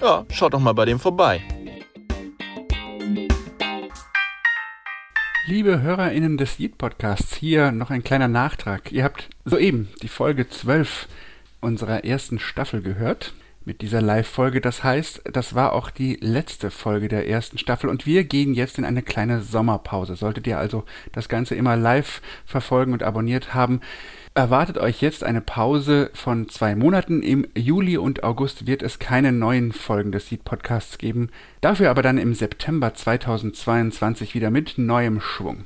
Ja, 0.00 0.24
schaut 0.30 0.54
doch 0.54 0.60
mal 0.60 0.74
bei 0.74 0.84
dem 0.84 1.00
vorbei. 1.00 1.42
Liebe 5.46 5.82
HörerInnen 5.82 6.38
des 6.38 6.60
Yeet-Podcasts, 6.60 7.34
hier 7.34 7.72
noch 7.72 7.90
ein 7.90 8.04
kleiner 8.04 8.28
Nachtrag. 8.28 8.92
Ihr 8.92 9.02
habt 9.02 9.28
soeben 9.44 9.88
die 10.02 10.08
Folge 10.08 10.48
12 10.48 11.08
unserer 11.60 12.04
ersten 12.04 12.38
Staffel 12.38 12.80
gehört. 12.80 13.34
Mit 13.64 13.82
dieser 13.82 14.00
Live-Folge. 14.00 14.62
Das 14.62 14.82
heißt, 14.82 15.22
das 15.32 15.54
war 15.54 15.74
auch 15.74 15.90
die 15.90 16.16
letzte 16.20 16.70
Folge 16.70 17.08
der 17.08 17.28
ersten 17.28 17.58
Staffel 17.58 17.90
und 17.90 18.06
wir 18.06 18.24
gehen 18.24 18.54
jetzt 18.54 18.78
in 18.78 18.86
eine 18.86 19.02
kleine 19.02 19.42
Sommerpause. 19.42 20.16
Solltet 20.16 20.46
ihr 20.46 20.58
also 20.58 20.84
das 21.12 21.28
Ganze 21.28 21.54
immer 21.54 21.76
live 21.76 22.22
verfolgen 22.46 22.94
und 22.94 23.02
abonniert 23.02 23.52
haben, 23.52 23.80
erwartet 24.34 24.78
euch 24.78 25.02
jetzt 25.02 25.24
eine 25.24 25.42
Pause 25.42 26.10
von 26.14 26.48
zwei 26.48 26.74
Monaten. 26.74 27.22
Im 27.22 27.46
Juli 27.54 27.98
und 27.98 28.24
August 28.24 28.66
wird 28.66 28.82
es 28.82 28.98
keine 28.98 29.30
neuen 29.30 29.72
Folgen 29.72 30.12
des 30.12 30.28
Seed 30.28 30.44
Podcasts 30.44 30.96
geben. 30.96 31.28
Dafür 31.60 31.90
aber 31.90 32.02
dann 32.02 32.16
im 32.16 32.34
September 32.34 32.94
2022 32.94 34.34
wieder 34.34 34.50
mit 34.50 34.78
neuem 34.78 35.20
Schwung. 35.20 35.64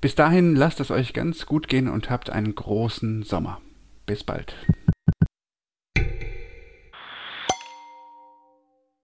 Bis 0.00 0.14
dahin 0.14 0.54
lasst 0.54 0.80
es 0.80 0.90
euch 0.90 1.12
ganz 1.12 1.44
gut 1.44 1.68
gehen 1.68 1.88
und 1.88 2.08
habt 2.08 2.30
einen 2.30 2.54
großen 2.54 3.24
Sommer. 3.24 3.60
Bis 4.06 4.24
bald. 4.24 4.54